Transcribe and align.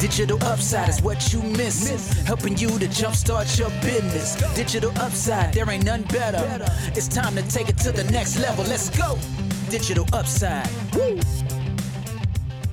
Digital 0.00 0.38
upside 0.44 0.88
is 0.88 1.02
what 1.02 1.32
you 1.32 1.42
miss. 1.42 2.12
Helping 2.24 2.56
you 2.56 2.68
to 2.78 2.86
jumpstart 2.86 3.58
your 3.58 3.70
business. 3.82 4.36
Digital 4.54 4.92
upside, 5.00 5.52
there 5.52 5.68
ain't 5.68 5.84
none 5.84 6.02
better. 6.02 6.38
It's 6.94 7.08
time 7.08 7.34
to 7.34 7.42
take 7.48 7.68
it 7.68 7.76
to 7.78 7.90
the 7.90 8.04
next 8.12 8.38
level. 8.38 8.64
Let's 8.64 8.90
go. 8.90 9.18
Digital 9.70 10.06
upside. 10.12 10.68
Woo. 10.94 11.18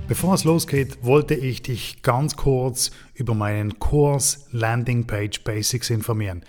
Bevor 0.07 0.35
es 0.35 0.43
losgeht, 0.43 0.99
wollte 1.03 1.33
ich 1.33 1.63
dich 1.63 2.03
ganz 2.03 2.35
kurz 2.35 2.91
über 3.15 3.33
meinen 3.33 3.79
Kurs 3.79 4.45
Landingpage 4.51 5.43
Basics 5.43 5.89
informieren. 5.89 6.43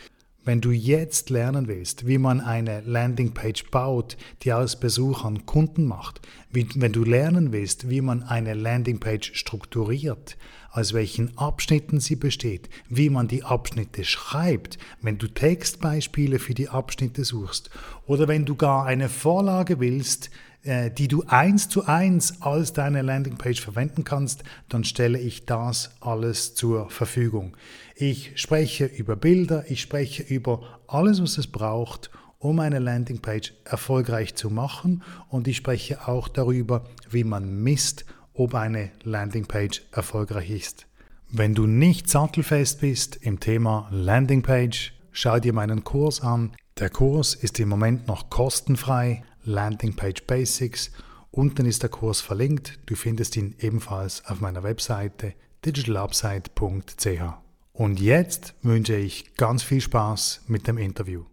Wenn 0.47 0.61
du 0.61 0.71
jetzt 0.71 1.29
lernen 1.29 1.67
willst, 1.67 2.07
wie 2.07 2.19
man 2.19 2.41
eine 2.41 2.81
Landingpage 2.83 3.69
baut, 3.73 4.17
die 4.43 4.53
aus 4.53 4.79
Besuchern 4.79 5.45
Kunden 5.45 5.85
macht, 5.87 6.21
wenn 6.53 6.93
du 6.93 7.03
lernen 7.03 7.51
willst, 7.51 7.91
wie 7.91 8.01
man 8.01 8.23
eine 8.23 8.55
Landingpage 8.55 9.33
strukturiert, 9.35 10.37
aus 10.71 10.93
welchen 10.93 11.37
Abschnitten 11.37 11.99
sie 11.99 12.15
besteht, 12.15 12.69
wie 12.89 13.11
man 13.11 13.27
die 13.27 13.43
Abschnitte 13.43 14.05
schreibt, 14.05 14.79
wenn 15.03 15.19
du 15.19 15.27
Textbeispiele 15.27 16.39
für 16.39 16.55
die 16.55 16.69
Abschnitte 16.69 17.25
suchst 17.25 17.71
oder 18.07 18.29
wenn 18.29 18.45
du 18.45 18.55
gar 18.55 18.87
eine 18.87 19.09
Vorlage 19.09 19.81
willst, 19.81 20.31
äh, 20.63 20.91
die 20.91 21.09
du 21.09 21.25
eins 21.27 21.69
zu 21.69 21.87
eins 21.87 22.43
als 22.43 22.73
deine 22.73 23.03
Landingpage 23.03 23.61
verwenden 23.61 24.05
kannst, 24.05 24.43
dann 24.69 24.85
stelle 24.85 25.19
ich 25.19 25.45
das 25.45 25.91
alles 26.01 26.55
zur 26.55 26.91
Verfügung. 26.91 27.57
Ich 27.99 28.33
spreche 28.35 28.85
über 28.85 29.17
Bilder, 29.17 29.65
ich 29.71 29.81
spreche 29.81 30.23
über 30.23 30.81
alles, 30.87 31.23
was 31.23 31.39
es 31.39 31.47
braucht, 31.47 32.11
um 32.39 32.61
eine 32.61 32.79
Landingpage 32.79 33.55
erfolgreich 33.65 34.35
zu 34.35 34.51
machen 34.51 35.03
und 35.31 35.49
ich 35.49 35.57
spreche 35.57 36.07
auch 36.07 36.29
darüber, 36.29 36.85
wie 37.09 37.25
man 37.25 37.63
misst, 37.63 38.05
ob 38.35 38.55
eine 38.55 38.91
Landingpage 39.03 39.83
erfolgreich 39.93 40.51
ist. 40.51 40.87
Wenn 41.31 41.55
du 41.55 41.67
nicht 41.67 42.11
sattelfest 42.11 42.83
bist 42.83 43.17
im 43.17 43.41
Thema 43.41 43.89
Landingpage, 43.91 44.93
schau 45.11 45.41
dir 45.41 45.55
meinen 45.55 45.83
Kurs 45.83 46.21
an. 46.21 46.55
Der 46.79 46.91
Kurs 46.91 47.35
ist 47.35 47.59
im 47.61 47.71
Moment 47.71 48.09
noch 48.09 48.29
kostenfrei, 48.29 49.25
Landingpage 49.43 50.25
Basics. 50.27 50.91
Unten 51.31 51.65
ist 51.65 51.83
der 51.83 51.89
Kurs 51.89 52.21
verlinkt. 52.21 52.79
Du 52.85 52.95
findest 52.95 53.39
ihn 53.39 53.55
ebenfalls 53.59 54.23
auf 54.27 54.43
meiner 54.43 54.65
Webseite 54.65 55.33
digitalupside.ch. 55.65 57.46
Und 57.77 58.01
jetzt 58.01 58.55
wünsche 58.63 58.97
ich 58.97 59.35
ganz 59.35 59.63
viel 59.63 59.83
Spaß 59.83 60.45
mit 60.49 60.67
dem 60.67 60.79
Interview. 60.79 61.27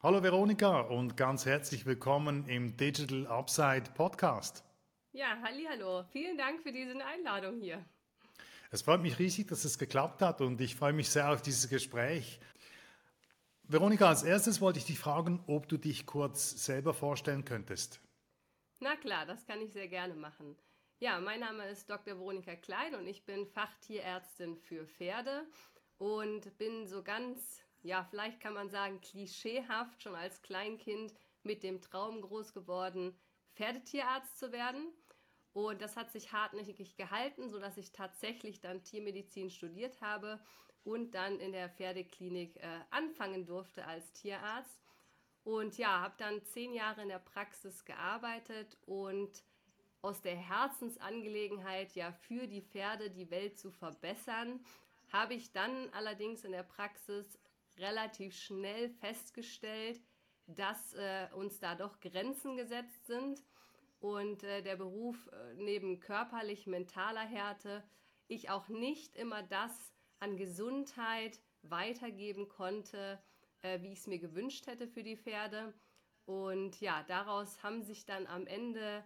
Hallo 0.00 0.22
Veronika 0.22 0.82
und 0.82 1.16
ganz 1.16 1.46
herzlich 1.46 1.84
willkommen 1.84 2.46
im 2.46 2.76
Digital 2.76 3.26
Upside 3.26 3.90
Podcast. 3.96 4.62
Ja, 5.10 5.36
hallo. 5.42 6.04
Vielen 6.12 6.38
Dank 6.38 6.62
für 6.62 6.70
diese 6.70 6.94
Einladung 7.04 7.60
hier. 7.60 7.84
Es 8.70 8.82
freut 8.82 9.02
mich 9.02 9.18
riesig, 9.18 9.48
dass 9.48 9.64
es 9.64 9.80
geklappt 9.80 10.22
hat 10.22 10.40
und 10.40 10.60
ich 10.60 10.76
freue 10.76 10.92
mich 10.92 11.10
sehr 11.10 11.28
auf 11.28 11.42
dieses 11.42 11.68
Gespräch. 11.68 12.38
Veronika, 13.64 14.08
als 14.08 14.22
erstes 14.22 14.60
wollte 14.60 14.78
ich 14.78 14.84
dich 14.84 15.00
fragen, 15.00 15.42
ob 15.48 15.68
du 15.68 15.76
dich 15.76 16.06
kurz 16.06 16.64
selber 16.64 16.94
vorstellen 16.94 17.44
könntest. 17.44 18.00
Na 18.78 18.94
klar, 18.94 19.26
das 19.26 19.44
kann 19.44 19.60
ich 19.60 19.72
sehr 19.72 19.88
gerne 19.88 20.14
machen. 20.14 20.54
Ja, 21.04 21.20
mein 21.20 21.40
Name 21.40 21.68
ist 21.68 21.90
Dr. 21.90 22.18
Veronika 22.18 22.56
Klein 22.56 22.94
und 22.94 23.06
ich 23.06 23.26
bin 23.26 23.46
Fachtierärztin 23.46 24.56
für 24.56 24.86
Pferde 24.86 25.46
und 25.98 26.56
bin 26.56 26.86
so 26.86 27.02
ganz, 27.02 27.62
ja, 27.82 28.04
vielleicht 28.08 28.40
kann 28.40 28.54
man 28.54 28.70
sagen, 28.70 29.02
klischeehaft 29.02 30.02
schon 30.02 30.14
als 30.14 30.40
Kleinkind 30.40 31.12
mit 31.42 31.62
dem 31.62 31.82
Traum 31.82 32.22
groß 32.22 32.54
geworden, 32.54 33.14
Pferdetierarzt 33.54 34.38
zu 34.38 34.50
werden. 34.50 34.94
Und 35.52 35.82
das 35.82 35.94
hat 35.94 36.10
sich 36.10 36.32
hartnäckig 36.32 36.96
gehalten, 36.96 37.50
sodass 37.50 37.76
ich 37.76 37.92
tatsächlich 37.92 38.62
dann 38.62 38.82
Tiermedizin 38.82 39.50
studiert 39.50 40.00
habe 40.00 40.42
und 40.84 41.14
dann 41.14 41.38
in 41.38 41.52
der 41.52 41.68
Pferdeklinik 41.68 42.56
äh, 42.56 42.80
anfangen 42.88 43.44
durfte 43.44 43.84
als 43.84 44.10
Tierarzt. 44.14 44.80
Und 45.42 45.76
ja, 45.76 46.00
habe 46.00 46.14
dann 46.16 46.42
zehn 46.46 46.72
Jahre 46.72 47.02
in 47.02 47.08
der 47.08 47.18
Praxis 47.18 47.84
gearbeitet 47.84 48.78
und 48.86 49.44
aus 50.04 50.20
der 50.20 50.36
Herzensangelegenheit, 50.36 51.94
ja 51.94 52.12
für 52.12 52.46
die 52.46 52.60
Pferde 52.60 53.10
die 53.10 53.30
Welt 53.30 53.58
zu 53.58 53.70
verbessern, 53.70 54.60
habe 55.10 55.32
ich 55.32 55.50
dann 55.52 55.88
allerdings 55.94 56.44
in 56.44 56.52
der 56.52 56.62
Praxis 56.62 57.38
relativ 57.78 58.36
schnell 58.36 58.90
festgestellt, 58.90 60.02
dass 60.46 60.92
äh, 60.92 61.28
uns 61.34 61.58
da 61.58 61.74
doch 61.74 62.00
Grenzen 62.00 62.58
gesetzt 62.58 63.06
sind 63.06 63.42
und 63.98 64.42
äh, 64.42 64.62
der 64.62 64.76
Beruf 64.76 65.26
äh, 65.28 65.54
neben 65.54 66.00
körperlich 66.00 66.66
mentaler 66.66 67.26
Härte 67.26 67.82
ich 68.28 68.50
auch 68.50 68.68
nicht 68.68 69.16
immer 69.16 69.42
das 69.42 69.94
an 70.20 70.36
Gesundheit 70.36 71.40
weitergeben 71.62 72.48
konnte, 72.48 73.22
äh, 73.62 73.80
wie 73.80 73.92
ich 73.92 74.00
es 74.00 74.06
mir 74.06 74.18
gewünscht 74.18 74.66
hätte 74.66 74.86
für 74.86 75.02
die 75.02 75.16
Pferde. 75.16 75.72
Und 76.26 76.78
ja, 76.82 77.02
daraus 77.08 77.62
haben 77.62 77.82
sich 77.82 78.04
dann 78.04 78.26
am 78.26 78.46
Ende 78.46 79.02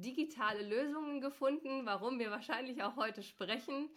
digitale 0.00 0.62
Lösungen 0.62 1.20
gefunden, 1.20 1.86
warum 1.86 2.18
wir 2.18 2.30
wahrscheinlich 2.30 2.82
auch 2.82 2.96
heute 2.96 3.22
sprechen. 3.22 3.88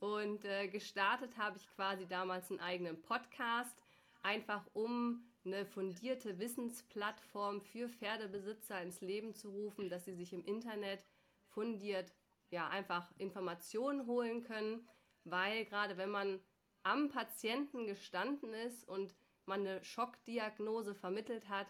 Und 0.00 0.44
äh, 0.44 0.68
gestartet 0.68 1.36
habe 1.38 1.58
ich 1.58 1.68
quasi 1.76 2.06
damals 2.06 2.50
einen 2.50 2.60
eigenen 2.60 3.00
Podcast, 3.02 3.84
einfach 4.22 4.64
um 4.72 5.24
eine 5.44 5.66
fundierte 5.66 6.38
Wissensplattform 6.38 7.60
für 7.60 7.88
Pferdebesitzer 7.88 8.80
ins 8.82 9.00
Leben 9.00 9.34
zu 9.34 9.50
rufen, 9.50 9.88
dass 9.88 10.04
sie 10.04 10.14
sich 10.14 10.32
im 10.32 10.44
Internet 10.44 11.04
fundiert 11.48 12.12
ja 12.52 12.68
einfach 12.68 13.10
Informationen 13.18 14.06
holen 14.06 14.42
können, 14.44 14.86
weil 15.24 15.64
gerade 15.64 15.96
wenn 15.96 16.10
man 16.10 16.40
am 16.82 17.08
Patienten 17.08 17.86
gestanden 17.86 18.52
ist 18.54 18.86
und 18.88 19.14
man 19.46 19.60
eine 19.60 19.82
Schockdiagnose 19.82 20.94
vermittelt 20.94 21.48
hat, 21.48 21.66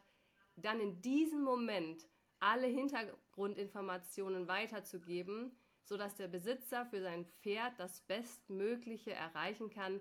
dann 0.56 0.80
in 0.80 1.00
diesem 1.00 1.42
Moment 1.42 2.08
alle 2.42 2.66
Hintergrundinformationen 2.66 4.48
weiterzugeben, 4.48 5.56
sodass 5.84 6.16
der 6.16 6.28
Besitzer 6.28 6.84
für 6.86 7.00
sein 7.00 7.24
Pferd 7.40 7.78
das 7.78 8.00
Bestmögliche 8.02 9.12
erreichen 9.12 9.70
kann. 9.70 10.00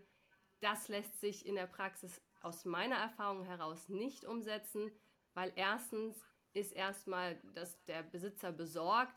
Das 0.59 0.88
lässt 0.88 1.19
sich 1.19 1.46
in 1.46 1.56
der 1.56 1.68
Praxis 1.68 2.22
aus 2.41 2.66
meiner 2.66 2.96
Erfahrung 2.96 3.44
heraus 3.44 3.90
nicht 3.90 4.25
umsetzen, 4.25 4.91
weil 5.34 5.53
erstens 5.56 6.19
ist 6.53 6.74
erstmal, 6.74 7.40
dass 7.53 7.84
der 7.85 8.03
Besitzer 8.03 8.51
besorgt, 8.51 9.16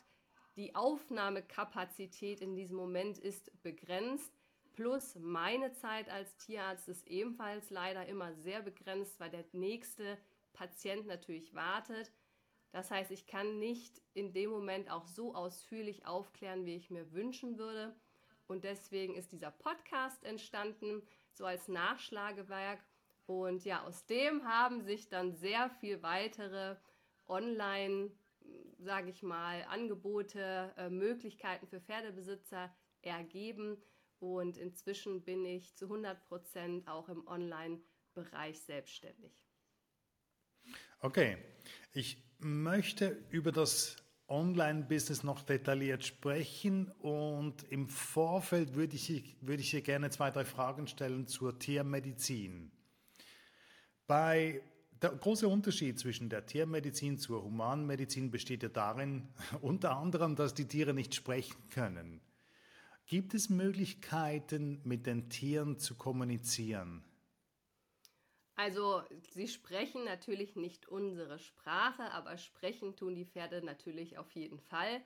die 0.56 0.74
Aufnahmekapazität 0.74 2.40
in 2.40 2.54
diesem 2.54 2.76
Moment 2.76 3.18
ist 3.18 3.50
begrenzt, 3.62 4.32
plus 4.74 5.16
meine 5.16 5.72
Zeit 5.72 6.08
als 6.08 6.36
Tierarzt 6.36 6.88
ist 6.88 7.06
ebenfalls 7.08 7.70
leider 7.70 8.06
immer 8.06 8.34
sehr 8.34 8.62
begrenzt, 8.62 9.18
weil 9.18 9.30
der 9.30 9.44
nächste 9.52 10.18
Patient 10.52 11.06
natürlich 11.06 11.54
wartet. 11.54 12.12
Das 12.74 12.90
heißt, 12.90 13.12
ich 13.12 13.28
kann 13.28 13.60
nicht 13.60 14.02
in 14.14 14.32
dem 14.32 14.50
Moment 14.50 14.90
auch 14.90 15.06
so 15.06 15.32
ausführlich 15.32 16.06
aufklären, 16.06 16.66
wie 16.66 16.74
ich 16.74 16.90
mir 16.90 17.12
wünschen 17.12 17.56
würde. 17.56 17.94
Und 18.48 18.64
deswegen 18.64 19.14
ist 19.14 19.30
dieser 19.30 19.52
Podcast 19.52 20.24
entstanden, 20.24 21.00
so 21.34 21.46
als 21.46 21.68
Nachschlagewerk. 21.68 22.84
Und 23.26 23.64
ja, 23.64 23.84
aus 23.84 24.06
dem 24.06 24.44
haben 24.44 24.80
sich 24.80 25.08
dann 25.08 25.36
sehr 25.36 25.70
viel 25.70 26.02
weitere 26.02 26.74
Online, 27.28 28.10
sage 28.80 29.10
ich 29.10 29.22
mal, 29.22 29.62
Angebote, 29.68 30.74
äh, 30.76 30.90
Möglichkeiten 30.90 31.68
für 31.68 31.80
Pferdebesitzer 31.80 32.74
ergeben. 33.02 33.80
Und 34.18 34.56
inzwischen 34.56 35.22
bin 35.22 35.44
ich 35.44 35.76
zu 35.76 35.84
100 35.84 36.24
Prozent 36.24 36.88
auch 36.88 37.08
im 37.08 37.24
Online-Bereich 37.28 38.60
selbstständig. 38.62 39.32
Okay, 40.98 41.38
ich 41.92 42.24
möchte 42.44 43.16
über 43.30 43.52
das 43.52 43.96
Online-Business 44.28 45.22
noch 45.22 45.42
detailliert 45.42 46.04
sprechen 46.04 46.90
und 47.00 47.62
im 47.70 47.88
Vorfeld 47.88 48.74
würde 48.74 48.96
ich, 48.96 49.36
würde 49.40 49.62
ich 49.62 49.70
dir 49.70 49.82
gerne 49.82 50.10
zwei, 50.10 50.30
drei 50.30 50.44
Fragen 50.44 50.86
stellen 50.86 51.26
zur 51.26 51.58
Tiermedizin. 51.58 52.70
Bei 54.06 54.62
der 55.02 55.10
große 55.10 55.48
Unterschied 55.48 55.98
zwischen 55.98 56.28
der 56.28 56.46
Tiermedizin 56.46 57.18
zur 57.18 57.42
Humanmedizin 57.42 58.30
besteht 58.30 58.62
ja 58.62 58.68
darin, 58.68 59.28
unter 59.60 59.96
anderem, 59.96 60.36
dass 60.36 60.54
die 60.54 60.68
Tiere 60.68 60.94
nicht 60.94 61.14
sprechen 61.14 61.56
können. 61.70 62.20
Gibt 63.06 63.34
es 63.34 63.50
Möglichkeiten, 63.50 64.80
mit 64.84 65.06
den 65.06 65.28
Tieren 65.28 65.78
zu 65.78 65.94
kommunizieren? 65.94 67.04
Also 68.56 69.02
sie 69.32 69.48
sprechen 69.48 70.04
natürlich 70.04 70.54
nicht 70.54 70.86
unsere 70.88 71.38
Sprache, 71.38 72.10
aber 72.12 72.38
sprechen 72.38 72.94
tun 72.96 73.14
die 73.14 73.24
Pferde 73.24 73.62
natürlich 73.62 74.16
auf 74.16 74.30
jeden 74.32 74.60
Fall. 74.60 75.02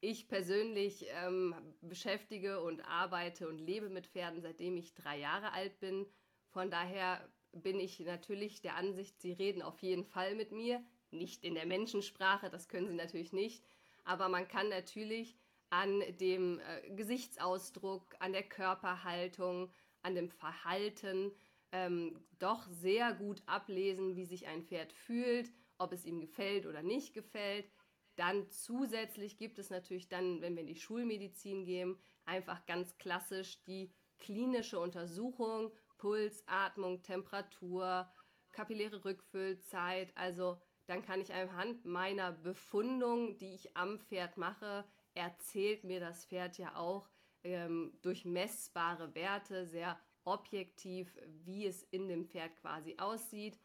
Ich 0.00 0.28
persönlich 0.28 1.06
ähm, 1.10 1.54
beschäftige 1.82 2.60
und 2.60 2.80
arbeite 2.82 3.48
und 3.48 3.58
lebe 3.58 3.90
mit 3.90 4.06
Pferden, 4.06 4.40
seitdem 4.40 4.76
ich 4.76 4.94
drei 4.94 5.18
Jahre 5.18 5.52
alt 5.52 5.78
bin. 5.80 6.06
Von 6.48 6.70
daher 6.70 7.20
bin 7.52 7.80
ich 7.80 7.98
natürlich 8.00 8.62
der 8.62 8.76
Ansicht, 8.76 9.20
sie 9.20 9.32
reden 9.32 9.62
auf 9.62 9.82
jeden 9.82 10.04
Fall 10.04 10.34
mit 10.36 10.52
mir. 10.52 10.82
Nicht 11.10 11.44
in 11.44 11.54
der 11.54 11.66
Menschensprache, 11.66 12.50
das 12.50 12.68
können 12.68 12.86
sie 12.86 12.94
natürlich 12.94 13.32
nicht. 13.32 13.64
Aber 14.04 14.28
man 14.28 14.46
kann 14.46 14.68
natürlich 14.68 15.36
an 15.70 16.02
dem 16.18 16.60
äh, 16.60 16.90
Gesichtsausdruck, 16.90 18.14
an 18.20 18.32
der 18.32 18.44
Körperhaltung, 18.44 19.70
an 20.02 20.14
dem 20.14 20.30
Verhalten 20.30 21.32
ähm, 21.72 22.24
doch 22.38 22.66
sehr 22.68 23.12
gut 23.14 23.42
ablesen, 23.46 24.16
wie 24.16 24.24
sich 24.24 24.46
ein 24.46 24.64
Pferd 24.64 24.92
fühlt, 24.92 25.52
ob 25.78 25.92
es 25.92 26.04
ihm 26.04 26.20
gefällt 26.20 26.66
oder 26.66 26.82
nicht 26.82 27.14
gefällt. 27.14 27.70
Dann 28.16 28.48
zusätzlich 28.50 29.38
gibt 29.38 29.58
es 29.58 29.70
natürlich 29.70 30.08
dann, 30.08 30.40
wenn 30.42 30.54
wir 30.54 30.62
in 30.62 30.66
die 30.66 30.76
Schulmedizin 30.76 31.64
gehen, 31.64 31.96
einfach 32.24 32.66
ganz 32.66 32.98
klassisch 32.98 33.62
die 33.64 33.92
klinische 34.18 34.78
Untersuchung, 34.78 35.72
Puls, 35.96 36.42
Atmung, 36.46 37.02
Temperatur, 37.02 38.10
kapilläre 38.52 39.04
Rückfüllzeit. 39.04 40.12
Also 40.16 40.60
dann 40.86 41.02
kann 41.02 41.20
ich 41.20 41.32
anhand 41.32 41.84
meiner 41.84 42.32
Befundung, 42.32 43.38
die 43.38 43.54
ich 43.54 43.76
am 43.76 44.00
Pferd 44.00 44.36
mache, 44.36 44.84
erzählt 45.14 45.84
mir 45.84 46.00
das 46.00 46.26
Pferd 46.26 46.58
ja 46.58 46.76
auch 46.76 47.08
ähm, 47.42 47.96
durch 48.02 48.24
messbare 48.24 49.14
Werte 49.14 49.66
sehr 49.66 49.98
objektiv, 50.24 51.16
wie 51.44 51.66
es 51.66 51.82
in 51.84 52.08
dem 52.08 52.26
Pferd 52.26 52.56
quasi 52.56 52.96
aussieht. 52.98 53.58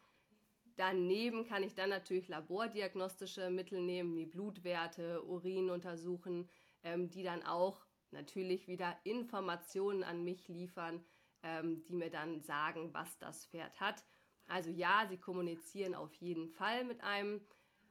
Daneben 0.76 1.46
kann 1.46 1.62
ich 1.62 1.74
dann 1.74 1.90
natürlich 1.90 2.28
labordiagnostische 2.28 3.50
Mittel 3.50 3.80
nehmen, 3.80 4.14
wie 4.14 4.26
Blutwerte, 4.26 5.24
Urin 5.24 5.70
untersuchen, 5.70 6.48
ähm, 6.82 7.08
die 7.08 7.22
dann 7.22 7.42
auch 7.42 7.86
natürlich 8.10 8.68
wieder 8.68 8.96
Informationen 9.04 10.04
an 10.04 10.22
mich 10.22 10.48
liefern, 10.48 11.02
ähm, 11.42 11.82
die 11.84 11.94
mir 11.94 12.10
dann 12.10 12.40
sagen, 12.42 12.92
was 12.92 13.18
das 13.18 13.46
Pferd 13.46 13.80
hat. 13.80 14.04
Also 14.46 14.70
ja, 14.70 15.06
sie 15.08 15.18
kommunizieren 15.18 15.94
auf 15.94 16.12
jeden 16.14 16.48
Fall 16.48 16.84
mit 16.84 17.02
einem. 17.02 17.40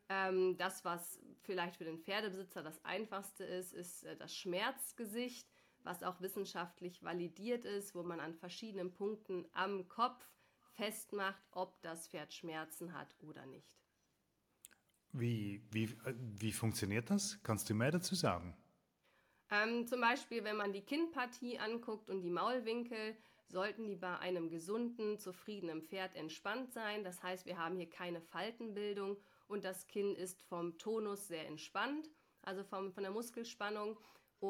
Ähm, 0.08 0.56
das, 0.58 0.86
was 0.86 1.20
vielleicht 1.42 1.78
für 1.78 1.84
den 1.84 1.98
Pferdebesitzer 1.98 2.62
das 2.62 2.84
einfachste 2.86 3.44
ist, 3.44 3.74
ist 3.74 4.04
äh, 4.04 4.16
das 4.16 4.36
Schmerzgesicht, 4.36 5.50
was 5.86 6.04
auch 6.04 6.20
wissenschaftlich 6.22 7.04
validiert 7.04 7.66
ist, 7.66 7.96
wo 7.96 8.04
man 8.04 8.20
an 8.20 8.34
verschiedenen 8.34 8.94
Punkten 8.94 9.46
am 9.54 9.88
Kopf 9.88 10.28
festmacht, 10.74 11.42
ob 11.52 11.82
das 11.82 12.08
Pferd 12.08 12.34
Schmerzen 12.34 12.94
hat 12.94 13.16
oder 13.22 13.46
nicht. 13.46 13.72
Wie, 15.12 15.64
wie, 15.72 15.96
wie 16.38 16.52
funktioniert 16.52 17.10
das? 17.10 17.40
Kannst 17.44 17.70
du 17.70 17.74
mehr 17.74 17.92
dazu 17.92 18.16
sagen? 18.16 18.58
Ähm, 19.50 19.88
zum 19.88 20.02
Beispiel, 20.02 20.44
wenn 20.44 20.58
man 20.58 20.74
die 20.74 20.82
Kinnpartie 20.82 21.60
anguckt 21.60 22.10
und 22.10 22.22
die 22.22 22.32
Maulwinkel, 22.32 23.16
sollten 23.48 23.86
die 23.86 23.96
bei 23.96 24.18
einem 24.18 24.50
gesunden, 24.50 25.20
zufriedenen 25.20 25.84
Pferd 25.84 26.16
entspannt 26.16 26.74
sein. 26.74 27.04
Das 27.04 27.22
heißt, 27.22 27.46
wir 27.46 27.58
haben 27.58 27.78
hier 27.78 27.90
keine 27.90 28.20
Faltenbildung 28.20 29.18
und 29.48 29.64
das 29.64 29.88
Kinn 29.88 30.16
ist 30.16 30.42
vom 30.44 30.78
Tonus 30.78 31.28
sehr 31.28 31.48
entspannt, 31.48 32.10
also 32.42 32.64
vom, 32.64 32.92
von 32.92 33.04
der 33.04 33.12
Muskelspannung. 33.12 34.00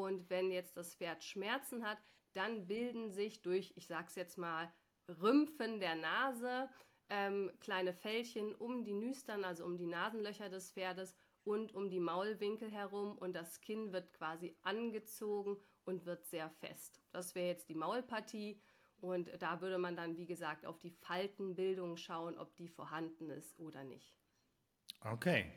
Und 0.02 0.28
wenn 0.30 0.50
jetzt 0.50 0.76
das 0.76 0.94
Pferd 0.94 1.24
Schmerzen 1.24 1.84
hat, 1.84 1.98
dann 2.32 2.66
bilden 2.66 3.10
sich 3.10 3.42
durch, 3.42 3.72
ich 3.76 3.86
sage 3.86 4.06
es 4.08 4.14
jetzt 4.14 4.38
mal, 4.38 4.72
Rümpfen 5.08 5.80
der 5.80 5.94
Nase 5.94 6.68
ähm, 7.08 7.50
kleine 7.60 7.92
Fältchen 7.92 8.54
um 8.54 8.84
die 8.84 8.94
Nüstern, 8.94 9.44
also 9.44 9.64
um 9.64 9.76
die 9.76 9.86
Nasenlöcher 9.86 10.48
des 10.48 10.72
Pferdes 10.72 11.14
und 11.44 11.72
um 11.74 11.88
die 11.88 12.00
Maulwinkel 12.00 12.70
herum 12.70 13.16
und 13.16 13.34
das 13.34 13.60
Kinn 13.60 13.92
wird 13.92 14.12
quasi 14.12 14.56
angezogen 14.62 15.56
und 15.84 16.04
wird 16.04 16.26
sehr 16.26 16.50
fest. 16.50 17.00
Das 17.12 17.34
wäre 17.34 17.46
jetzt 17.46 17.68
die 17.68 17.76
Maulpartie 17.76 18.60
und 19.00 19.30
da 19.40 19.60
würde 19.60 19.78
man 19.78 19.94
dann, 19.94 20.16
wie 20.16 20.26
gesagt, 20.26 20.66
auf 20.66 20.80
die 20.80 20.90
Faltenbildung 20.90 21.96
schauen, 21.96 22.36
ob 22.36 22.56
die 22.56 22.68
vorhanden 22.68 23.30
ist 23.30 23.58
oder 23.60 23.84
nicht. 23.84 24.16
Okay. 25.00 25.52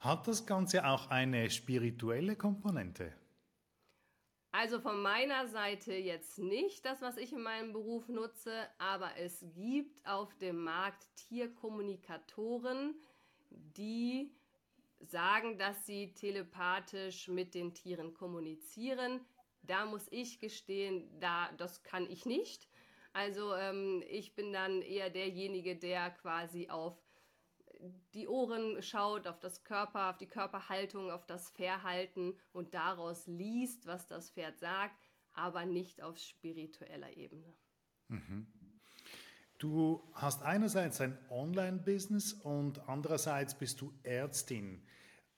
Hat 0.00 0.26
das 0.26 0.44
Ganze 0.46 0.86
auch 0.86 1.08
eine 1.10 1.48
spirituelle 1.48 2.36
Komponente? 2.36 3.12
Also 4.52 4.80
von 4.80 5.00
meiner 5.00 5.48
Seite 5.48 5.94
jetzt 5.94 6.38
nicht 6.38 6.84
das, 6.84 7.00
was 7.00 7.16
ich 7.16 7.32
in 7.32 7.40
meinem 7.40 7.72
Beruf 7.72 8.08
nutze, 8.08 8.68
aber 8.76 9.16
es 9.16 9.42
gibt 9.54 10.06
auf 10.06 10.36
dem 10.36 10.62
Markt 10.62 11.06
Tierkommunikatoren, 11.16 12.94
die 13.48 14.30
sagen, 15.00 15.56
dass 15.56 15.86
sie 15.86 16.12
telepathisch 16.12 17.28
mit 17.28 17.54
den 17.54 17.72
Tieren 17.72 18.12
kommunizieren. 18.12 19.20
Da 19.62 19.86
muss 19.86 20.06
ich 20.10 20.38
gestehen, 20.38 21.08
da 21.18 21.50
das 21.56 21.82
kann 21.82 22.08
ich 22.10 22.26
nicht. 22.26 22.68
Also 23.14 23.54
ähm, 23.54 24.04
ich 24.06 24.34
bin 24.34 24.52
dann 24.52 24.82
eher 24.82 25.08
derjenige, 25.08 25.76
der 25.76 26.10
quasi 26.10 26.68
auf 26.68 26.98
die 28.14 28.28
Ohren 28.28 28.82
schaut, 28.82 29.26
auf 29.26 29.38
das 29.38 29.64
Körper, 29.64 30.10
auf 30.10 30.18
die 30.18 30.26
Körperhaltung, 30.26 31.10
auf 31.10 31.26
das 31.26 31.50
Verhalten 31.50 32.34
und 32.52 32.74
daraus 32.74 33.26
liest, 33.26 33.86
was 33.86 34.06
das 34.06 34.30
Pferd 34.30 34.58
sagt, 34.58 34.96
aber 35.32 35.64
nicht 35.64 36.02
auf 36.02 36.18
spiritueller 36.18 37.16
Ebene. 37.16 37.54
Mhm. 38.08 38.46
Du 39.58 40.02
hast 40.14 40.42
einerseits 40.42 41.00
ein 41.00 41.16
Online-Business 41.30 42.32
und 42.32 42.88
andererseits 42.88 43.54
bist 43.54 43.80
du 43.80 43.92
Ärztin. 44.02 44.82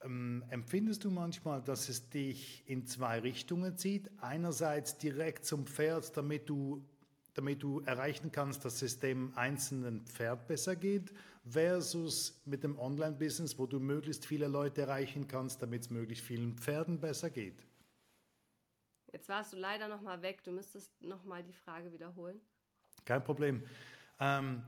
Ähm, 0.03 0.43
empfindest 0.49 1.03
du 1.03 1.11
manchmal, 1.11 1.61
dass 1.61 1.89
es 1.89 2.09
dich 2.09 2.63
in 2.67 2.85
zwei 2.87 3.19
Richtungen 3.19 3.77
zieht? 3.77 4.09
Einerseits 4.21 4.97
direkt 4.97 5.45
zum 5.45 5.67
Pferd, 5.67 6.17
damit 6.17 6.49
du, 6.49 6.83
damit 7.35 7.61
du 7.61 7.81
erreichen 7.81 8.31
kannst, 8.31 8.65
dass 8.65 8.81
es 8.81 8.99
dem 8.99 9.31
einzelnen 9.37 10.05
Pferd 10.05 10.47
besser 10.47 10.75
geht, 10.75 11.13
versus 11.45 12.41
mit 12.45 12.63
dem 12.63 12.77
Online-Business, 12.77 13.57
wo 13.57 13.65
du 13.65 13.79
möglichst 13.79 14.25
viele 14.25 14.47
Leute 14.47 14.81
erreichen 14.81 15.27
kannst, 15.27 15.61
damit 15.61 15.83
es 15.83 15.89
möglichst 15.89 16.25
vielen 16.25 16.57
Pferden 16.57 16.99
besser 16.99 17.29
geht? 17.29 17.65
Jetzt 19.11 19.29
warst 19.29 19.53
du 19.53 19.57
leider 19.57 19.87
noch 19.87 20.01
mal 20.01 20.21
weg. 20.21 20.43
Du 20.43 20.51
müsstest 20.51 20.91
noch 21.01 21.23
mal 21.23 21.43
die 21.43 21.53
Frage 21.53 21.91
wiederholen. 21.93 22.41
Kein 23.05 23.23
Problem. 23.23 23.63
Ähm, 24.19 24.63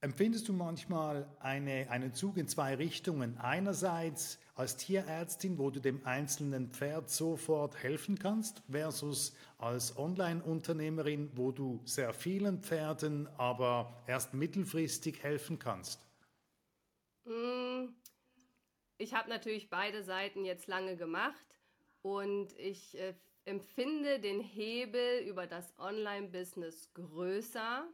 Empfindest 0.00 0.46
du 0.48 0.52
manchmal 0.52 1.26
eine, 1.40 1.90
einen 1.90 2.14
Zug 2.14 2.36
in 2.36 2.46
zwei 2.46 2.76
Richtungen? 2.76 3.36
Einerseits 3.38 4.38
als 4.54 4.76
Tierärztin, 4.76 5.58
wo 5.58 5.70
du 5.70 5.80
dem 5.80 6.06
einzelnen 6.06 6.70
Pferd 6.70 7.10
sofort 7.10 7.82
helfen 7.82 8.16
kannst, 8.16 8.62
versus 8.70 9.34
als 9.58 9.98
Online-Unternehmerin, 9.98 11.30
wo 11.34 11.50
du 11.50 11.80
sehr 11.84 12.12
vielen 12.12 12.62
Pferden 12.62 13.26
aber 13.38 13.92
erst 14.06 14.34
mittelfristig 14.34 15.20
helfen 15.24 15.58
kannst? 15.58 16.07
Hm, 17.28 17.94
ich 18.96 19.12
habe 19.12 19.28
natürlich 19.28 19.68
beide 19.68 20.02
Seiten 20.02 20.46
jetzt 20.46 20.66
lange 20.66 20.96
gemacht 20.96 21.58
und 22.00 22.58
ich 22.58 22.98
äh, 22.98 23.14
empfinde 23.44 24.18
den 24.18 24.40
Hebel 24.40 25.20
über 25.26 25.46
das 25.46 25.78
Online-Business 25.78 26.94
größer 26.94 27.86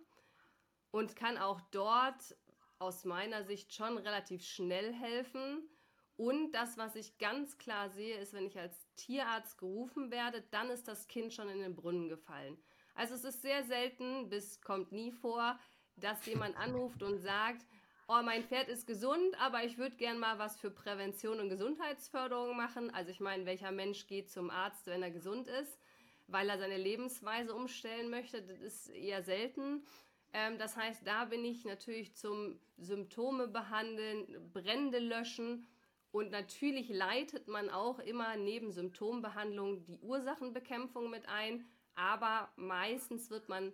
und 0.93 1.17
kann 1.17 1.37
auch 1.37 1.61
dort 1.73 2.37
aus 2.79 3.05
meiner 3.05 3.43
Sicht 3.43 3.75
schon 3.75 3.99
relativ 3.99 4.45
schnell 4.45 4.93
helfen. 4.93 5.69
Und 6.17 6.53
das, 6.53 6.79
was 6.79 6.95
ich 6.95 7.19
ganz 7.19 7.59
klar 7.59 7.91
sehe, 7.91 8.19
ist, 8.19 8.35
wenn 8.35 8.47
ich 8.47 8.57
als 8.57 8.87
Tierarzt 8.95 9.59
gerufen 9.59 10.13
werde, 10.13 10.43
dann 10.53 10.71
ist 10.71 10.87
das 10.87 11.09
Kind 11.09 11.35
schon 11.35 11.49
in 11.49 11.59
den 11.59 11.75
Brunnen 11.75 12.09
gefallen. 12.09 12.57
Also 12.95 13.15
es 13.15 13.25
ist 13.25 13.43
sehr 13.43 13.65
selten, 13.65 14.29
bis 14.29 14.61
kommt 14.61 14.93
nie 14.93 15.11
vor, 15.11 15.59
dass 15.97 16.25
jemand 16.27 16.57
anruft 16.57 17.03
und 17.03 17.19
sagt, 17.19 17.67
oh, 18.09 18.23
mein 18.23 18.45
Pferd 18.45 18.69
ist 18.69 18.87
gesund, 18.87 19.39
aber 19.41 19.65
ich 19.65 19.79
würde 19.79 19.97
gern 19.97 20.19
mal 20.19 20.39
was 20.39 20.57
für 20.59 20.71
Prävention 20.71 21.41
und 21.41 21.49
Gesundheitsförderung 21.49 22.57
machen. 22.57 22.91
Also 22.91 23.11
ich 23.11 23.21
meine, 23.21 23.47
welcher 23.47 23.73
Mensch 23.73 24.07
geht 24.07 24.31
zum 24.31 24.51
Arzt, 24.51 24.87
wenn 24.87 25.03
er 25.03 25.11
gesund 25.11 25.49
ist, 25.49 25.79
weil 26.27 26.49
er 26.49 26.59
seine 26.59 26.77
Lebensweise 26.77 27.55
umstellen 27.55 28.11
möchte? 28.11 28.43
Das 28.43 28.61
ist 28.61 28.89
eher 28.91 29.23
selten. 29.23 29.85
Ähm, 30.33 30.59
das 30.59 30.77
heißt, 30.77 31.07
da 31.07 31.25
bin 31.25 31.45
ich 31.45 31.65
natürlich 31.65 32.15
zum 32.15 32.59
Symptome 32.77 33.49
behandeln, 33.49 34.51
Brände 34.53 34.99
löschen 34.99 35.67
und 36.11 36.31
natürlich 36.31 36.91
leitet 36.91 37.49
man 37.49 37.71
auch 37.71 37.99
immer 37.99 38.37
neben 38.37 38.71
Symptombehandlung 38.71 39.85
die 39.85 39.99
Ursachenbekämpfung 39.99 41.11
mit 41.11 41.29
ein, 41.29 41.65
aber 41.95 42.53
meistens 42.57 43.31
wird 43.31 43.49
man 43.49 43.73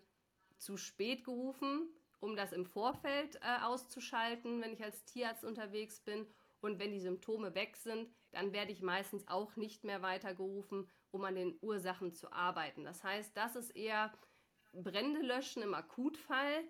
zu 0.58 0.76
spät 0.76 1.24
gerufen, 1.24 1.88
um 2.20 2.36
das 2.36 2.52
im 2.52 2.66
Vorfeld 2.66 3.36
äh, 3.36 3.62
auszuschalten, 3.62 4.60
wenn 4.60 4.72
ich 4.72 4.82
als 4.82 5.04
Tierarzt 5.04 5.44
unterwegs 5.44 6.00
bin. 6.00 6.26
Und 6.60 6.78
wenn 6.78 6.92
die 6.92 7.00
Symptome 7.00 7.54
weg 7.54 7.76
sind, 7.76 8.08
dann 8.32 8.52
werde 8.52 8.72
ich 8.72 8.82
meistens 8.82 9.26
auch 9.28 9.56
nicht 9.56 9.82
mehr 9.82 10.02
weitergerufen, 10.02 10.88
um 11.10 11.24
an 11.24 11.34
den 11.34 11.58
Ursachen 11.62 12.12
zu 12.12 12.32
arbeiten. 12.32 12.84
Das 12.84 13.02
heißt, 13.02 13.36
das 13.36 13.56
ist 13.56 13.70
eher 13.70 14.12
Brände 14.72 15.20
löschen 15.20 15.62
im 15.62 15.74
Akutfall. 15.74 16.64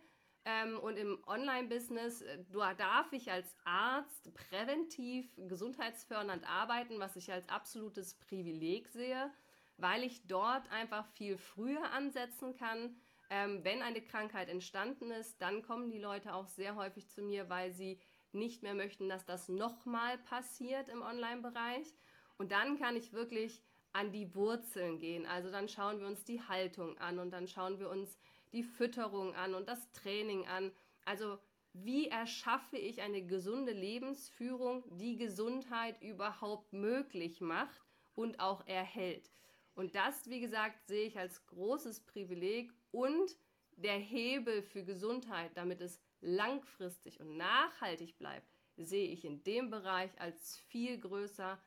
Ähm, 0.46 0.78
und 0.78 0.96
im 0.96 1.22
Online-Business 1.26 2.22
äh, 2.22 2.38
darf 2.78 3.12
ich 3.12 3.30
als 3.30 3.54
Arzt 3.64 4.32
präventiv 4.32 5.30
gesundheitsfördernd 5.36 6.48
arbeiten, 6.48 6.98
was 6.98 7.16
ich 7.16 7.30
als 7.30 7.46
absolutes 7.50 8.14
Privileg 8.14 8.88
sehe, 8.88 9.30
weil 9.76 10.02
ich 10.02 10.26
dort 10.26 10.70
einfach 10.72 11.06
viel 11.08 11.36
früher 11.36 11.90
ansetzen 11.92 12.54
kann. 12.54 12.96
Ähm, 13.30 13.62
wenn 13.62 13.80
eine 13.82 14.02
Krankheit 14.02 14.48
entstanden 14.48 15.10
ist, 15.12 15.40
dann 15.40 15.62
kommen 15.62 15.90
die 15.90 16.00
Leute 16.00 16.34
auch 16.34 16.48
sehr 16.48 16.74
häufig 16.74 17.08
zu 17.08 17.22
mir, 17.22 17.48
weil 17.48 17.72
sie 17.72 18.00
nicht 18.32 18.62
mehr 18.62 18.74
möchten, 18.74 19.08
dass 19.08 19.24
das 19.24 19.48
nochmal 19.48 20.18
passiert 20.18 20.88
im 20.88 21.02
Online-Bereich. 21.02 21.94
Und 22.38 22.52
dann 22.52 22.78
kann 22.78 22.96
ich 22.96 23.12
wirklich 23.12 23.62
an 23.92 24.12
die 24.12 24.34
Wurzeln 24.34 24.98
gehen. 24.98 25.26
Also 25.26 25.50
dann 25.50 25.68
schauen 25.68 26.00
wir 26.00 26.06
uns 26.06 26.24
die 26.24 26.42
Haltung 26.42 26.98
an 26.98 27.18
und 27.18 27.30
dann 27.30 27.48
schauen 27.48 27.78
wir 27.78 27.88
uns 27.88 28.18
die 28.52 28.62
Fütterung 28.62 29.34
an 29.34 29.54
und 29.54 29.68
das 29.68 29.90
Training 29.92 30.46
an. 30.46 30.72
Also 31.04 31.38
wie 31.72 32.08
erschaffe 32.08 32.76
ich 32.76 33.00
eine 33.00 33.24
gesunde 33.24 33.72
Lebensführung, 33.72 34.84
die 34.96 35.16
Gesundheit 35.16 36.02
überhaupt 36.02 36.72
möglich 36.72 37.40
macht 37.40 37.80
und 38.14 38.40
auch 38.40 38.66
erhält. 38.66 39.30
Und 39.74 39.94
das, 39.94 40.28
wie 40.28 40.40
gesagt, 40.40 40.86
sehe 40.86 41.06
ich 41.06 41.18
als 41.18 41.46
großes 41.46 42.00
Privileg 42.00 42.72
und 42.90 43.36
der 43.76 43.98
Hebel 43.98 44.62
für 44.62 44.84
Gesundheit, 44.84 45.52
damit 45.54 45.80
es 45.80 46.00
langfristig 46.20 47.20
und 47.20 47.36
nachhaltig 47.36 48.18
bleibt, 48.18 48.46
sehe 48.76 49.08
ich 49.08 49.24
in 49.24 49.42
dem 49.44 49.70
Bereich 49.70 50.10
als 50.20 50.58
viel 50.68 50.98
größer, 50.98 51.58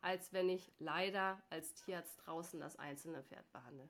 als 0.00 0.32
wenn 0.32 0.48
ich 0.48 0.72
leider 0.78 1.40
als 1.50 1.74
Tierarzt 1.74 2.18
draußen 2.24 2.60
das 2.60 2.76
einzelne 2.76 3.22
Pferd 3.22 3.50
behandle. 3.52 3.88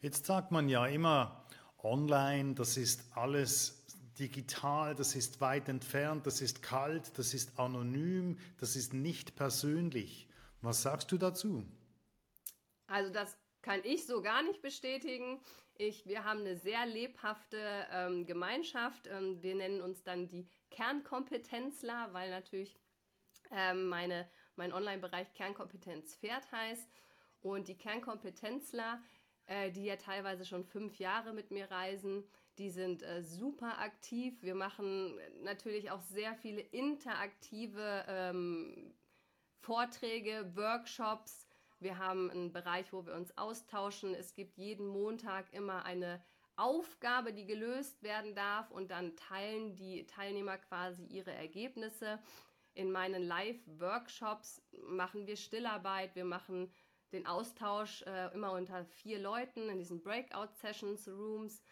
Jetzt 0.00 0.26
sagt 0.26 0.52
man 0.52 0.68
ja 0.68 0.86
immer, 0.86 1.46
online, 1.82 2.54
das 2.54 2.76
ist 2.76 3.04
alles 3.16 3.84
digital, 4.18 4.94
das 4.94 5.14
ist 5.14 5.40
weit 5.40 5.68
entfernt, 5.68 6.26
das 6.26 6.40
ist 6.40 6.62
kalt, 6.62 7.18
das 7.18 7.34
ist 7.34 7.58
anonym, 7.58 8.38
das 8.58 8.76
ist 8.76 8.94
nicht 8.94 9.36
persönlich. 9.36 10.28
Was 10.62 10.82
sagst 10.82 11.12
du 11.12 11.18
dazu? 11.18 11.66
Also 12.86 13.12
das 13.12 13.36
kann 13.62 13.80
ich 13.84 14.06
so 14.06 14.22
gar 14.22 14.42
nicht 14.42 14.62
bestätigen. 14.62 15.40
Ich, 15.74 16.06
wir 16.06 16.24
haben 16.24 16.40
eine 16.40 16.56
sehr 16.56 16.86
lebhafte 16.86 17.58
ähm, 17.90 18.24
Gemeinschaft. 18.24 19.08
Ähm, 19.08 19.42
wir 19.42 19.54
nennen 19.54 19.80
uns 19.80 20.02
dann 20.02 20.28
die 20.28 20.48
Kernkompetenzler, 20.70 22.08
weil 22.12 22.30
natürlich 22.30 22.76
ähm, 23.50 23.88
meine, 23.88 24.28
mein 24.56 24.72
Online-Bereich 24.72 25.32
Kernkompetenz 25.34 26.16
Pferd 26.16 26.50
heißt. 26.52 26.88
Und 27.40 27.68
die 27.68 27.76
Kernkompetenzler, 27.76 29.02
äh, 29.46 29.70
die 29.70 29.84
ja 29.84 29.96
teilweise 29.96 30.44
schon 30.44 30.64
fünf 30.64 30.98
Jahre 30.98 31.32
mit 31.32 31.50
mir 31.50 31.70
reisen, 31.70 32.24
die 32.58 32.70
sind 32.70 33.02
äh, 33.02 33.22
super 33.22 33.78
aktiv. 33.78 34.42
Wir 34.42 34.54
machen 34.54 35.18
natürlich 35.42 35.90
auch 35.90 36.00
sehr 36.00 36.34
viele 36.36 36.60
interaktive 36.60 38.04
ähm, 38.08 38.94
Vorträge, 39.60 40.52
Workshops. 40.54 41.45
Wir 41.78 41.98
haben 41.98 42.30
einen 42.30 42.52
Bereich, 42.52 42.92
wo 42.92 43.06
wir 43.06 43.14
uns 43.14 43.36
austauschen. 43.36 44.14
Es 44.14 44.34
gibt 44.34 44.56
jeden 44.56 44.86
Montag 44.86 45.52
immer 45.52 45.84
eine 45.84 46.22
Aufgabe, 46.56 47.32
die 47.32 47.46
gelöst 47.46 48.02
werden 48.02 48.34
darf 48.34 48.70
und 48.70 48.90
dann 48.90 49.14
teilen 49.16 49.76
die 49.76 50.06
Teilnehmer 50.06 50.56
quasi 50.58 51.04
ihre 51.04 51.32
Ergebnisse. 51.32 52.18
In 52.72 52.90
meinen 52.90 53.22
Live-Workshops 53.22 54.62
machen 54.86 55.26
wir 55.26 55.36
Stillarbeit, 55.36 56.14
wir 56.14 56.24
machen 56.24 56.72
den 57.12 57.26
Austausch 57.26 58.02
äh, 58.02 58.32
immer 58.34 58.52
unter 58.52 58.84
vier 58.84 59.18
Leuten 59.18 59.68
in 59.68 59.78
diesen 59.78 60.02
Breakout-Sessions, 60.02 61.08
Rooms 61.08 61.62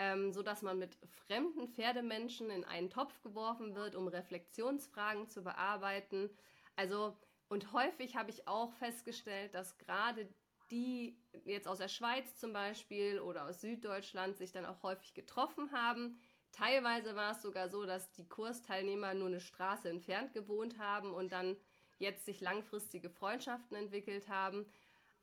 ähm, 0.00 0.32
so 0.32 0.42
man 0.62 0.78
mit 0.78 0.96
fremden 1.26 1.68
Pferdemenschen 1.68 2.48
in 2.48 2.64
einen 2.64 2.88
Topf 2.88 3.20
geworfen 3.20 3.74
wird, 3.74 3.94
um 3.94 4.08
Reflexionsfragen 4.08 5.28
zu 5.28 5.42
bearbeiten. 5.42 6.30
Also 6.74 7.18
und 7.50 7.72
häufig 7.72 8.14
habe 8.14 8.30
ich 8.30 8.46
auch 8.46 8.72
festgestellt, 8.74 9.54
dass 9.54 9.76
gerade 9.76 10.32
die 10.70 11.18
jetzt 11.44 11.66
aus 11.66 11.78
der 11.78 11.88
Schweiz 11.88 12.36
zum 12.36 12.52
Beispiel 12.52 13.18
oder 13.18 13.46
aus 13.46 13.60
Süddeutschland 13.60 14.36
sich 14.36 14.52
dann 14.52 14.64
auch 14.64 14.84
häufig 14.84 15.14
getroffen 15.14 15.72
haben. 15.72 16.20
Teilweise 16.52 17.16
war 17.16 17.32
es 17.32 17.42
sogar 17.42 17.68
so, 17.68 17.84
dass 17.84 18.12
die 18.12 18.28
Kursteilnehmer 18.28 19.14
nur 19.14 19.26
eine 19.26 19.40
Straße 19.40 19.88
entfernt 19.88 20.32
gewohnt 20.32 20.78
haben 20.78 21.12
und 21.12 21.32
dann 21.32 21.56
jetzt 21.98 22.24
sich 22.24 22.40
langfristige 22.40 23.10
Freundschaften 23.10 23.76
entwickelt 23.76 24.28
haben. 24.28 24.64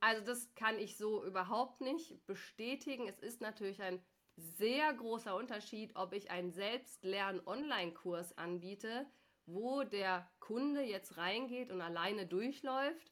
Also 0.02 0.22
das 0.26 0.54
kann 0.54 0.78
ich 0.78 0.98
so 0.98 1.24
überhaupt 1.24 1.80
nicht 1.80 2.26
bestätigen. 2.26 3.08
Es 3.08 3.20
ist 3.20 3.40
natürlich 3.40 3.82
ein 3.82 4.04
sehr 4.36 4.94
großer 4.94 5.34
Unterschied, 5.34 5.96
ob 5.96 6.12
ich 6.12 6.30
einen 6.30 6.52
Selbstlern-Online-Kurs 6.52 8.38
anbiete, 8.38 9.08
wo 9.48 9.84
der 9.84 10.30
Kunde 10.40 10.82
jetzt 10.82 11.18
reingeht 11.18 11.72
und 11.72 11.82
alleine 11.82 12.28
durchläuft, 12.28 13.12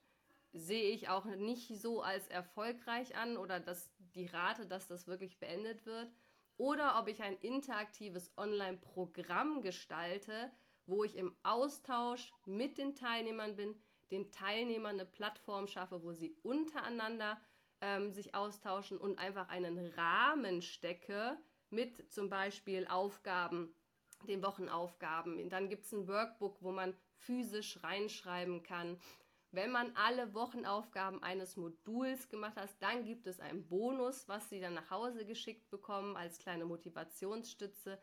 sehe 0.52 0.92
ich 0.92 1.10
auch 1.10 1.26
nicht 1.26 1.80
so 1.80 2.02
als 2.02 2.28
erfolgreich 2.28 3.16
an 3.16 3.38
oder 3.38 3.60
dass 3.60 3.92
die 3.98 4.28
Rate, 4.28 4.68
dass 4.68 4.88
das 4.88 5.08
wirklich 5.08 5.40
beendet 5.40 5.86
wird. 5.86 6.12
Oder 6.58 7.00
ob 7.00 7.08
ich 7.08 7.22
ein 7.22 7.38
interaktives 7.40 8.32
Online-Programm 8.38 9.62
gestalte, 9.62 10.52
wo 10.86 11.04
ich 11.04 11.18
im 11.18 11.36
Austausch 11.44 12.32
mit 12.46 12.78
den 12.78 12.96
Teilnehmern 12.96 13.56
bin, 13.56 13.76
den 14.12 14.32
Teilnehmern 14.32 15.00
eine 15.00 15.06
Plattform 15.06 15.68
schaffe, 15.68 16.04
wo 16.04 16.14
sie 16.14 16.38
untereinander 16.44 17.42
ähm, 17.82 18.12
sich 18.12 18.36
austauschen 18.36 18.98
und 18.98 19.20
einfach 19.20 19.50
einen 19.50 19.78
Rahmen 19.78 20.62
stecke 20.62 21.38
mit 21.70 22.12
zum 22.14 22.30
Beispiel 22.30 22.88
Aufgaben, 22.88 23.74
den 24.30 24.44
Wochenaufgaben. 24.44 25.50
Dann 25.50 25.70
gibt 25.70 25.86
es 25.86 25.92
ein 25.92 26.08
Workbook, 26.08 26.62
wo 26.62 26.72
man 26.72 26.96
physisch 27.18 27.84
reinschreiben 27.84 28.64
kann. 28.64 29.00
Wenn 29.52 29.72
man 29.72 29.96
alle 29.96 30.34
Wochenaufgaben 30.34 31.24
eines 31.24 31.56
Moduls 31.56 32.28
gemacht 32.28 32.58
hat, 32.58 32.70
dann 32.82 33.06
gibt 33.06 33.26
es 33.26 33.40
einen 33.40 33.68
Bonus, 33.68 34.28
was 34.28 34.50
Sie 34.50 34.60
dann 34.60 34.74
nach 34.74 34.90
Hause 34.90 35.26
geschickt 35.26 35.70
bekommen 35.70 36.18
als 36.18 36.40
kleine 36.40 36.66
Motivationsstütze. 36.66 37.98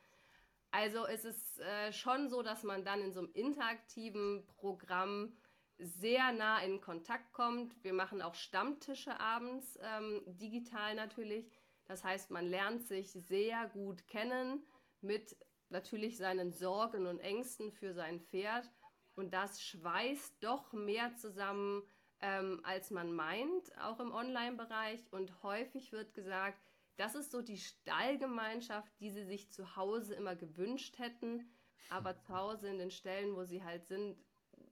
Also 0.71 1.07
es 1.07 1.27
ist 1.27 1.61
äh, 1.61 1.93
schon 1.93 2.31
so, 2.31 2.43
dass 2.43 2.63
man 2.63 2.85
dann 2.85 3.03
in 3.03 3.13
so 3.13 3.21
einem 3.21 3.33
interaktiven 3.35 4.47
Programm 4.47 5.37
sehr 5.79 6.33
nah 6.33 6.61
in 6.61 6.81
Kontakt 6.81 7.33
kommt. 7.33 7.83
Wir 7.85 7.93
machen 7.93 8.23
auch 8.23 8.35
Stammtische 8.35 9.21
abends, 9.21 9.79
ähm, 9.83 10.23
digital 10.27 10.95
natürlich. 10.95 11.51
Das 11.85 12.05
heißt, 12.05 12.31
man 12.31 12.47
lernt 12.47 12.87
sich 12.87 13.13
sehr 13.13 13.69
gut 13.69 14.07
kennen 14.07 14.65
mit 15.03 15.37
natürlich 15.73 16.17
seinen 16.17 16.53
Sorgen 16.53 17.07
und 17.07 17.19
Ängsten 17.19 17.73
für 17.73 17.93
sein 17.93 18.21
Pferd. 18.21 18.71
Und 19.15 19.35
das 19.35 19.63
schweißt 19.63 20.43
doch 20.43 20.73
mehr 20.73 21.15
zusammen, 21.17 21.83
ähm, 22.21 22.61
als 22.65 22.91
man 22.91 23.13
meint, 23.13 23.77
auch 23.79 24.01
im 24.01 24.13
Online-Bereich. 24.13 25.13
Und 25.13 25.43
häufig 25.43 25.93
wird 25.93 26.15
gesagt, 26.15 26.59
das 26.97 27.15
ist 27.15 27.31
so 27.31 27.43
die 27.43 27.59
Stallgemeinschaft, 27.59 28.93
die 29.01 29.11
sie 29.11 29.25
sich 29.25 29.51
zu 29.51 29.77
Hause 29.77 30.15
immer 30.15 30.37
gewünscht 30.37 30.99
hätten. 30.99 31.53
Aber 31.89 32.17
zu 32.17 32.35
Hause 32.35 32.69
in 32.69 32.79
den 32.79 32.91
Stellen, 32.91 33.35
wo 33.35 33.45
sie 33.45 33.63
halt 33.63 33.87
sind, 33.87 34.17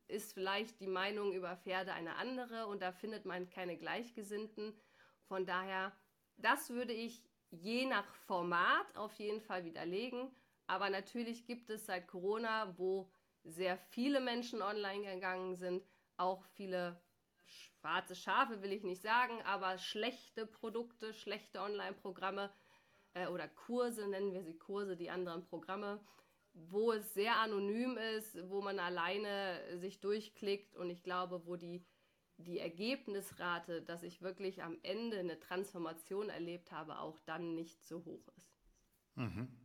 ist 0.09 0.33
vielleicht 0.33 0.81
die 0.81 0.87
Meinung 0.87 1.33
über 1.33 1.57
Pferde 1.57 1.93
eine 1.93 2.17
andere 2.17 2.67
und 2.67 2.83
da 2.83 2.93
findet 2.93 3.25
man 3.25 3.49
keine 3.51 3.77
Gleichgesinnten. 3.77 4.75
Von 5.27 5.47
daher, 5.47 5.93
das 6.37 6.71
würde 6.71 6.93
ich 6.93 7.25
je 7.51 7.87
nach 7.87 8.15
Format 8.27 8.97
auf 8.97 9.15
jeden 9.15 9.41
Fall 9.41 9.65
widerlegen. 9.65 10.35
Aber 10.71 10.89
natürlich 10.89 11.47
gibt 11.47 11.69
es 11.69 11.87
seit 11.87 12.07
Corona, 12.07 12.79
wo 12.79 13.11
sehr 13.43 13.77
viele 13.77 14.21
Menschen 14.21 14.63
online 14.63 15.15
gegangen 15.15 15.57
sind, 15.57 15.83
auch 16.17 16.45
viele 16.55 17.03
schwarze 17.45 18.15
Schafe, 18.15 18.63
will 18.63 18.71
ich 18.71 18.85
nicht 18.85 19.03
sagen, 19.03 19.43
aber 19.43 19.79
schlechte 19.79 20.47
Produkte, 20.47 21.13
schlechte 21.13 21.61
Online-Programme 21.61 22.53
äh, 23.15 23.27
oder 23.27 23.49
Kurse, 23.49 24.07
nennen 24.07 24.33
wir 24.33 24.45
sie 24.45 24.57
Kurse, 24.59 24.97
die 24.97 25.11
anderen 25.11 25.45
Programme, 25.45 26.01
wo 26.53 26.93
es 26.93 27.15
sehr 27.15 27.39
anonym 27.39 27.97
ist, 27.97 28.39
wo 28.49 28.63
man 28.63 28.79
alleine 28.79 29.77
sich 29.77 29.99
durchklickt 29.99 30.77
und 30.77 30.89
ich 30.89 31.03
glaube, 31.03 31.49
wo 31.49 31.57
die, 31.57 31.85
die 32.37 32.61
Ergebnisrate, 32.61 33.83
dass 33.83 34.05
ich 34.05 34.23
wirklich 34.23 34.63
am 34.63 34.79
Ende 34.85 35.19
eine 35.19 35.41
Transformation 35.41 36.29
erlebt 36.29 36.71
habe, 36.71 37.01
auch 37.01 37.19
dann 37.27 37.57
nicht 37.57 37.85
so 37.85 38.05
hoch 38.05 38.29
ist. 38.37 38.55
Mhm. 39.17 39.60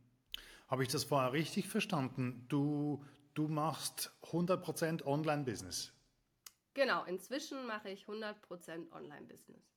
Habe 0.66 0.82
ich 0.82 0.88
das 0.88 1.04
vorher 1.04 1.32
richtig 1.32 1.68
verstanden? 1.68 2.44
Du, 2.48 3.04
du 3.34 3.48
machst 3.48 4.12
100% 4.22 5.04
Online-Business. 5.04 5.92
Genau, 6.74 7.04
inzwischen 7.04 7.66
mache 7.66 7.90
ich 7.90 8.06
100% 8.06 8.92
Online-Business. 8.92 9.76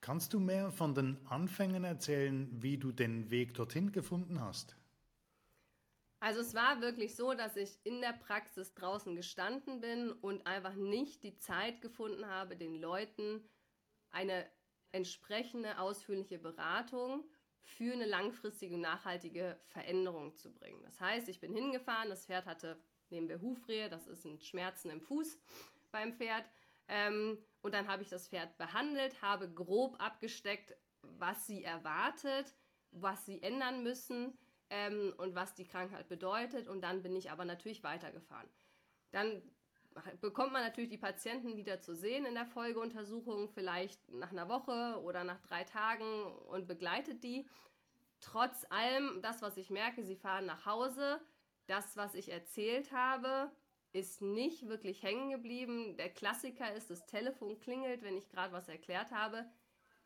Kannst 0.00 0.32
du 0.32 0.40
mehr 0.40 0.70
von 0.70 0.94
den 0.94 1.18
Anfängen 1.26 1.84
erzählen, 1.84 2.48
wie 2.62 2.78
du 2.78 2.92
den 2.92 3.30
Weg 3.30 3.54
dorthin 3.54 3.90
gefunden 3.90 4.40
hast? 4.40 4.76
Also 6.20 6.40
es 6.40 6.54
war 6.54 6.80
wirklich 6.80 7.16
so, 7.16 7.34
dass 7.34 7.56
ich 7.56 7.78
in 7.84 8.00
der 8.00 8.12
Praxis 8.12 8.72
draußen 8.74 9.14
gestanden 9.14 9.80
bin 9.80 10.12
und 10.12 10.46
einfach 10.46 10.74
nicht 10.74 11.22
die 11.22 11.36
Zeit 11.36 11.82
gefunden 11.82 12.26
habe, 12.26 12.56
den 12.56 12.76
Leuten 12.76 13.42
eine 14.10 14.46
entsprechende 14.92 15.78
ausführliche 15.78 16.38
Beratung 16.38 17.24
für 17.64 17.92
eine 17.92 18.06
langfristige 18.06 18.78
nachhaltige 18.78 19.58
Veränderung 19.66 20.36
zu 20.36 20.52
bringen. 20.52 20.82
Das 20.82 21.00
heißt, 21.00 21.28
ich 21.28 21.40
bin 21.40 21.52
hingefahren, 21.52 22.10
das 22.10 22.26
Pferd 22.26 22.46
hatte, 22.46 22.78
nehmen 23.10 23.28
wir 23.28 23.40
Hufrehe, 23.40 23.88
das 23.88 24.06
ist 24.06 24.24
ein 24.24 24.40
Schmerzen 24.40 24.90
im 24.90 25.00
Fuß 25.00 25.38
beim 25.90 26.12
Pferd. 26.14 26.44
Ähm, 26.88 27.38
und 27.62 27.72
dann 27.72 27.88
habe 27.88 28.02
ich 28.02 28.10
das 28.10 28.28
Pferd 28.28 28.56
behandelt, 28.58 29.20
habe 29.22 29.50
grob 29.50 30.00
abgesteckt, 30.00 30.76
was 31.02 31.46
sie 31.46 31.64
erwartet, 31.64 32.54
was 32.90 33.24
sie 33.24 33.42
ändern 33.42 33.82
müssen, 33.82 34.38
ähm, 34.70 35.14
und 35.18 35.34
was 35.34 35.54
die 35.54 35.66
Krankheit 35.66 36.08
bedeutet. 36.08 36.68
Und 36.68 36.82
dann 36.82 37.02
bin 37.02 37.16
ich 37.16 37.30
aber 37.30 37.44
natürlich 37.44 37.82
weitergefahren. 37.82 38.48
Dann 39.12 39.42
bekommt 40.20 40.52
man 40.52 40.62
natürlich 40.62 40.90
die 40.90 40.98
Patienten 40.98 41.56
wieder 41.56 41.80
zu 41.80 41.94
sehen 41.94 42.26
in 42.26 42.34
der 42.34 42.46
Folgeuntersuchung, 42.46 43.48
vielleicht 43.48 44.08
nach 44.12 44.32
einer 44.32 44.48
Woche 44.48 45.00
oder 45.02 45.24
nach 45.24 45.40
drei 45.40 45.64
Tagen 45.64 46.24
und 46.48 46.66
begleitet 46.66 47.22
die. 47.22 47.48
Trotz 48.20 48.66
allem, 48.70 49.20
das, 49.22 49.42
was 49.42 49.56
ich 49.56 49.70
merke, 49.70 50.04
sie 50.04 50.16
fahren 50.16 50.46
nach 50.46 50.66
Hause. 50.66 51.20
Das, 51.66 51.96
was 51.96 52.14
ich 52.14 52.30
erzählt 52.30 52.92
habe, 52.92 53.50
ist 53.92 54.22
nicht 54.22 54.66
wirklich 54.66 55.02
hängen 55.02 55.30
geblieben. 55.30 55.96
Der 55.96 56.10
Klassiker 56.10 56.74
ist, 56.74 56.90
das 56.90 57.06
Telefon 57.06 57.58
klingelt, 57.58 58.02
wenn 58.02 58.16
ich 58.16 58.28
gerade 58.28 58.52
was 58.52 58.68
erklärt 58.68 59.12
habe. 59.12 59.46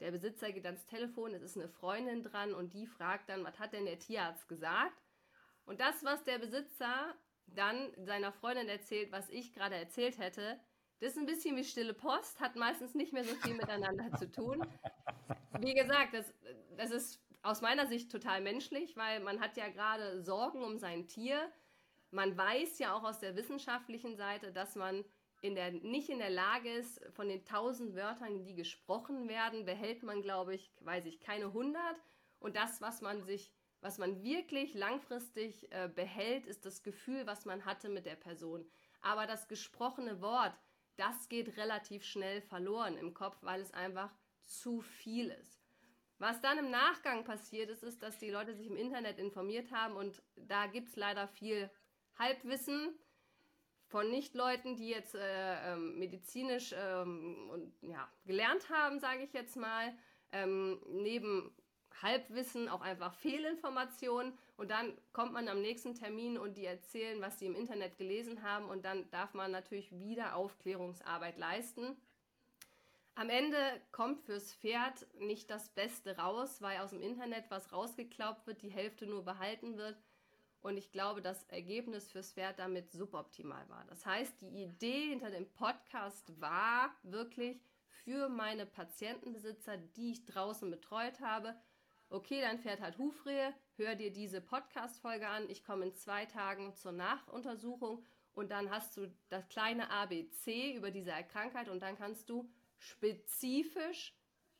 Der 0.00 0.11
Besitzer 0.12 0.52
geht 0.52 0.66
ans 0.66 0.87
Telefon, 0.87 1.35
es 1.35 1.42
ist 1.42 1.57
eine 1.57 1.68
Freundin 1.68 2.23
dran 2.23 2.54
und 2.54 2.73
die 2.73 2.87
fragt 2.87 3.28
dann, 3.28 3.45
was 3.45 3.59
hat 3.59 3.73
denn 3.73 3.85
der 3.85 3.99
Tierarzt 3.99 4.47
gesagt? 4.47 5.02
Und 5.64 5.80
das, 5.80 6.04
was 6.04 6.23
der 6.23 6.38
Besitzer 6.38 7.14
dann 7.55 7.93
seiner 7.97 8.33
Freundin 8.33 8.69
erzählt, 8.69 9.12
was 9.12 9.28
ich 9.31 9.52
gerade 9.52 9.76
erzählt 9.76 10.19
hätte, 10.19 10.59
das 11.00 11.12
ist 11.12 11.19
ein 11.19 11.26
bisschen 11.26 11.57
wie 11.57 11.64
stille 11.64 11.95
Post, 11.95 12.40
hat 12.40 12.57
meistens 12.57 12.95
nicht 12.95 13.12
mehr 13.12 13.25
so 13.25 13.35
viel 13.37 13.55
miteinander 13.55 14.17
zu 14.19 14.31
tun. 14.31 14.67
Wie 15.61 15.75
gesagt, 15.75 16.14
das, 16.14 16.35
das 16.76 16.90
ist 16.90 17.23
aus 17.43 17.61
meiner 17.61 17.87
Sicht 17.87 18.11
total 18.11 18.40
menschlich, 18.40 18.97
weil 18.97 19.21
man 19.21 19.40
hat 19.40 19.57
ja 19.57 19.69
gerade 19.69 20.23
Sorgen 20.23 20.62
um 20.62 20.78
sein 20.78 21.07
Tier. 21.07 21.52
Man 22.11 22.37
weiß 22.37 22.78
ja 22.81 22.95
auch 22.95 23.05
aus 23.05 23.21
der 23.21 23.37
wissenschaftlichen 23.37 24.17
Seite, 24.17 24.52
dass 24.52 24.75
man 24.75 25.05
in 25.40 25.55
der, 25.55 25.71
nicht 25.71 26.09
in 26.09 26.19
der 26.19 26.31
Lage 26.31 26.71
ist, 26.73 27.00
von 27.12 27.28
den 27.28 27.45
tausend 27.45 27.95
Wörtern, 27.95 28.45
die 28.45 28.57
gesprochen 28.57 29.28
werden, 29.28 29.64
behält 29.64 30.02
man, 30.02 30.21
glaube 30.21 30.55
ich, 30.55 30.73
weiß 30.81 31.07
ich, 31.07 31.21
keine 31.21 31.52
hundert. 31.52 31.97
Und 32.40 32.57
das, 32.57 32.81
was 32.81 33.02
man 33.02 33.23
sich, 33.23 33.52
was 33.81 33.99
man 33.99 34.23
wirklich 34.23 34.75
langfristig 34.75 35.71
äh, 35.71 35.89
behält, 35.89 36.47
ist 36.47 36.65
das 36.65 36.83
Gefühl, 36.83 37.27
was 37.27 37.45
man 37.45 37.65
hatte 37.65 37.89
mit 37.89 38.07
der 38.07 38.17
Person. 38.17 38.69
Aber 39.01 39.27
das 39.27 39.49
gesprochene 39.49 40.21
Wort, 40.21 40.55
das 40.97 41.29
geht 41.29 41.57
relativ 41.57 42.05
schnell 42.05 42.43
verloren 42.43 42.97
im 42.97 43.15
Kopf, 43.15 43.37
weil 43.43 43.61
es 43.61 43.73
einfach 43.73 44.13
zu 44.45 44.81
viel 44.81 45.31
ist. 45.31 45.59
Was 46.19 46.41
dann 46.41 46.59
im 46.59 46.71
Nachgang 46.71 47.25
passiert 47.25 47.71
ist, 47.71 47.85
ist, 47.85 48.03
dass 48.03 48.19
die 48.19 48.31
Leute 48.31 48.55
sich 48.55 48.67
im 48.67 48.77
Internet 48.77 49.19
informiert 49.19 49.71
haben 49.71 49.95
und 49.95 50.21
da 50.35 50.67
gibt 50.67 50.89
es 50.89 50.97
leider 50.97 51.29
viel 51.29 51.71
Halbwissen 52.19 52.99
von 53.87 54.11
Nicht-Leuten, 54.11 54.75
die 54.77 54.89
jetzt 54.89 55.15
äh, 55.15 55.73
ähm, 55.73 55.99
medizinisch 55.99 56.75
ähm, 56.77 57.49
und, 57.51 57.73
ja, 57.83 58.11
gelernt 58.27 58.69
haben, 58.69 58.99
sage 58.99 59.23
ich 59.23 59.33
jetzt 59.33 59.57
mal, 59.57 59.97
ähm, 60.33 60.81
neben 60.89 61.55
Halbwissen 62.02 62.69
auch 62.69 62.81
einfach 62.81 63.14
Fehlinformationen 63.14 64.37
und 64.57 64.71
dann 64.71 64.97
kommt 65.12 65.33
man 65.33 65.49
am 65.49 65.61
nächsten 65.61 65.95
Termin 65.95 66.38
und 66.38 66.57
die 66.57 66.67
erzählen, 66.67 67.21
was 67.21 67.38
sie 67.38 67.47
im 67.47 67.55
Internet 67.55 67.99
gelesen 67.99 68.43
haben 68.43 68.67
und 68.67 68.85
dann 68.85 69.11
darf 69.11 69.35
man 69.35 69.50
natürlich 69.50 69.90
wieder 69.99 70.37
Aufklärungsarbeit 70.37 71.38
leisten. 71.38 71.97
Am 73.14 73.31
Ende 73.31 73.59
kommt 73.90 74.21
fürs 74.21 74.55
Pferd 74.55 75.07
nicht 75.19 75.50
das 75.50 75.71
Beste 75.71 76.17
raus, 76.19 76.62
weil 76.62 76.78
aus 76.78 76.90
dem 76.90 77.02
Internet 77.02 77.47
was 77.50 77.73
rausgeklaubt 77.73 78.47
wird, 78.47 78.62
die 78.62 78.71
Hälfte 78.71 79.07
nur 79.07 79.25
behalten 79.25 79.76
wird 79.76 79.97
und 80.61 80.76
ich 80.76 80.90
glaube, 80.90 81.23
das 81.23 81.45
Ergebnis 81.45 82.11
fürs 82.11 82.33
Pferd 82.33 82.59
damit 82.59 82.90
suboptimal 82.90 83.69
war. 83.69 83.85
Das 83.88 84.05
heißt, 84.05 84.35
die 84.40 84.64
Idee 84.64 85.09
hinter 85.11 85.31
dem 85.31 85.49
Podcast 85.52 86.40
war 86.40 86.95
wirklich 87.02 87.61
für 88.05 88.28
meine 88.28 88.67
Patientenbesitzer, 88.67 89.76
die 89.76 90.12
ich 90.12 90.25
draußen 90.25 90.71
betreut 90.71 91.21
habe, 91.21 91.55
okay, 92.11 92.41
dein 92.41 92.59
Pferd 92.59 92.81
hat 92.81 92.99
Hufrehe, 92.99 93.55
hör 93.77 93.95
dir 93.95 94.12
diese 94.12 94.41
Podcast-Folge 94.41 95.29
an, 95.29 95.49
ich 95.50 95.65
komme 95.65 95.87
in 95.87 95.95
zwei 95.95 96.27
Tagen 96.27 96.75
zur 96.75 96.93
Nachuntersuchung 96.93 98.05
und 98.33 98.50
dann 98.50 98.71
hast 98.71 98.97
du 98.97 99.12
das 99.29 99.49
kleine 99.49 99.91
ABC 99.91 100.75
über 100.75 100.91
diese 100.91 101.12
Krankheit 101.31 101.69
und 101.69 101.81
dann 101.81 101.97
kannst 101.97 102.31
du 102.31 102.50
spezifisch 102.79 104.15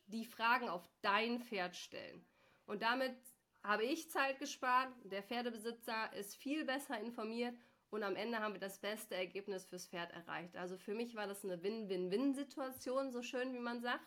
die 0.07 0.25
Fragen 0.25 0.69
auf 0.69 0.87
dein 1.01 1.39
Pferd 1.39 1.75
stellen. 1.75 2.25
Und 2.65 2.81
damit 2.81 3.15
habe 3.63 3.83
ich 3.83 4.09
Zeit 4.09 4.39
gespart, 4.39 4.93
der 5.03 5.23
Pferdebesitzer 5.23 6.13
ist 6.13 6.35
viel 6.35 6.65
besser 6.65 6.99
informiert 6.99 7.55
und 7.89 8.03
am 8.03 8.15
Ende 8.15 8.39
haben 8.39 8.53
wir 8.53 8.59
das 8.59 8.79
beste 8.79 9.15
Ergebnis 9.15 9.65
fürs 9.65 9.87
Pferd 9.87 10.11
erreicht. 10.11 10.55
Also 10.55 10.77
für 10.77 10.93
mich 10.93 11.15
war 11.15 11.27
das 11.27 11.43
eine 11.43 11.61
Win-Win-Win-Situation, 11.63 13.11
so 13.11 13.21
schön 13.21 13.53
wie 13.53 13.59
man 13.59 13.81
sagt. 13.81 14.05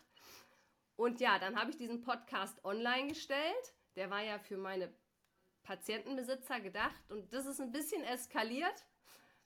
Und 1.02 1.20
ja, 1.20 1.38
dann 1.38 1.58
habe 1.58 1.70
ich 1.70 1.76
diesen 1.76 2.00
Podcast 2.00 2.64
online 2.64 3.08
gestellt. 3.08 3.74
Der 3.96 4.08
war 4.08 4.22
ja 4.22 4.38
für 4.38 4.56
meine 4.56 4.94
Patientenbesitzer 5.64 6.60
gedacht 6.60 7.10
und 7.10 7.32
das 7.32 7.46
ist 7.46 7.60
ein 7.60 7.72
bisschen 7.72 8.04
eskaliert 8.04 8.86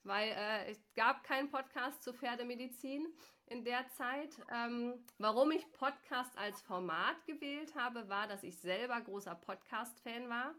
weil 0.07 0.29
äh, 0.29 0.71
es 0.71 0.79
gab 0.95 1.23
keinen 1.23 1.49
Podcast 1.49 2.01
zur 2.01 2.13
Pferdemedizin 2.13 3.07
in 3.47 3.63
der 3.63 3.87
Zeit. 3.89 4.29
Ähm, 4.51 5.05
warum 5.17 5.51
ich 5.51 5.69
Podcast 5.73 6.35
als 6.37 6.61
Format 6.61 7.25
gewählt 7.25 7.75
habe, 7.75 8.07
war, 8.07 8.27
dass 8.27 8.43
ich 8.43 8.57
selber 8.57 8.99
großer 9.01 9.35
Podcast-Fan 9.35 10.29
war. 10.29 10.55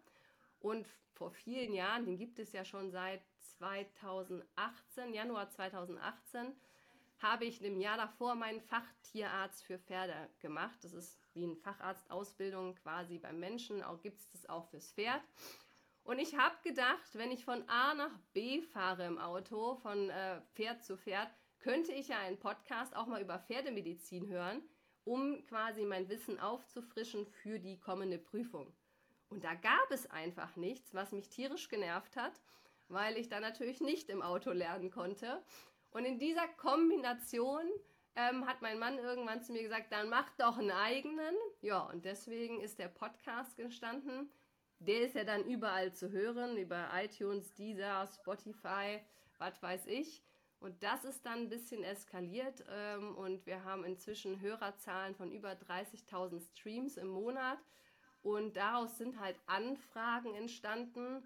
Und 0.60 0.86
vor 1.14 1.30
vielen 1.30 1.72
Jahren, 1.72 2.04
den 2.04 2.18
gibt 2.18 2.38
es 2.38 2.52
ja 2.52 2.64
schon 2.64 2.90
seit 2.90 3.22
2018, 3.58 5.14
Januar 5.14 5.48
2018, 5.50 6.54
habe 7.18 7.44
ich 7.44 7.62
im 7.62 7.80
Jahr 7.80 7.96
davor 7.96 8.34
meinen 8.34 8.60
Fachtierarzt 8.60 9.64
für 9.64 9.78
Pferde 9.78 10.30
gemacht. 10.40 10.78
Das 10.82 10.92
ist 10.92 11.20
wie 11.34 11.44
eine 11.44 11.56
Facharztausbildung 11.56 12.74
quasi 12.76 13.18
beim 13.18 13.38
Menschen, 13.38 13.82
auch 13.82 14.00
gibt 14.00 14.18
es 14.18 14.30
das 14.30 14.48
auch 14.48 14.68
fürs 14.68 14.92
Pferd. 14.92 15.22
Und 16.04 16.18
ich 16.18 16.36
habe 16.36 16.56
gedacht, 16.62 17.14
wenn 17.14 17.30
ich 17.30 17.44
von 17.44 17.68
A 17.68 17.94
nach 17.94 18.16
B 18.32 18.62
fahre 18.62 19.04
im 19.04 19.18
Auto, 19.18 19.76
von 19.76 20.08
äh, 20.08 20.40
Pferd 20.54 20.82
zu 20.82 20.96
Pferd, 20.96 21.28
könnte 21.58 21.92
ich 21.92 22.08
ja 22.08 22.18
einen 22.18 22.38
Podcast 22.38 22.96
auch 22.96 23.06
mal 23.06 23.20
über 23.20 23.38
Pferdemedizin 23.38 24.28
hören, 24.28 24.62
um 25.04 25.44
quasi 25.46 25.84
mein 25.84 26.08
Wissen 26.08 26.38
aufzufrischen 26.38 27.26
für 27.26 27.58
die 27.58 27.78
kommende 27.78 28.18
Prüfung. 28.18 28.72
Und 29.28 29.44
da 29.44 29.54
gab 29.54 29.90
es 29.90 30.06
einfach 30.06 30.56
nichts, 30.56 30.94
was 30.94 31.12
mich 31.12 31.28
tierisch 31.28 31.68
genervt 31.68 32.16
hat, 32.16 32.40
weil 32.88 33.18
ich 33.18 33.28
da 33.28 33.40
natürlich 33.40 33.80
nicht 33.80 34.08
im 34.08 34.22
Auto 34.22 34.50
lernen 34.50 34.90
konnte. 34.90 35.42
Und 35.90 36.04
in 36.04 36.18
dieser 36.18 36.46
Kombination 36.48 37.64
ähm, 38.14 38.46
hat 38.46 38.62
mein 38.62 38.78
Mann 38.78 38.98
irgendwann 38.98 39.42
zu 39.42 39.52
mir 39.52 39.62
gesagt, 39.62 39.92
dann 39.92 40.08
mach 40.08 40.28
doch 40.36 40.58
einen 40.58 40.70
eigenen. 40.70 41.34
Ja, 41.60 41.80
und 41.82 42.04
deswegen 42.04 42.60
ist 42.60 42.78
der 42.78 42.88
Podcast 42.88 43.58
entstanden. 43.58 44.30
Der 44.80 45.02
ist 45.02 45.14
ja 45.14 45.24
dann 45.24 45.44
überall 45.44 45.92
zu 45.92 46.10
hören, 46.10 46.56
über 46.56 46.88
iTunes, 46.94 47.52
Deezer, 47.54 48.06
Spotify, 48.06 49.00
was 49.38 49.60
weiß 49.62 49.86
ich. 49.86 50.22
Und 50.60 50.82
das 50.82 51.04
ist 51.04 51.24
dann 51.24 51.40
ein 51.40 51.48
bisschen 51.48 51.84
eskaliert 51.84 52.64
ähm, 52.68 53.14
und 53.16 53.46
wir 53.46 53.62
haben 53.64 53.84
inzwischen 53.84 54.40
Hörerzahlen 54.40 55.14
von 55.14 55.30
über 55.30 55.52
30.000 55.52 56.40
Streams 56.40 56.96
im 56.96 57.08
Monat. 57.08 57.58
Und 58.22 58.56
daraus 58.56 58.98
sind 58.98 59.20
halt 59.20 59.38
Anfragen 59.46 60.34
entstanden, 60.34 61.22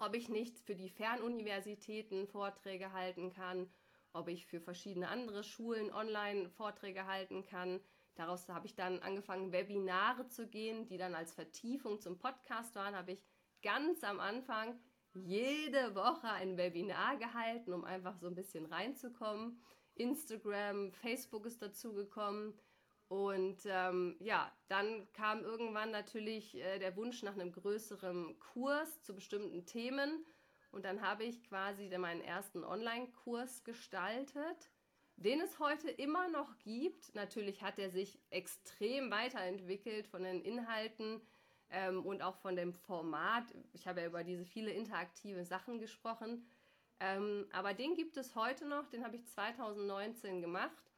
ob 0.00 0.14
ich 0.14 0.28
nicht 0.28 0.58
für 0.58 0.74
die 0.74 0.90
Fernuniversitäten 0.90 2.26
Vorträge 2.26 2.92
halten 2.92 3.30
kann, 3.30 3.70
ob 4.12 4.28
ich 4.28 4.46
für 4.46 4.60
verschiedene 4.60 5.08
andere 5.08 5.44
Schulen 5.44 5.92
online 5.92 6.50
Vorträge 6.50 7.06
halten 7.06 7.44
kann. 7.44 7.80
Daraus 8.14 8.48
habe 8.48 8.66
ich 8.66 8.74
dann 8.74 9.00
angefangen, 9.00 9.52
Webinare 9.52 10.28
zu 10.28 10.46
gehen, 10.46 10.86
die 10.86 10.98
dann 10.98 11.14
als 11.14 11.32
Vertiefung 11.32 12.00
zum 12.00 12.18
Podcast 12.18 12.74
waren. 12.74 12.94
Habe 12.94 13.12
ich 13.12 13.24
ganz 13.62 14.04
am 14.04 14.20
Anfang 14.20 14.78
jede 15.14 15.94
Woche 15.94 16.28
ein 16.28 16.56
Webinar 16.56 17.16
gehalten, 17.16 17.72
um 17.72 17.84
einfach 17.84 18.16
so 18.16 18.26
ein 18.26 18.34
bisschen 18.34 18.66
reinzukommen. 18.66 19.62
Instagram, 19.94 20.92
Facebook 20.92 21.46
ist 21.46 21.62
dazugekommen. 21.62 22.58
Und 23.12 23.58
ähm, 23.66 24.16
ja, 24.20 24.50
dann 24.68 25.06
kam 25.12 25.44
irgendwann 25.44 25.90
natürlich 25.90 26.56
äh, 26.56 26.78
der 26.78 26.96
Wunsch 26.96 27.22
nach 27.22 27.34
einem 27.34 27.52
größeren 27.52 28.38
Kurs 28.38 29.02
zu 29.02 29.14
bestimmten 29.14 29.66
Themen. 29.66 30.24
Und 30.70 30.86
dann 30.86 31.02
habe 31.02 31.24
ich 31.24 31.44
quasi 31.44 31.90
meinen 31.98 32.22
ersten 32.22 32.64
Online-Kurs 32.64 33.64
gestaltet 33.64 34.70
den 35.16 35.40
es 35.42 35.58
heute 35.58 35.90
immer 35.90 36.28
noch 36.28 36.58
gibt. 36.58 37.14
Natürlich 37.14 37.62
hat 37.62 37.78
er 37.78 37.90
sich 37.90 38.18
extrem 38.30 39.10
weiterentwickelt 39.10 40.06
von 40.06 40.22
den 40.22 40.40
Inhalten 40.40 41.20
ähm, 41.70 42.04
und 42.04 42.22
auch 42.22 42.36
von 42.36 42.56
dem 42.56 42.72
Format. 42.72 43.44
Ich 43.72 43.86
habe 43.86 44.00
ja 44.00 44.06
über 44.06 44.24
diese 44.24 44.46
viele 44.46 44.70
interaktive 44.70 45.44
Sachen 45.44 45.78
gesprochen. 45.78 46.46
Ähm, 46.98 47.46
aber 47.52 47.74
den 47.74 47.94
gibt 47.94 48.16
es 48.16 48.34
heute 48.34 48.66
noch, 48.66 48.88
den 48.88 49.04
habe 49.04 49.16
ich 49.16 49.26
2019 49.26 50.40
gemacht. 50.40 50.90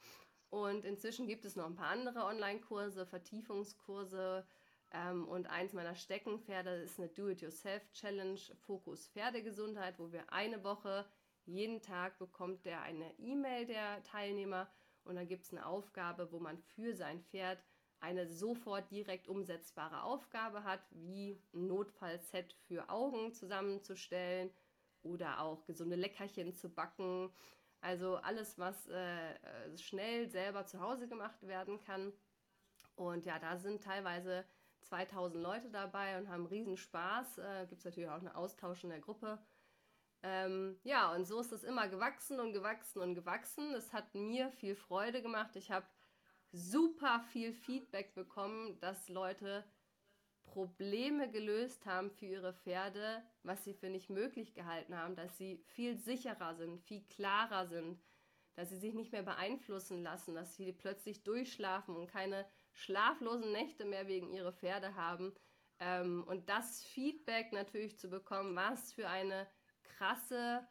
Und 0.54 0.84
inzwischen 0.84 1.26
gibt 1.26 1.44
es 1.44 1.56
noch 1.56 1.66
ein 1.66 1.74
paar 1.74 1.88
andere 1.88 2.26
Online-Kurse, 2.26 3.06
Vertiefungskurse. 3.06 4.46
Ähm, 4.92 5.26
und 5.26 5.48
eins 5.48 5.72
meiner 5.72 5.96
Steckenpferde 5.96 6.76
ist 6.76 7.00
eine 7.00 7.08
Do-It-Yourself-Challenge, 7.08 8.38
Fokus 8.60 9.08
Pferdegesundheit, 9.08 9.98
wo 9.98 10.12
wir 10.12 10.32
eine 10.32 10.62
Woche 10.62 11.06
jeden 11.44 11.82
Tag 11.82 12.20
bekommt 12.20 12.64
der 12.66 12.82
eine 12.82 13.18
E-Mail 13.18 13.66
der 13.66 14.00
Teilnehmer 14.04 14.70
und 15.02 15.16
dann 15.16 15.26
gibt 15.26 15.42
es 15.42 15.50
eine 15.50 15.66
Aufgabe, 15.66 16.30
wo 16.30 16.38
man 16.38 16.56
für 16.58 16.94
sein 16.94 17.20
Pferd 17.24 17.58
eine 17.98 18.28
sofort 18.28 18.88
direkt 18.92 19.26
umsetzbare 19.26 20.04
Aufgabe 20.04 20.62
hat, 20.62 20.86
wie 20.92 21.42
ein 21.52 21.66
Notfallset 21.66 22.52
für 22.68 22.88
Augen 22.90 23.32
zusammenzustellen 23.32 24.52
oder 25.02 25.40
auch 25.40 25.64
gesunde 25.64 25.96
Leckerchen 25.96 26.54
zu 26.54 26.68
backen. 26.68 27.32
Also 27.84 28.16
alles, 28.16 28.58
was 28.58 28.88
äh, 28.88 29.34
äh 29.34 29.76
schnell 29.76 30.26
selber 30.30 30.64
zu 30.64 30.80
Hause 30.80 31.06
gemacht 31.06 31.46
werden 31.46 31.78
kann. 31.80 32.14
Und 32.96 33.26
ja, 33.26 33.38
da 33.38 33.58
sind 33.58 33.84
teilweise 33.84 34.46
2000 34.80 35.42
Leute 35.42 35.68
dabei 35.68 36.16
und 36.16 36.30
haben 36.30 36.46
riesen 36.46 36.78
Spaß. 36.78 37.36
Äh, 37.36 37.66
Gibt 37.66 37.80
es 37.80 37.84
natürlich 37.84 38.08
auch 38.08 38.14
einen 38.20 38.28
Austausch 38.28 38.84
in 38.84 38.90
der 38.90 39.00
Gruppe. 39.00 39.38
Ähm, 40.22 40.78
ja, 40.82 41.12
und 41.14 41.26
so 41.26 41.38
ist 41.40 41.52
es 41.52 41.62
immer 41.62 41.86
gewachsen 41.88 42.40
und 42.40 42.54
gewachsen 42.54 43.02
und 43.02 43.14
gewachsen. 43.14 43.74
Es 43.74 43.92
hat 43.92 44.14
mir 44.14 44.50
viel 44.52 44.76
Freude 44.76 45.20
gemacht. 45.20 45.54
Ich 45.54 45.70
habe 45.70 45.86
super 46.52 47.20
viel 47.32 47.52
Feedback 47.52 48.14
bekommen, 48.14 48.80
dass 48.80 49.10
Leute 49.10 49.62
Probleme 50.54 51.28
gelöst 51.28 51.84
haben 51.84 52.12
für 52.12 52.26
ihre 52.26 52.54
Pferde, 52.54 53.24
was 53.42 53.64
sie 53.64 53.74
für 53.74 53.90
nicht 53.90 54.08
möglich 54.08 54.54
gehalten 54.54 54.96
haben, 54.96 55.16
dass 55.16 55.36
sie 55.36 55.64
viel 55.66 55.96
sicherer 55.98 56.54
sind, 56.54 56.80
viel 56.80 57.02
klarer 57.08 57.66
sind, 57.66 58.00
dass 58.54 58.68
sie 58.68 58.78
sich 58.78 58.94
nicht 58.94 59.10
mehr 59.10 59.24
beeinflussen 59.24 60.00
lassen, 60.04 60.36
dass 60.36 60.54
sie 60.54 60.72
plötzlich 60.72 61.24
durchschlafen 61.24 61.96
und 61.96 62.06
keine 62.06 62.46
schlaflosen 62.72 63.50
Nächte 63.50 63.84
mehr 63.84 64.06
wegen 64.06 64.32
ihrer 64.32 64.52
Pferde 64.52 64.94
haben. 64.94 65.34
Ähm, 65.80 66.22
und 66.28 66.48
das 66.48 66.84
Feedback 66.84 67.52
natürlich 67.52 67.98
zu 67.98 68.08
bekommen, 68.08 68.54
was 68.54 68.92
für 68.92 69.08
eine 69.08 69.48
krasse, 69.82 70.64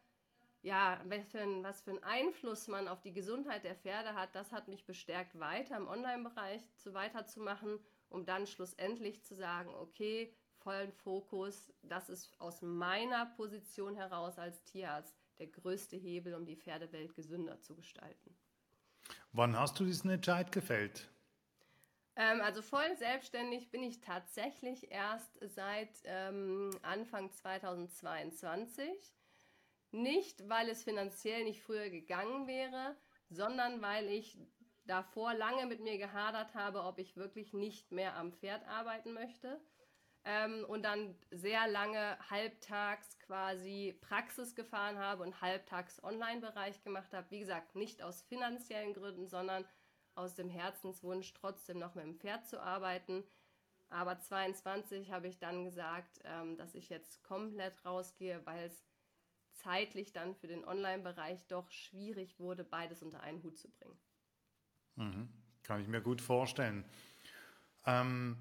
ja, 0.62 1.02
was 1.04 1.26
für, 1.30 1.42
ein, 1.42 1.62
was 1.62 1.82
für 1.82 1.92
einen 1.92 2.04
Einfluss 2.04 2.70
man 2.70 2.88
auf 2.88 3.02
die 3.02 3.14
Gesundheit 3.14 3.66
der 3.66 3.76
Pferde 3.76 4.16
hat, 4.16 4.34
das 4.34 4.54
hat 4.54 4.70
mich 4.70 4.86
bestärkt, 4.86 5.38
weiter 5.38 5.76
im 5.76 5.90
Online-Bereich 5.90 6.74
zu 6.78 6.94
weiterzumachen, 6.94 7.80
um 8.14 8.26
dann 8.26 8.48
schlussendlich 8.48 9.24
zu 9.24 9.36
sagen, 9.36 9.74
okay, 9.76 10.34
vollen 10.60 10.92
Fokus, 10.92 11.74
das 11.82 12.10
ist 12.10 12.40
aus 12.40 12.62
meiner 12.62 13.26
Position 13.26 13.96
heraus 13.96 14.38
als 14.38 14.64
Tierarzt 14.64 15.16
der 15.40 15.48
größte 15.48 15.98
Hebel, 15.98 16.36
um 16.36 16.46
die 16.46 16.56
Pferdewelt 16.56 17.16
gesünder 17.16 17.60
zu 17.60 17.76
gestalten. 17.76 18.36
Wann 19.32 19.58
hast 19.58 19.80
du 19.80 19.84
diesen 19.84 20.12
Entscheid 20.12 20.52
gefällt? 20.52 21.10
Ähm, 22.16 22.42
also 22.42 22.62
voll 22.62 22.96
selbstständig 22.98 23.72
bin 23.72 23.82
ich 23.82 24.00
tatsächlich 24.00 24.92
erst 24.92 25.40
seit 25.42 25.90
ähm, 26.06 26.70
Anfang 26.84 27.32
2022. 27.32 28.88
Nicht, 29.92 30.48
weil 30.48 30.70
es 30.70 30.84
finanziell 30.84 31.44
nicht 31.44 31.62
früher 31.62 31.90
gegangen 31.90 32.48
wäre, 32.48 32.96
sondern 33.30 33.82
weil 33.82 34.08
ich 34.08 34.38
davor 34.86 35.34
lange 35.34 35.66
mit 35.66 35.80
mir 35.80 35.98
gehadert 35.98 36.56
habe, 36.56 36.84
ob 36.84 37.00
ich 37.00 37.16
wirklich 37.16 37.54
nicht 37.54 37.92
mehr 37.92 38.16
am 38.16 38.34
Pferd 38.34 38.68
arbeiten 38.68 39.14
möchte. 39.14 39.62
Ähm, 40.26 40.64
und 40.70 40.84
dann 40.84 41.16
sehr 41.32 41.68
lange 41.68 42.18
halbtags 42.30 43.20
quasi 43.20 43.98
Praxis 44.00 44.56
gefahren 44.56 44.98
habe 44.98 45.24
und 45.24 45.42
halbtags 45.42 46.02
Online-Bereich 46.02 46.82
gemacht 46.82 47.14
habe. 47.14 47.30
Wie 47.30 47.40
gesagt, 47.40 47.76
nicht 47.76 48.02
aus 48.02 48.22
finanziellen 48.22 48.94
Gründen, 48.94 49.28
sondern 49.28 49.66
aus 50.16 50.36
dem 50.36 50.50
Herzenswunsch, 50.50 51.34
trotzdem 51.34 51.80
noch 51.80 51.96
mit 51.96 52.06
dem 52.06 52.20
Pferd 52.20 52.48
zu 52.48 52.62
arbeiten. 52.62 53.26
Aber 53.90 54.18
22 54.20 55.12
habe 55.12 55.28
ich 55.28 55.40
dann 55.40 55.66
gesagt, 55.66 56.22
ähm, 56.24 56.56
dass 56.58 56.74
ich 56.74 56.90
jetzt 56.90 57.22
komplett 57.24 57.84
rausgehe, 57.86 58.46
weil 58.46 58.66
es 58.66 58.86
zeitlich 59.54 60.14
dann 60.14 60.36
für 60.36 60.48
den 60.48 60.66
Online-Bereich 60.66 61.46
doch 61.48 61.70
schwierig 61.70 62.40
wurde, 62.40 62.64
beides 62.64 63.04
unter 63.04 63.22
einen 63.22 63.44
Hut 63.44 63.58
zu 63.58 63.70
bringen. 63.70 64.00
Mhm. 64.96 65.30
Kann 65.64 65.82
ich 65.82 65.88
mir 65.88 66.02
gut 66.02 66.22
vorstellen. 66.22 66.86
Ähm, 67.86 68.38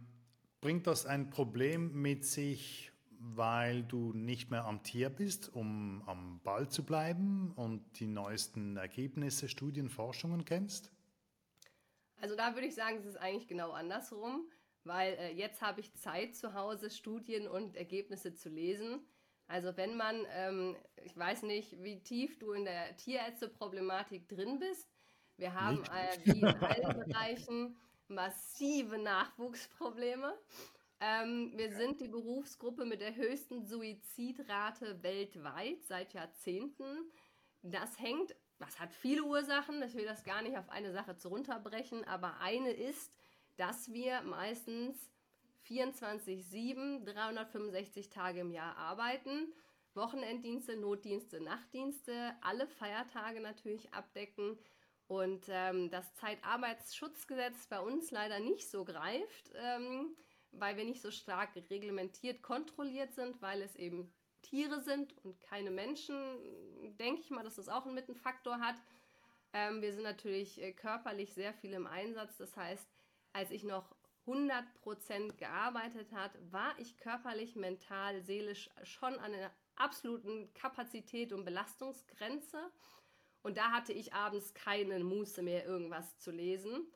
bringt 0.61 0.87
das 0.87 1.07
ein 1.07 1.31
Problem 1.31 2.01
mit 2.01 2.25
sich, 2.25 2.93
weil 3.19 3.85
du 3.85 4.13
nicht 4.13 4.51
mehr 4.51 4.65
am 4.65 4.83
Tier 4.83 5.09
bist, 5.09 5.55
um 5.55 6.03
am 6.07 6.41
Ball 6.43 6.69
zu 6.69 6.85
bleiben 6.85 7.53
und 7.55 8.01
die 8.01 8.07
neuesten 8.07 8.77
Ergebnisse, 8.77 9.49
Studien, 9.49 9.89
Forschungen 9.89 10.45
kennst? 10.45 10.93
Also 12.17 12.37
da 12.37 12.55
würde 12.55 12.67
ich 12.67 12.75
sagen, 12.75 12.99
es 12.99 13.07
ist 13.07 13.17
eigentlich 13.17 13.49
genau 13.49 13.73
andersrum, 13.73 14.49
weil 14.85 15.15
äh, 15.15 15.33
jetzt 15.33 15.61
habe 15.63 15.81
ich 15.81 15.95
Zeit 15.95 16.37
zu 16.37 16.55
Hause, 16.55 16.91
Studien 16.91 17.49
und 17.49 17.77
Ergebnisse 17.77 18.35
zu 18.35 18.49
lesen. 18.49 19.01
Also 19.47 19.77
wenn 19.77 19.97
man, 19.97 20.25
ähm, 20.31 20.77
ich 21.05 21.17
weiß 21.17 21.43
nicht, 21.43 21.83
wie 21.83 22.03
tief 22.03 22.39
du 22.39 22.53
in 22.53 22.65
der 22.65 22.97
Tierärzteproblematik 22.97 24.29
drin 24.29 24.59
bist. 24.59 24.92
Wir 25.43 25.55
haben 25.55 25.83
äh, 25.87 26.19
wie 26.23 26.39
in 26.39 26.45
allen 26.45 27.01
Bereichen 27.01 27.77
massive 28.07 28.97
Nachwuchsprobleme. 28.97 30.39
Ähm, 31.01 31.53
wir 31.57 31.75
sind 31.75 32.01
die 32.01 32.07
Berufsgruppe 32.07 32.85
mit 32.85 33.01
der 33.01 33.17
höchsten 33.17 33.67
Suizidrate 33.67 35.03
weltweit 35.03 35.83
seit 35.83 36.13
Jahrzehnten. 36.13 37.11
Das 37.61 37.99
hängt 37.99 38.37
das 38.61 38.79
hat 38.79 38.95
viele 38.95 39.25
Ursachen, 39.25 39.83
ich 39.83 39.97
will 39.97 40.05
das 40.05 40.23
gar 40.23 40.43
nicht 40.43 40.57
auf 40.57 40.69
eine 40.69 40.93
Sache 40.93 41.17
zu 41.17 41.27
runterbrechen, 41.31 42.05
aber 42.05 42.39
eine 42.39 42.71
ist, 42.71 43.13
dass 43.57 43.93
wir 43.93 44.23
meistens 44.23 45.11
24-7, 45.69 47.05
365 47.05 48.11
Tage 48.11 48.39
im 48.39 48.53
Jahr 48.53 48.77
arbeiten, 48.77 49.53
Wochenenddienste, 49.95 50.77
Notdienste, 50.77 51.41
Nachtdienste, 51.41 52.37
alle 52.43 52.69
Feiertage 52.69 53.41
natürlich 53.41 53.93
abdecken 53.93 54.57
und 55.13 55.45
ähm, 55.51 55.91
das 55.91 56.15
Zeitarbeitsschutzgesetz 56.15 57.67
bei 57.67 57.81
uns 57.81 58.11
leider 58.11 58.41
nicht 58.41 58.71
so 58.71 58.83
greift, 58.83 59.51
ähm, 59.57 60.17
weil 60.53 60.79
wir 60.79 60.87
nicht 60.87 61.03
so 61.03 61.11
stark 61.11 61.55
reglementiert 61.69 62.41
kontrolliert 62.41 63.13
sind, 63.13 63.43
weil 63.43 63.61
es 63.61 63.77
eben 63.77 64.11
Tiere 64.41 64.81
sind 64.81 65.15
und 65.23 65.39
keine 65.43 65.71
Menschen, 65.71 66.17
denke 66.99 67.21
ich 67.21 67.31
mal, 67.31 67.45
dass 67.45 67.57
das 67.57 67.69
auch 67.69 67.85
einen 67.85 67.95
Mittenfaktor 67.95 68.59
hat. 68.59 68.77
Ähm, 69.53 69.83
wir 69.83 69.93
sind 69.93 70.05
natürlich 70.05 70.63
äh, 70.63 70.73
körperlich 70.73 71.35
sehr 71.35 71.53
viel 71.53 71.75
im 71.75 71.87
Einsatz. 71.87 72.39
Das 72.39 72.57
heißt, 72.57 72.89
als 73.35 73.51
ich 73.51 73.65
noch 73.65 73.95
100% 74.27 75.35
gearbeitet 75.37 76.11
hat, 76.13 76.33
war 76.51 76.73
ich 76.79 76.97
körperlich, 76.97 77.55
mental, 77.55 78.23
seelisch 78.23 78.71
schon 78.83 79.13
an 79.19 79.35
einer 79.35 79.51
absoluten 79.77 80.55
Kapazität 80.55 81.35
und 81.35 81.45
Belastungsgrenze. 81.45 82.73
Und 83.43 83.57
da 83.59 83.73
hatte 83.73 83.93
ich 83.93 84.13
abends 84.13 84.55
keine 84.55 84.99
Muße 85.01 85.43
mehr, 85.43 85.65
irgendwas 85.67 86.19
zu 86.19 86.31
lesen. 86.31 86.87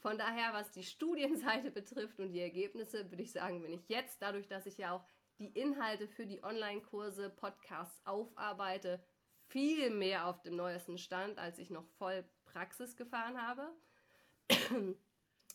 Von 0.00 0.18
daher, 0.18 0.52
was 0.52 0.72
die 0.72 0.82
Studienseite 0.82 1.70
betrifft 1.70 2.18
und 2.18 2.32
die 2.32 2.40
Ergebnisse, 2.40 3.10
würde 3.10 3.22
ich 3.22 3.32
sagen, 3.32 3.62
bin 3.62 3.72
ich 3.72 3.88
jetzt, 3.88 4.20
dadurch, 4.20 4.48
dass 4.48 4.66
ich 4.66 4.78
ja 4.78 4.92
auch 4.92 5.04
die 5.38 5.48
Inhalte 5.58 6.08
für 6.08 6.26
die 6.26 6.42
Online-Kurse, 6.42 7.30
Podcasts 7.30 8.04
aufarbeite, 8.04 9.02
viel 9.48 9.90
mehr 9.90 10.26
auf 10.26 10.40
dem 10.42 10.56
neuesten 10.56 10.98
Stand, 10.98 11.38
als 11.38 11.58
ich 11.58 11.70
noch 11.70 11.86
voll 11.98 12.24
Praxis 12.44 12.96
gefahren 12.96 13.40
habe. 13.40 13.68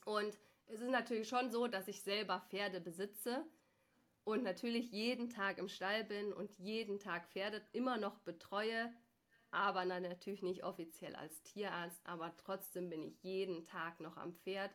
Und 0.06 0.38
es 0.68 0.82
ist 0.82 0.90
natürlich 0.90 1.28
schon 1.28 1.52
so, 1.52 1.68
dass 1.68 1.88
ich 1.88 2.02
selber 2.02 2.46
Pferde 2.50 2.80
besitze 2.80 3.46
und 4.24 4.44
natürlich 4.44 4.92
jeden 4.92 5.30
Tag 5.30 5.58
im 5.58 5.70
Stall 5.70 6.04
bin 6.04 6.34
und 6.34 6.52
jeden 6.58 7.00
Tag 7.00 7.30
Pferde 7.32 7.62
immer 7.72 7.98
noch 7.98 8.20
betreue, 8.20 8.94
aber 9.52 9.86
natürlich 9.86 10.42
nicht 10.42 10.64
offiziell 10.64 11.16
als 11.16 11.42
Tierarzt, 11.44 12.06
aber 12.06 12.36
trotzdem 12.38 12.90
bin 12.90 13.04
ich 13.04 13.24
jeden 13.24 13.64
Tag 13.64 14.00
noch 14.00 14.18
am 14.18 14.34
Pferd. 14.34 14.72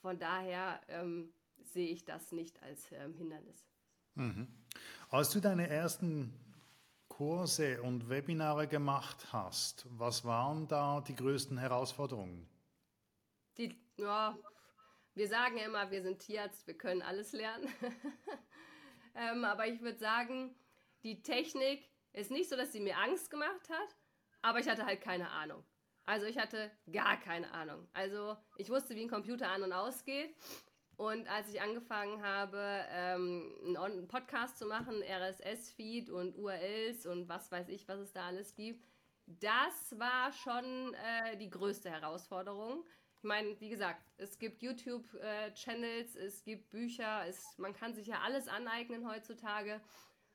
Von 0.00 0.18
daher 0.18 0.80
ähm, 0.88 1.32
sehe 1.62 1.88
ich 1.88 2.04
das 2.04 2.32
nicht 2.32 2.62
als 2.62 2.92
ähm, 2.92 3.14
Hindernis. 3.14 3.66
Mhm. 4.14 4.48
Als 5.10 5.30
du 5.30 5.40
deine 5.40 5.68
ersten 5.68 6.32
Kurse 7.08 7.80
und 7.82 8.08
Webinare 8.08 8.66
gemacht 8.66 9.32
hast, 9.32 9.86
was 9.90 10.24
waren 10.24 10.66
da 10.68 11.00
die 11.00 11.14
größten 11.14 11.58
Herausforderungen? 11.58 12.48
Die, 13.56 13.78
ja, 13.96 14.36
wir 15.14 15.28
sagen 15.28 15.56
ja 15.58 15.66
immer, 15.66 15.90
wir 15.90 16.02
sind 16.02 16.18
Tierarzt, 16.18 16.66
wir 16.66 16.76
können 16.76 17.02
alles 17.02 17.32
lernen. 17.32 17.68
ähm, 19.14 19.44
aber 19.44 19.66
ich 19.68 19.80
würde 19.80 19.98
sagen, 19.98 20.54
die 21.04 21.22
Technik 21.22 21.88
ist 22.14 22.30
nicht 22.30 22.48
so, 22.48 22.56
dass 22.56 22.72
sie 22.72 22.80
mir 22.80 22.96
Angst 22.98 23.30
gemacht 23.30 23.68
hat, 23.68 23.96
aber 24.42 24.60
ich 24.60 24.68
hatte 24.68 24.86
halt 24.86 25.00
keine 25.00 25.30
Ahnung. 25.30 25.64
Also 26.06 26.26
ich 26.26 26.38
hatte 26.38 26.70
gar 26.92 27.18
keine 27.18 27.50
Ahnung. 27.52 27.88
Also 27.92 28.36
ich 28.56 28.70
wusste, 28.70 28.94
wie 28.94 29.02
ein 29.02 29.10
Computer 29.10 29.50
an 29.50 29.62
und 29.62 29.72
ausgeht. 29.72 30.34
Und 30.96 31.26
als 31.28 31.52
ich 31.52 31.60
angefangen 31.60 32.22
habe, 32.22 32.84
ähm, 32.90 33.76
einen 33.76 34.06
Podcast 34.06 34.58
zu 34.58 34.66
machen, 34.66 35.02
RSS-Feed 35.02 36.10
und 36.10 36.36
URLs 36.36 37.06
und 37.06 37.28
was 37.28 37.50
weiß 37.50 37.68
ich, 37.68 37.88
was 37.88 37.98
es 37.98 38.12
da 38.12 38.26
alles 38.26 38.54
gibt, 38.54 38.86
das 39.26 39.98
war 39.98 40.32
schon 40.32 40.94
äh, 40.94 41.36
die 41.36 41.50
größte 41.50 41.90
Herausforderung. 41.90 42.84
Ich 43.16 43.24
meine, 43.24 43.58
wie 43.58 43.70
gesagt, 43.70 44.02
es 44.18 44.38
gibt 44.38 44.62
YouTube-Channels, 44.62 46.16
äh, 46.16 46.24
es 46.26 46.44
gibt 46.44 46.70
Bücher, 46.70 47.26
es, 47.26 47.42
man 47.56 47.72
kann 47.72 47.94
sich 47.94 48.06
ja 48.06 48.20
alles 48.20 48.46
aneignen 48.48 49.08
heutzutage. 49.08 49.80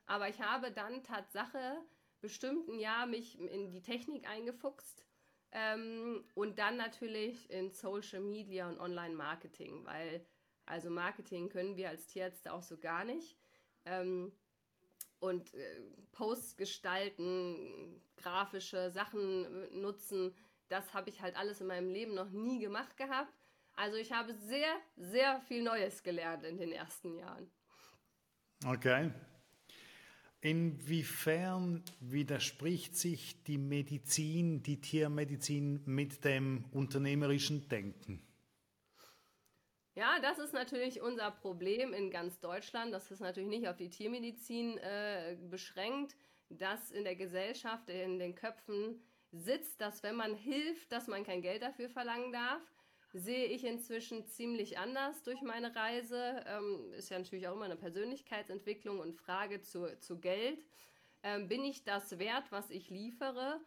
Aber 0.09 0.27
ich 0.27 0.41
habe 0.41 0.71
dann 0.71 1.03
Tatsache 1.03 1.77
bestimmt 2.19 2.67
ein 2.67 2.79
Jahr 2.79 3.05
mich 3.05 3.39
in 3.39 3.69
die 3.69 3.83
Technik 3.83 4.27
eingefuchst 4.27 5.05
ähm, 5.51 6.25
und 6.33 6.57
dann 6.57 6.77
natürlich 6.77 7.47
in 7.51 7.71
Social 7.71 8.19
Media 8.19 8.67
und 8.67 8.79
Online-Marketing, 8.79 9.85
weil 9.85 10.25
also 10.65 10.89
Marketing 10.89 11.49
können 11.49 11.77
wir 11.77 11.89
als 11.89 12.07
Tierärzte 12.07 12.51
auch 12.51 12.63
so 12.63 12.79
gar 12.79 13.03
nicht. 13.03 13.37
Ähm, 13.85 14.31
und 15.19 15.53
äh, 15.53 15.81
Posts 16.13 16.57
gestalten, 16.57 18.01
grafische 18.17 18.89
Sachen 18.89 19.45
äh, 19.45 19.75
nutzen, 19.75 20.35
das 20.69 20.91
habe 20.95 21.11
ich 21.11 21.21
halt 21.21 21.35
alles 21.35 21.61
in 21.61 21.67
meinem 21.67 21.89
Leben 21.89 22.15
noch 22.15 22.31
nie 22.31 22.57
gemacht 22.57 22.97
gehabt. 22.97 23.33
Also 23.73 23.97
ich 23.97 24.11
habe 24.11 24.33
sehr, 24.33 24.75
sehr 24.95 25.39
viel 25.41 25.61
Neues 25.61 26.01
gelernt 26.01 26.45
in 26.45 26.57
den 26.57 26.71
ersten 26.71 27.13
Jahren. 27.13 27.51
Okay. 28.65 29.11
Inwiefern 30.41 31.83
widerspricht 31.99 32.95
sich 32.95 33.43
die 33.43 33.57
Medizin, 33.57 34.63
die 34.63 34.79
Tiermedizin 34.79 35.81
mit 35.85 36.23
dem 36.23 36.63
unternehmerischen 36.71 37.67
Denken? 37.67 38.21
Ja, 39.95 40.19
das 40.21 40.39
ist 40.39 40.53
natürlich 40.53 41.01
unser 41.01 41.29
Problem 41.29 41.93
in 41.93 42.09
ganz 42.09 42.39
Deutschland. 42.39 42.93
Das 42.93 43.11
ist 43.11 43.19
natürlich 43.19 43.49
nicht 43.49 43.67
auf 43.67 43.75
die 43.75 43.89
Tiermedizin 43.89 44.77
äh, 44.77 45.35
beschränkt, 45.49 46.15
dass 46.47 46.91
in 46.91 47.03
der 47.03 47.17
Gesellschaft, 47.17 47.89
in 47.89 48.17
den 48.17 48.33
Köpfen 48.33 49.01
sitzt, 49.33 49.81
dass 49.81 50.01
wenn 50.03 50.15
man 50.15 50.35
hilft, 50.35 50.91
dass 50.93 51.07
man 51.07 51.25
kein 51.25 51.41
Geld 51.41 51.61
dafür 51.61 51.89
verlangen 51.89 52.31
darf. 52.31 52.61
Sehe 53.13 53.45
ich 53.45 53.63
inzwischen 53.63 54.27
ziemlich 54.27 54.77
anders 54.77 55.23
durch 55.23 55.41
meine 55.41 55.75
Reise. 55.75 56.43
Ähm, 56.47 56.93
ist 56.93 57.09
ja 57.09 57.17
natürlich 57.17 57.47
auch 57.47 57.55
immer 57.55 57.65
eine 57.65 57.75
Persönlichkeitsentwicklung 57.75 58.99
und 58.99 59.15
Frage 59.15 59.61
zu, 59.61 59.99
zu 59.99 60.19
Geld. 60.19 60.63
Ähm, 61.23 61.47
bin 61.47 61.63
ich 61.63 61.83
das 61.83 62.19
wert, 62.19 62.51
was 62.51 62.69
ich 62.69 62.89
liefere? 62.89 63.59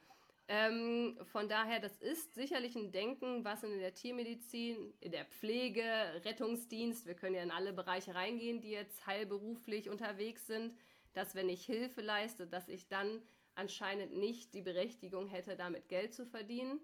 Ähm, 0.48 1.18
von 1.32 1.48
daher, 1.48 1.80
das 1.80 1.96
ist 1.98 2.34
sicherlich 2.34 2.76
ein 2.76 2.92
Denken, 2.92 3.44
was 3.44 3.62
in 3.62 3.78
der 3.78 3.94
Tiermedizin, 3.94 4.92
in 5.00 5.12
der 5.12 5.24
Pflege, 5.24 5.82
Rettungsdienst, 6.24 7.06
wir 7.06 7.14
können 7.14 7.34
ja 7.34 7.42
in 7.42 7.50
alle 7.50 7.72
Bereiche 7.72 8.14
reingehen, 8.14 8.60
die 8.60 8.70
jetzt 8.70 9.06
heilberuflich 9.06 9.88
unterwegs 9.88 10.46
sind, 10.46 10.74
dass 11.14 11.34
wenn 11.34 11.48
ich 11.48 11.64
Hilfe 11.64 12.00
leiste, 12.00 12.46
dass 12.46 12.68
ich 12.68 12.88
dann 12.88 13.22
anscheinend 13.54 14.16
nicht 14.16 14.54
die 14.54 14.62
Berechtigung 14.62 15.28
hätte, 15.28 15.56
damit 15.56 15.88
Geld 15.88 16.14
zu 16.14 16.26
verdienen. 16.26 16.80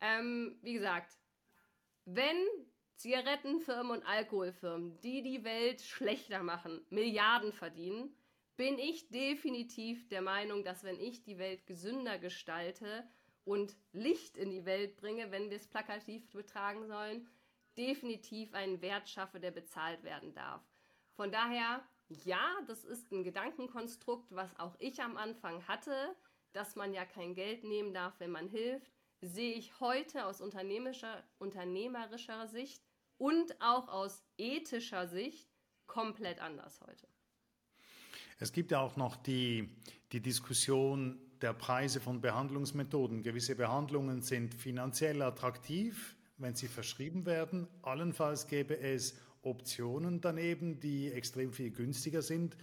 Ähm, 0.00 0.58
wie 0.62 0.74
gesagt, 0.74 1.18
wenn 2.04 2.36
Zigarettenfirmen 2.96 3.98
und 3.98 4.06
Alkoholfirmen, 4.06 5.00
die 5.00 5.22
die 5.22 5.44
Welt 5.44 5.82
schlechter 5.82 6.42
machen, 6.42 6.84
Milliarden 6.90 7.52
verdienen, 7.52 8.14
bin 8.56 8.78
ich 8.78 9.08
definitiv 9.08 10.08
der 10.08 10.22
Meinung, 10.22 10.64
dass 10.64 10.84
wenn 10.84 11.00
ich 11.00 11.22
die 11.22 11.38
Welt 11.38 11.66
gesünder 11.66 12.18
gestalte 12.18 13.08
und 13.44 13.76
Licht 13.92 14.36
in 14.36 14.50
die 14.50 14.64
Welt 14.64 14.96
bringe, 14.96 15.30
wenn 15.32 15.50
wir 15.50 15.56
es 15.56 15.66
plakativ 15.66 16.30
betragen 16.30 16.86
sollen, 16.86 17.28
definitiv 17.76 18.54
einen 18.54 18.80
Wert 18.80 19.08
schaffe, 19.08 19.40
der 19.40 19.50
bezahlt 19.50 20.04
werden 20.04 20.32
darf. 20.34 20.62
Von 21.16 21.32
daher, 21.32 21.82
ja, 22.08 22.48
das 22.68 22.84
ist 22.84 23.10
ein 23.10 23.24
Gedankenkonstrukt, 23.24 24.34
was 24.34 24.56
auch 24.58 24.76
ich 24.78 25.02
am 25.02 25.16
Anfang 25.16 25.66
hatte, 25.66 26.14
dass 26.52 26.76
man 26.76 26.94
ja 26.94 27.04
kein 27.04 27.34
Geld 27.34 27.64
nehmen 27.64 27.92
darf, 27.92 28.18
wenn 28.20 28.30
man 28.30 28.48
hilft, 28.48 28.92
sehe 29.24 29.54
ich 29.54 29.80
heute 29.80 30.26
aus 30.26 30.40
unternehmerischer, 30.40 31.24
unternehmerischer 31.38 32.46
Sicht 32.46 32.82
und 33.16 33.60
auch 33.60 33.88
aus 33.88 34.22
ethischer 34.36 35.06
Sicht 35.06 35.48
komplett 35.86 36.40
anders 36.40 36.80
heute. 36.80 37.08
Es 38.38 38.52
gibt 38.52 38.72
ja 38.72 38.80
auch 38.80 38.96
noch 38.96 39.16
die, 39.16 39.68
die 40.12 40.20
Diskussion 40.20 41.20
der 41.40 41.52
Preise 41.52 42.00
von 42.00 42.20
Behandlungsmethoden. 42.20 43.22
Gewisse 43.22 43.54
Behandlungen 43.54 44.22
sind 44.22 44.54
finanziell 44.54 45.22
attraktiv, 45.22 46.16
wenn 46.36 46.54
sie 46.54 46.68
verschrieben 46.68 47.26
werden. 47.26 47.68
Allenfalls 47.82 48.46
gäbe 48.46 48.78
es 48.78 49.18
Optionen 49.42 50.20
daneben, 50.20 50.80
die 50.80 51.12
extrem 51.12 51.52
viel 51.52 51.70
günstiger 51.70 52.22
sind, 52.22 52.56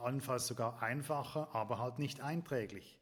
allenfalls 0.00 0.46
sogar 0.46 0.82
einfacher, 0.82 1.54
aber 1.54 1.78
halt 1.78 1.98
nicht 1.98 2.20
einträglich. 2.20 2.98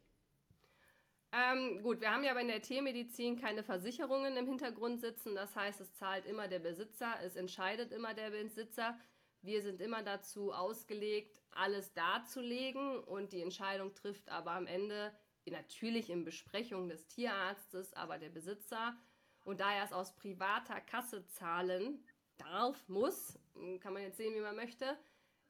Ähm, 1.37 1.83
gut, 1.83 2.01
wir 2.01 2.13
haben 2.13 2.23
ja 2.23 2.33
bei 2.33 2.45
der 2.45 2.63
Tiermedizin 2.63 3.41
keine 3.41 3.65
Versicherungen 3.65 4.37
im 4.37 4.47
Hintergrund 4.47 5.01
sitzen. 5.01 5.35
Das 5.35 5.57
heißt, 5.57 5.81
es 5.81 5.93
zahlt 5.95 6.27
immer 6.27 6.47
der 6.47 6.61
Besitzer, 6.61 7.13
es 7.25 7.35
entscheidet 7.35 7.91
immer 7.91 8.15
der 8.15 8.31
Besitzer. 8.31 8.97
Wir 9.43 9.61
sind 9.61 9.81
immer 9.81 10.05
dazu 10.05 10.53
ausgelegt, 10.53 11.43
alles 11.51 11.93
darzulegen 11.93 13.01
und 13.01 13.33
die 13.33 13.43
Entscheidung 13.43 13.95
trifft 13.95 14.29
aber 14.29 14.53
am 14.53 14.69
Ende 14.69 15.13
natürlich 15.45 16.09
in 16.09 16.25
Besprechung 16.25 16.89
des 16.89 17.09
Tierarztes, 17.09 17.93
aber 17.95 18.19
der 18.19 18.31
Besitzer. 18.31 18.97
Und 19.43 19.59
da 19.59 19.73
er 19.75 19.85
es 19.85 19.93
aus 19.93 20.15
privater 20.15 20.81
Kasse 20.81 21.27
zahlen 21.27 22.05
darf, 22.37 22.89
muss, 22.89 23.41
kann 23.81 23.93
man 23.93 24.03
jetzt 24.03 24.19
sehen, 24.19 24.37
wie 24.37 24.41
man 24.41 24.55
möchte, 24.55 24.97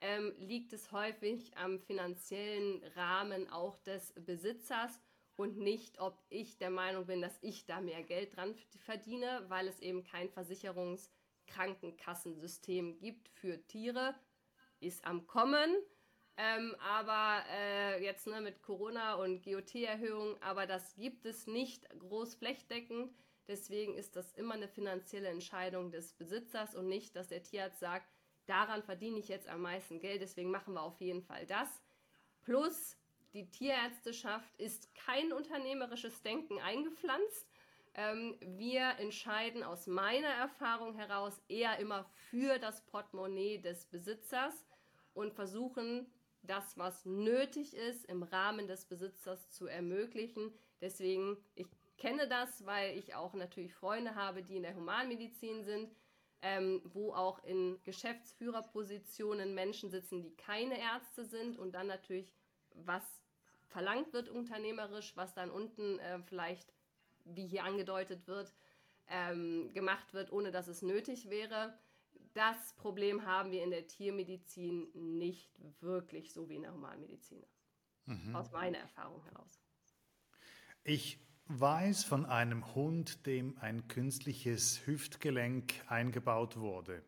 ähm, 0.00 0.32
liegt 0.38 0.72
es 0.72 0.92
häufig 0.92 1.54
am 1.58 1.78
finanziellen 1.78 2.82
Rahmen 2.96 3.50
auch 3.50 3.76
des 3.80 4.14
Besitzers 4.14 4.98
und 5.36 5.58
nicht, 5.58 6.00
ob 6.00 6.22
ich 6.28 6.58
der 6.58 6.70
Meinung 6.70 7.06
bin, 7.06 7.20
dass 7.20 7.38
ich 7.42 7.66
da 7.66 7.80
mehr 7.80 8.02
Geld 8.02 8.36
dran 8.36 8.54
verdiene, 8.78 9.44
weil 9.48 9.68
es 9.68 9.80
eben 9.80 10.04
kein 10.04 10.28
Versicherungs- 10.28 11.08
Krankenkassensystem 11.46 12.98
gibt 12.98 13.28
für 13.28 13.64
Tiere, 13.66 14.14
ist 14.80 15.04
am 15.04 15.26
Kommen. 15.26 15.74
Ähm, 16.36 16.74
aber 16.80 17.44
äh, 17.48 18.02
jetzt 18.02 18.26
ne, 18.26 18.40
mit 18.40 18.60
Corona 18.60 19.14
und 19.14 19.44
GOT-Erhöhung, 19.44 20.36
aber 20.42 20.66
das 20.66 20.96
gibt 20.96 21.26
es 21.26 21.46
nicht 21.46 21.88
groß 21.96 22.34
flächdeckend. 22.34 23.14
Deswegen 23.46 23.94
ist 23.94 24.16
das 24.16 24.32
immer 24.32 24.54
eine 24.54 24.66
finanzielle 24.66 25.28
Entscheidung 25.28 25.92
des 25.92 26.12
Besitzers 26.14 26.74
und 26.74 26.88
nicht, 26.88 27.14
dass 27.14 27.28
der 27.28 27.44
Tierarzt 27.44 27.78
sagt, 27.78 28.10
daran 28.46 28.82
verdiene 28.82 29.18
ich 29.20 29.28
jetzt 29.28 29.48
am 29.48 29.62
meisten 29.62 30.00
Geld, 30.00 30.22
deswegen 30.22 30.50
machen 30.50 30.74
wir 30.74 30.82
auf 30.82 31.00
jeden 31.00 31.22
Fall 31.22 31.46
das. 31.46 31.68
Plus, 32.42 32.96
die 33.34 33.50
Tierärzteschaft 33.50 34.56
ist 34.58 34.94
kein 34.94 35.32
unternehmerisches 35.32 36.22
Denken 36.22 36.60
eingepflanzt. 36.60 37.46
Ähm, 37.94 38.36
wir 38.40 38.96
entscheiden 38.98 39.62
aus 39.62 39.86
meiner 39.86 40.28
Erfahrung 40.28 40.94
heraus 40.94 41.40
eher 41.48 41.78
immer 41.78 42.04
für 42.30 42.58
das 42.58 42.84
Portemonnaie 42.86 43.58
des 43.58 43.86
Besitzers 43.86 44.64
und 45.14 45.34
versuchen, 45.34 46.06
das, 46.42 46.76
was 46.76 47.04
nötig 47.06 47.74
ist, 47.74 48.04
im 48.04 48.22
Rahmen 48.22 48.68
des 48.68 48.84
Besitzers 48.84 49.50
zu 49.50 49.66
ermöglichen. 49.66 50.52
Deswegen, 50.80 51.38
ich 51.54 51.66
kenne 51.96 52.28
das, 52.28 52.66
weil 52.66 52.96
ich 52.98 53.14
auch 53.14 53.34
natürlich 53.34 53.74
Freunde 53.74 54.14
habe, 54.14 54.42
die 54.42 54.56
in 54.56 54.62
der 54.62 54.76
Humanmedizin 54.76 55.64
sind, 55.64 55.90
ähm, 56.42 56.82
wo 56.84 57.14
auch 57.14 57.42
in 57.44 57.82
Geschäftsführerpositionen 57.84 59.54
Menschen 59.54 59.90
sitzen, 59.90 60.22
die 60.22 60.36
keine 60.36 60.78
Ärzte 60.78 61.24
sind 61.24 61.58
und 61.58 61.72
dann 61.72 61.86
natürlich, 61.86 62.34
was 62.74 63.23
verlangt 63.74 64.12
wird 64.12 64.28
unternehmerisch, 64.28 65.16
was 65.16 65.34
dann 65.34 65.50
unten 65.50 65.98
äh, 65.98 66.20
vielleicht 66.22 66.72
wie 67.24 67.48
hier 67.48 67.64
angedeutet 67.64 68.28
wird, 68.28 68.54
ähm, 69.08 69.72
gemacht 69.74 70.14
wird, 70.14 70.30
ohne 70.30 70.52
dass 70.52 70.68
es 70.68 70.80
nötig 70.80 71.28
wäre. 71.28 71.76
Das 72.34 72.74
Problem 72.76 73.26
haben 73.26 73.50
wir 73.50 73.64
in 73.64 73.70
der 73.70 73.88
Tiermedizin 73.88 74.86
nicht 75.18 75.50
wirklich 75.80 76.32
so 76.32 76.48
wie 76.48 76.54
in 76.54 76.62
der 76.62 76.72
Humanmedizin. 76.72 77.44
Mhm. 78.06 78.36
Aus 78.36 78.52
meiner 78.52 78.78
Erfahrung 78.78 79.24
heraus. 79.24 79.60
Ich 80.84 81.18
weiß 81.46 82.04
von 82.04 82.26
einem 82.26 82.76
Hund, 82.76 83.26
dem 83.26 83.58
ein 83.58 83.88
künstliches 83.88 84.86
Hüftgelenk 84.86 85.74
eingebaut 85.88 86.58
wurde. 86.58 87.02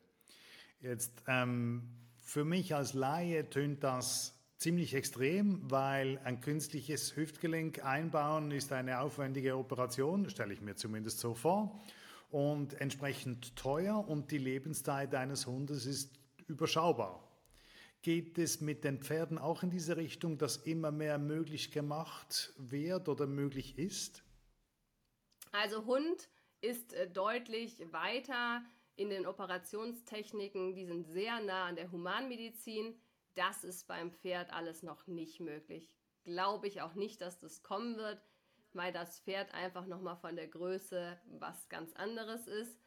Jetzt 0.81 1.23
ähm, 1.29 1.89
für 2.17 2.45
mich 2.45 2.75
als 2.75 2.93
Laie 2.93 3.49
tönt 3.51 3.85
das 3.85 4.36
ziemlich 4.59 4.95
extrem, 4.95 5.71
weil 5.71 6.19
ein 6.25 6.41
künstliches 6.41 7.17
Hüftgelenk 7.17 7.85
einbauen 7.85 8.51
ist 8.51 8.73
eine 8.73 9.01
aufwendige 9.01 9.57
Operation, 9.57 10.29
stelle 10.31 10.55
ich 10.55 10.61
mir 10.61 10.77
zumindest 10.77 11.21
so 11.21 11.35
vor, 11.35 11.81
und 12.31 12.81
entsprechend 12.81 13.55
teuer 13.57 14.07
und 14.09 14.31
die 14.31 14.39
Lebenszeit 14.39 15.15
eines 15.15 15.47
Hundes 15.47 15.87
ist 15.87 16.19
überschaubar. 16.49 17.23
Geht 18.03 18.39
es 18.39 18.61
mit 18.61 18.85
den 18.85 18.99
Pferden 18.99 19.39
auch 19.39 19.63
in 19.63 19.71
diese 19.71 19.97
Richtung, 19.97 20.39
dass 20.39 20.59
immer 20.59 20.91
mehr 20.91 21.19
möglich 21.19 21.73
gemacht 21.73 22.53
wird 22.57 23.09
oder 23.09 23.27
möglich 23.27 23.79
ist? 23.79 24.23
Also 25.53 25.85
Hund 25.87 26.29
ist 26.61 26.93
äh, 26.93 27.09
deutlich 27.11 27.81
weiter 27.93 28.63
in 28.97 29.11
den 29.11 29.27
Operationstechniken, 29.27 30.75
die 30.75 30.87
sind 30.87 31.07
sehr 31.07 31.41
nah 31.41 31.67
an 31.67 31.77
der 31.77 31.91
Humanmedizin 31.91 32.95
das 33.37 33.65
ist 33.65 33.87
beim 33.87 34.13
Pferd 34.13 34.53
alles 34.53 34.83
noch 34.83 35.07
nicht 35.07 35.41
möglich. 35.41 35.91
Glaube 36.25 36.67
ich 36.67 36.83
auch 36.83 36.95
nicht, 36.95 37.21
dass 37.21 37.39
das 37.39 37.63
kommen 37.63 37.97
wird, 37.97 38.21
weil 38.73 38.93
das 38.93 39.21
Pferd 39.21 39.55
einfach 39.55 39.87
nochmal 39.87 40.17
von 40.17 40.37
der 40.37 40.49
Größe 40.49 41.19
was 41.39 41.69
ganz 41.69 41.93
anderes 41.95 42.47
ist. 42.47 42.81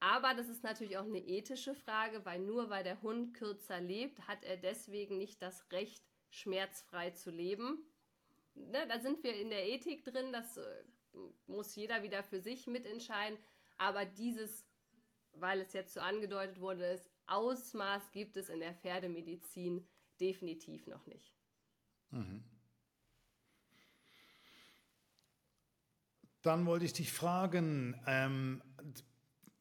Aber 0.00 0.34
das 0.34 0.48
ist 0.48 0.62
natürlich 0.62 0.98
auch 0.98 1.06
eine 1.06 1.24
ethische 1.24 1.74
Frage, 1.74 2.24
weil 2.24 2.40
nur 2.40 2.68
weil 2.68 2.84
der 2.84 3.00
Hund 3.00 3.32
kürzer 3.34 3.80
lebt, 3.80 4.26
hat 4.28 4.44
er 4.44 4.56
deswegen 4.56 5.16
nicht 5.16 5.40
das 5.40 5.70
Recht, 5.72 6.04
schmerzfrei 6.28 7.10
zu 7.12 7.30
leben. 7.30 7.86
Ne, 8.54 8.86
da 8.88 8.98
sind 8.98 9.22
wir 9.22 9.34
in 9.34 9.50
der 9.50 9.66
Ethik 9.66 10.04
drin, 10.04 10.32
das 10.32 10.56
äh, 10.56 10.84
muss 11.46 11.74
jeder 11.74 12.02
wieder 12.02 12.22
für 12.22 12.40
sich 12.40 12.66
mitentscheiden. 12.66 13.38
Aber 13.78 14.04
dieses, 14.04 14.66
weil 15.32 15.60
es 15.60 15.72
jetzt 15.72 15.94
so 15.94 16.00
angedeutet 16.00 16.60
wurde, 16.60 16.84
ist 16.86 17.10
Ausmaß 17.26 18.10
gibt 18.12 18.36
es 18.36 18.48
in 18.48 18.60
der 18.60 18.74
Pferdemedizin 18.74 19.86
definitiv 20.20 20.86
noch 20.86 21.06
nicht. 21.06 21.32
Mhm. 22.10 22.44
Dann 26.42 26.66
wollte 26.66 26.84
ich 26.84 26.92
dich 26.92 27.10
fragen, 27.12 27.98
ähm, 28.06 28.62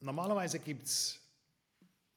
normalerweise 0.01 0.59
gibt 0.59 0.85
es 0.87 1.21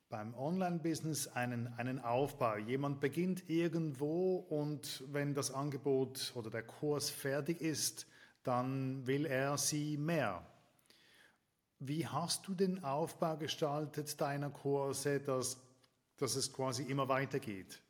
beim 0.09 0.35
Online-Business 0.35 1.29
einen, 1.29 1.69
einen 1.75 2.01
Aufbau. 2.01 2.57
Jemand 2.57 3.01
beginnt 3.01 3.49
irgendwo 3.49 4.37
und 4.37 5.05
wenn 5.13 5.35
das 5.35 5.53
Angebot 5.53 6.33
oder 6.35 6.51
der 6.51 6.63
Kurs 6.63 7.11
fertig 7.11 7.61
ist, 7.61 8.07
dann 8.43 9.07
will 9.07 9.27
er 9.27 9.59
sie 9.59 9.97
mehr. 9.97 10.45
Wie 11.79 12.07
hast 12.07 12.49
du 12.49 12.55
den 12.55 12.83
Aufbau 12.85 13.37
gestaltet 13.37 14.21
deiner 14.21 14.51
Kurse, 14.51 15.21
dass, 15.21 15.61
dass 16.17 16.35
es 16.35 16.53
quasi 16.53 16.85
immer 16.85 17.09
weitergeht? 17.09 17.83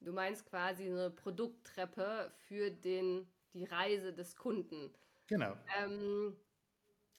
Du 0.00 0.12
meinst 0.12 0.46
quasi 0.46 0.84
eine 0.84 1.10
Produkttreppe 1.10 2.32
für 2.48 2.70
den, 2.70 3.26
die 3.54 3.64
Reise 3.64 4.12
des 4.12 4.36
Kunden. 4.36 4.90
Genau. 5.26 5.54
Ähm, 5.78 6.36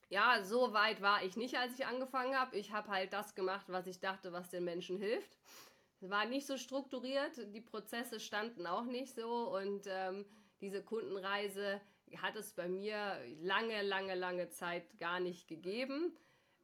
ja, 0.09 0.43
so 0.43 0.73
weit 0.73 1.01
war 1.01 1.23
ich 1.23 1.37
nicht, 1.37 1.57
als 1.57 1.79
ich 1.79 1.85
angefangen 1.85 2.35
habe. 2.35 2.57
Ich 2.57 2.71
habe 2.71 2.89
halt 2.89 3.13
das 3.13 3.33
gemacht, 3.33 3.67
was 3.69 3.87
ich 3.87 3.99
dachte, 3.99 4.31
was 4.33 4.49
den 4.49 4.63
Menschen 4.63 4.97
hilft. 4.97 5.37
Es 6.01 6.09
war 6.09 6.25
nicht 6.25 6.47
so 6.47 6.57
strukturiert, 6.57 7.53
die 7.53 7.61
Prozesse 7.61 8.19
standen 8.19 8.65
auch 8.65 8.85
nicht 8.85 9.15
so 9.15 9.55
und 9.55 9.85
ähm, 9.87 10.25
diese 10.59 10.83
Kundenreise 10.83 11.79
hat 12.17 12.35
es 12.35 12.53
bei 12.53 12.67
mir 12.67 13.19
lange, 13.41 13.81
lange, 13.81 14.15
lange 14.15 14.49
Zeit 14.49 14.99
gar 14.99 15.19
nicht 15.19 15.47
gegeben. 15.47 16.15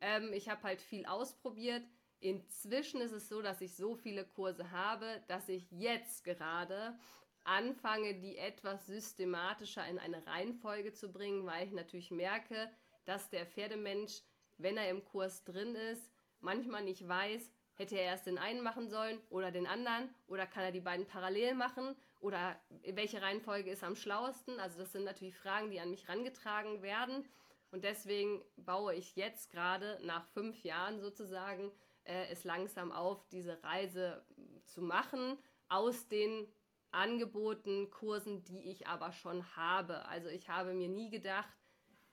Ähm, 0.02 0.32
ich 0.34 0.50
habe 0.50 0.64
halt 0.64 0.82
viel 0.82 1.06
ausprobiert. 1.06 1.84
Inzwischen 2.20 3.02
ist 3.02 3.12
es 3.12 3.30
so, 3.30 3.42
dass 3.42 3.62
ich 3.62 3.76
so 3.76 3.96
viele 3.96 4.26
Kurse 4.26 4.72
habe, 4.72 5.24
dass 5.28 5.50
ich 5.50 5.70
jetzt 5.72 6.24
gerade 6.24 6.98
anfange, 7.44 8.16
die 8.16 8.38
etwas 8.38 8.86
systematischer 8.88 9.88
in 9.88 10.00
eine 10.00 10.26
Reihenfolge 10.26 10.94
zu 10.94 11.12
bringen, 11.12 11.46
weil 11.46 11.66
ich 11.66 11.72
natürlich 11.72 12.12
merke, 12.12 12.70
dass 13.06 13.30
der 13.30 13.46
Pferdemensch, 13.46 14.22
wenn 14.58 14.78
er 14.78 14.90
im 14.90 15.06
Kurs 15.06 15.44
drin 15.46 15.76
ist, 15.76 16.12
manchmal 16.42 16.84
nicht 16.84 17.08
weiß, 17.08 17.52
hätte 17.76 17.96
er 17.96 18.06
erst 18.06 18.26
den 18.26 18.38
einen 18.38 18.62
machen 18.62 18.90
sollen 18.90 19.20
oder 19.30 19.52
den 19.52 19.68
anderen 19.68 20.14
oder 20.28 20.46
kann 20.46 20.64
er 20.64 20.72
die 20.72 20.82
beiden 20.82 21.06
parallel 21.06 21.54
machen 21.54 21.96
oder 22.20 22.60
welche 22.84 23.22
Reihenfolge 23.22 23.72
ist 23.72 23.84
am 23.84 23.96
schlauesten. 23.96 24.60
Also 24.60 24.80
das 24.80 24.92
sind 24.92 25.04
natürlich 25.04 25.38
Fragen, 25.38 25.72
die 25.72 25.80
an 25.80 25.92
mich 25.92 26.10
rangetragen 26.10 26.82
werden 26.82 27.26
und 27.72 27.84
deswegen 27.84 28.42
baue 28.56 28.96
ich 28.96 29.16
jetzt 29.16 29.52
gerade 29.52 30.00
nach 30.04 30.26
fünf 30.28 30.64
Jahren 30.64 31.00
sozusagen 31.00 31.72
äh, 32.06 32.28
es 32.30 32.44
langsam 32.44 32.92
auf, 32.92 33.28
diese 33.30 33.62
Reise 33.64 34.26
zu 34.66 34.82
machen 34.82 35.38
aus 35.68 36.08
den 36.08 36.48
Angeboten, 36.92 37.90
Kursen, 37.90 38.44
die 38.46 38.72
ich 38.72 38.88
aber 38.88 39.12
schon 39.12 39.56
habe. 39.58 40.06
Also 40.06 40.30
ich 40.30 40.50
habe 40.50 40.74
mir 40.74 40.88
nie 40.88 41.10
gedacht, 41.10 41.54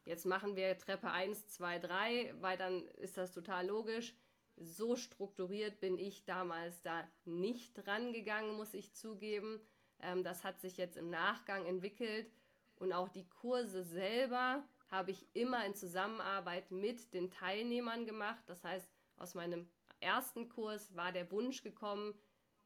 jetzt 0.05 0.27
machen 0.27 0.57
wir 0.57 0.77
Treppe 0.77 1.11
1, 1.11 1.47
2, 1.49 1.79
3, 1.79 2.35
weil 2.41 2.59
dann 2.59 2.87
ist 2.97 3.17
das 3.17 3.33
total 3.33 3.69
logisch. 3.69 4.15
So 4.57 4.97
strukturiert 4.97 5.81
bin 5.81 5.99
ich 5.99 6.25
damals 6.25 6.83
da 6.83 7.09
nicht 7.25 7.87
rangegangen, 7.87 8.57
muss 8.57 8.75
ich 8.75 8.95
zugeben. 8.95 9.61
Ähm, 10.01 10.25
das 10.25 10.45
hat 10.45 10.61
sich 10.61 10.77
jetzt 10.77 10.97
im 10.97 11.11
Nachgang 11.11 11.67
entwickelt 11.67 12.31
und 12.77 12.93
auch 12.93 13.09
die 13.09 13.29
Kurse 13.29 13.83
selber 13.83 14.65
habe 14.91 15.11
ich 15.11 15.27
immer 15.35 15.65
in 15.65 15.75
Zusammenarbeit 15.75 16.71
mit 16.71 17.13
den 17.15 17.31
Teilnehmern 17.31 18.07
gemacht. 18.07 18.43
Das 18.47 18.63
heißt, 18.65 18.89
aus 19.17 19.35
meinem 19.35 19.69
ersten 20.01 20.49
Kurs 20.49 20.95
war 20.95 21.13
der 21.13 21.31
Wunsch 21.31 21.63
gekommen, 21.63 22.15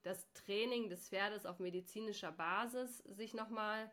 das 0.02 0.32
Training 0.32 0.88
des 0.88 1.08
Pferdes 1.08 1.46
auf 1.46 1.58
medizinischer 1.58 2.32
Basis 2.32 2.98
sich 2.98 3.34
nochmal 3.34 3.90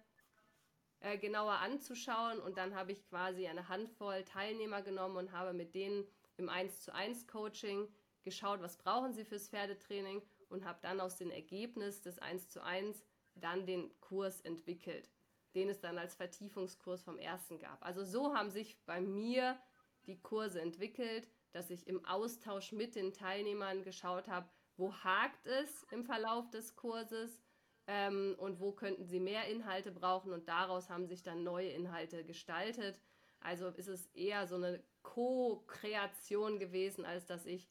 äh, 0.99 1.17
genauer 1.17 1.53
anzuschauen. 1.53 2.39
Und 2.39 2.57
dann 2.57 2.75
habe 2.75 2.91
ich 2.91 3.05
quasi 3.07 3.47
eine 3.47 3.69
Handvoll 3.69 4.23
Teilnehmer 4.23 4.81
genommen 4.81 5.17
und 5.17 5.31
habe 5.31 5.53
mit 5.53 5.75
denen 5.75 6.05
im 6.37 6.49
1 6.49 6.81
zu 6.81 6.93
1 6.93 7.27
Coaching 7.27 7.87
geschaut, 8.23 8.61
was 8.61 8.77
brauchen 8.77 9.13
sie 9.13 9.23
fürs 9.23 9.49
Pferdetraining 9.49 10.21
und 10.49 10.65
habe 10.65 10.79
dann 10.81 10.99
aus 10.99 11.17
dem 11.17 11.31
Ergebnis 11.31 12.01
des 12.01 12.19
1 12.19 12.49
zu 12.49 12.63
1 12.63 13.05
dann 13.35 13.65
den 13.65 13.91
Kurs 14.01 14.41
entwickelt, 14.41 15.09
den 15.53 15.69
es 15.69 15.79
dann 15.79 15.97
als 15.97 16.15
Vertiefungskurs 16.15 17.03
vom 17.03 17.17
ersten 17.17 17.59
gab. 17.59 17.83
Also 17.85 18.03
so 18.03 18.35
haben 18.35 18.49
sich 18.49 18.77
bei 18.85 19.01
mir 19.01 19.59
die 20.07 20.21
Kurse 20.21 20.61
entwickelt, 20.61 21.27
dass 21.51 21.69
ich 21.69 21.87
im 21.87 22.03
Austausch 22.05 22.71
mit 22.71 22.95
den 22.95 23.13
Teilnehmern 23.13 23.83
geschaut 23.83 24.27
habe, 24.27 24.49
wo 24.77 24.93
hakt 24.93 25.47
es 25.47 25.83
im 25.91 26.03
Verlauf 26.03 26.49
des 26.49 26.75
Kurses 26.75 27.41
ähm, 27.87 28.35
und 28.37 28.59
wo 28.59 28.71
könnten 28.71 29.05
sie 29.05 29.19
mehr 29.19 29.47
Inhalte 29.47 29.91
brauchen 29.91 30.33
und 30.33 30.47
daraus 30.47 30.89
haben 30.89 31.07
sich 31.07 31.23
dann 31.23 31.43
neue 31.43 31.69
Inhalte 31.69 32.25
gestaltet. 32.25 32.99
Also 33.39 33.69
ist 33.69 33.87
es 33.87 34.07
eher 34.07 34.47
so 34.47 34.55
eine 34.55 34.83
Co-Kreation 35.03 36.59
gewesen, 36.59 37.05
als 37.05 37.25
dass 37.25 37.45
ich 37.45 37.69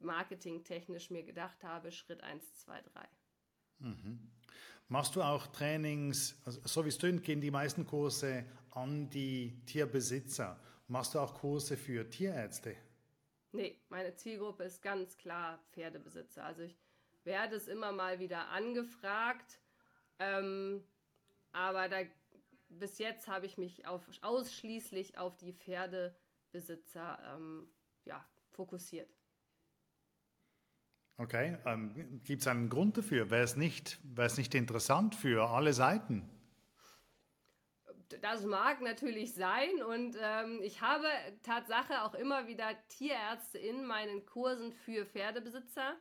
marketingtechnisch 0.00 1.10
mir 1.10 1.22
gedacht 1.22 1.62
habe, 1.62 1.92
Schritt 1.92 2.22
1, 2.22 2.54
2, 2.54 2.82
3. 2.82 3.08
Mhm. 3.78 4.32
Machst 4.92 5.16
du 5.16 5.22
auch 5.22 5.46
Trainings, 5.46 6.38
also 6.44 6.60
so 6.66 6.84
wie 6.84 6.90
es 6.90 6.98
klingt, 6.98 7.24
gehen 7.24 7.40
die 7.40 7.50
meisten 7.50 7.86
Kurse 7.86 8.44
an 8.72 9.08
die 9.08 9.58
Tierbesitzer. 9.64 10.60
Machst 10.86 11.14
du 11.14 11.18
auch 11.18 11.32
Kurse 11.32 11.78
für 11.78 12.10
Tierärzte? 12.10 12.76
Nee, 13.52 13.80
meine 13.88 14.14
Zielgruppe 14.14 14.64
ist 14.64 14.82
ganz 14.82 15.16
klar 15.16 15.58
Pferdebesitzer. 15.72 16.44
Also 16.44 16.64
ich 16.64 16.76
werde 17.24 17.56
es 17.56 17.68
immer 17.68 17.90
mal 17.90 18.18
wieder 18.18 18.50
angefragt, 18.50 19.60
ähm, 20.18 20.84
aber 21.52 21.88
da, 21.88 22.00
bis 22.68 22.98
jetzt 22.98 23.28
habe 23.28 23.46
ich 23.46 23.56
mich 23.56 23.86
auf, 23.86 24.02
ausschließlich 24.20 25.16
auf 25.16 25.38
die 25.38 25.54
Pferdebesitzer 25.54 27.18
ähm, 27.34 27.66
ja, 28.04 28.22
fokussiert. 28.50 29.08
Okay, 31.22 31.56
ähm, 31.66 32.20
gibt 32.24 32.40
es 32.40 32.48
einen 32.48 32.68
Grund 32.68 32.98
dafür? 32.98 33.30
Wäre 33.30 33.44
es 33.44 33.54
nicht, 33.54 34.00
nicht 34.36 34.56
interessant 34.56 35.14
für 35.14 35.50
alle 35.50 35.72
Seiten? 35.72 36.28
Das 38.20 38.44
mag 38.44 38.82
natürlich 38.82 39.32
sein 39.32 39.70
und 39.88 40.16
ähm, 40.20 40.60
ich 40.64 40.80
habe 40.80 41.06
Tatsache 41.44 42.02
auch 42.02 42.14
immer 42.14 42.48
wieder 42.48 42.74
Tierärzte 42.88 43.58
in 43.58 43.84
meinen 43.86 44.26
Kursen 44.26 44.72
für 44.72 45.06
Pferdebesitzer. 45.06 45.94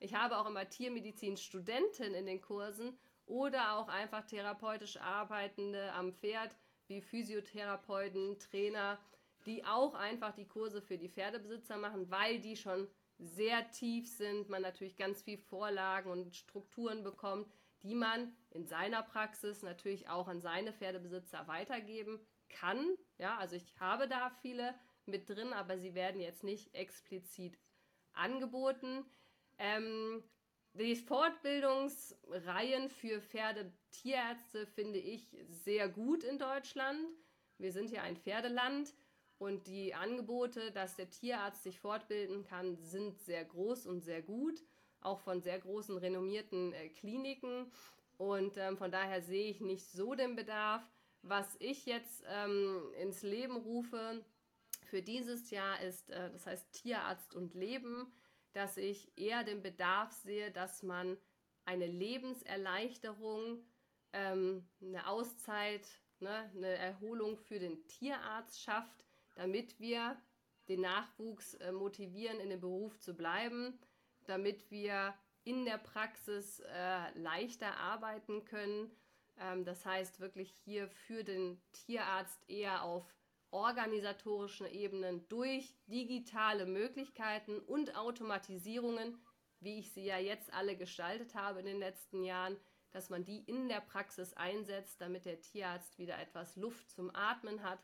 Ich 0.00 0.14
habe 0.14 0.38
auch 0.38 0.46
immer 0.46 0.66
Tiermedizin-Studenten 0.66 2.14
in 2.14 2.24
den 2.24 2.40
Kursen 2.40 2.96
oder 3.26 3.76
auch 3.76 3.88
einfach 3.88 4.24
therapeutisch 4.24 4.96
Arbeitende 4.96 5.92
am 5.92 6.14
Pferd 6.14 6.56
wie 6.88 7.02
Physiotherapeuten, 7.02 8.38
Trainer, 8.38 8.98
die 9.44 9.62
auch 9.66 9.94
einfach 9.94 10.34
die 10.34 10.48
Kurse 10.48 10.80
für 10.80 10.96
die 10.96 11.10
Pferdebesitzer 11.10 11.76
machen, 11.76 12.10
weil 12.10 12.40
die 12.40 12.56
schon 12.56 12.88
sehr 13.18 13.70
tief 13.70 14.08
sind, 14.08 14.48
man 14.48 14.62
natürlich 14.62 14.96
ganz 14.96 15.22
viel 15.22 15.38
Vorlagen 15.38 16.10
und 16.10 16.34
Strukturen 16.34 17.02
bekommt, 17.02 17.48
die 17.82 17.94
man 17.94 18.34
in 18.50 18.66
seiner 18.66 19.02
Praxis 19.02 19.62
natürlich 19.62 20.08
auch 20.08 20.28
an 20.28 20.40
seine 20.40 20.72
Pferdebesitzer 20.72 21.46
weitergeben 21.46 22.18
kann. 22.48 22.96
Ja, 23.18 23.36
also 23.38 23.56
ich 23.56 23.78
habe 23.78 24.08
da 24.08 24.30
viele 24.42 24.74
mit 25.06 25.28
drin, 25.28 25.52
aber 25.52 25.78
sie 25.78 25.94
werden 25.94 26.20
jetzt 26.20 26.44
nicht 26.44 26.74
explizit 26.74 27.58
angeboten. 28.12 29.04
Ähm, 29.58 30.24
die 30.72 30.96
Fortbildungsreihen 30.96 32.88
für 32.88 33.20
Pferdetierärzte 33.20 34.66
finde 34.66 34.98
ich 34.98 35.28
sehr 35.48 35.88
gut 35.88 36.24
in 36.24 36.38
Deutschland. 36.38 36.98
Wir 37.58 37.70
sind 37.70 37.90
ja 37.90 38.02
ein 38.02 38.16
Pferdeland 38.16 38.92
und 39.38 39.66
die 39.66 39.94
Angebote, 39.94 40.72
dass 40.72 40.96
der 40.96 41.10
Tierarzt 41.10 41.62
sich 41.62 41.80
fortbilden 41.80 42.44
kann, 42.44 42.76
sind 42.76 43.20
sehr 43.20 43.44
groß 43.44 43.86
und 43.86 44.02
sehr 44.02 44.22
gut 44.22 44.62
auch 45.04 45.20
von 45.20 45.42
sehr 45.42 45.58
großen 45.60 45.96
renommierten 45.98 46.72
äh, 46.72 46.88
Kliniken. 46.88 47.70
Und 48.16 48.56
ähm, 48.56 48.76
von 48.76 48.90
daher 48.90 49.22
sehe 49.22 49.50
ich 49.50 49.60
nicht 49.60 49.86
so 49.90 50.14
den 50.14 50.34
Bedarf. 50.34 50.82
Was 51.22 51.56
ich 51.58 51.86
jetzt 51.86 52.24
ähm, 52.28 52.92
ins 53.00 53.22
Leben 53.22 53.56
rufe 53.56 54.24
für 54.84 55.02
dieses 55.02 55.50
Jahr 55.50 55.80
ist, 55.80 56.10
äh, 56.10 56.30
das 56.30 56.46
heißt 56.46 56.72
Tierarzt 56.72 57.34
und 57.34 57.54
Leben, 57.54 58.12
dass 58.52 58.76
ich 58.76 59.16
eher 59.16 59.42
den 59.42 59.62
Bedarf 59.62 60.12
sehe, 60.12 60.50
dass 60.50 60.82
man 60.82 61.16
eine 61.64 61.86
Lebenserleichterung, 61.86 63.64
ähm, 64.12 64.68
eine 64.80 65.08
Auszeit, 65.08 65.86
ne, 66.20 66.50
eine 66.54 66.68
Erholung 66.68 67.36
für 67.36 67.58
den 67.58 67.86
Tierarzt 67.88 68.60
schafft, 68.60 69.03
damit 69.34 69.78
wir 69.80 70.20
den 70.68 70.80
Nachwuchs 70.80 71.54
äh, 71.54 71.72
motivieren, 71.72 72.40
in 72.40 72.50
dem 72.50 72.60
Beruf 72.60 72.98
zu 72.98 73.14
bleiben 73.14 73.78
damit 74.26 74.70
wir 74.70 75.14
in 75.44 75.64
der 75.64 75.78
Praxis 75.78 76.60
äh, 76.60 77.18
leichter 77.18 77.76
arbeiten 77.76 78.44
können. 78.44 78.90
Ähm, 79.38 79.64
das 79.64 79.84
heißt 79.84 80.20
wirklich 80.20 80.50
hier 80.64 80.88
für 80.88 81.24
den 81.24 81.60
Tierarzt 81.72 82.48
eher 82.48 82.82
auf 82.82 83.14
organisatorischen 83.50 84.66
Ebenen 84.66 85.28
durch 85.28 85.74
digitale 85.86 86.66
Möglichkeiten 86.66 87.60
und 87.60 87.96
Automatisierungen, 87.96 89.18
wie 89.60 89.78
ich 89.78 89.92
sie 89.92 90.04
ja 90.04 90.18
jetzt 90.18 90.52
alle 90.52 90.76
gestaltet 90.76 91.34
habe 91.34 91.60
in 91.60 91.66
den 91.66 91.78
letzten 91.78 92.24
Jahren, 92.24 92.56
dass 92.90 93.10
man 93.10 93.24
die 93.24 93.40
in 93.44 93.68
der 93.68 93.80
Praxis 93.80 94.34
einsetzt, 94.34 95.00
damit 95.00 95.24
der 95.24 95.40
Tierarzt 95.40 95.98
wieder 95.98 96.18
etwas 96.18 96.56
Luft 96.56 96.90
zum 96.90 97.14
Atmen 97.14 97.62
hat, 97.62 97.80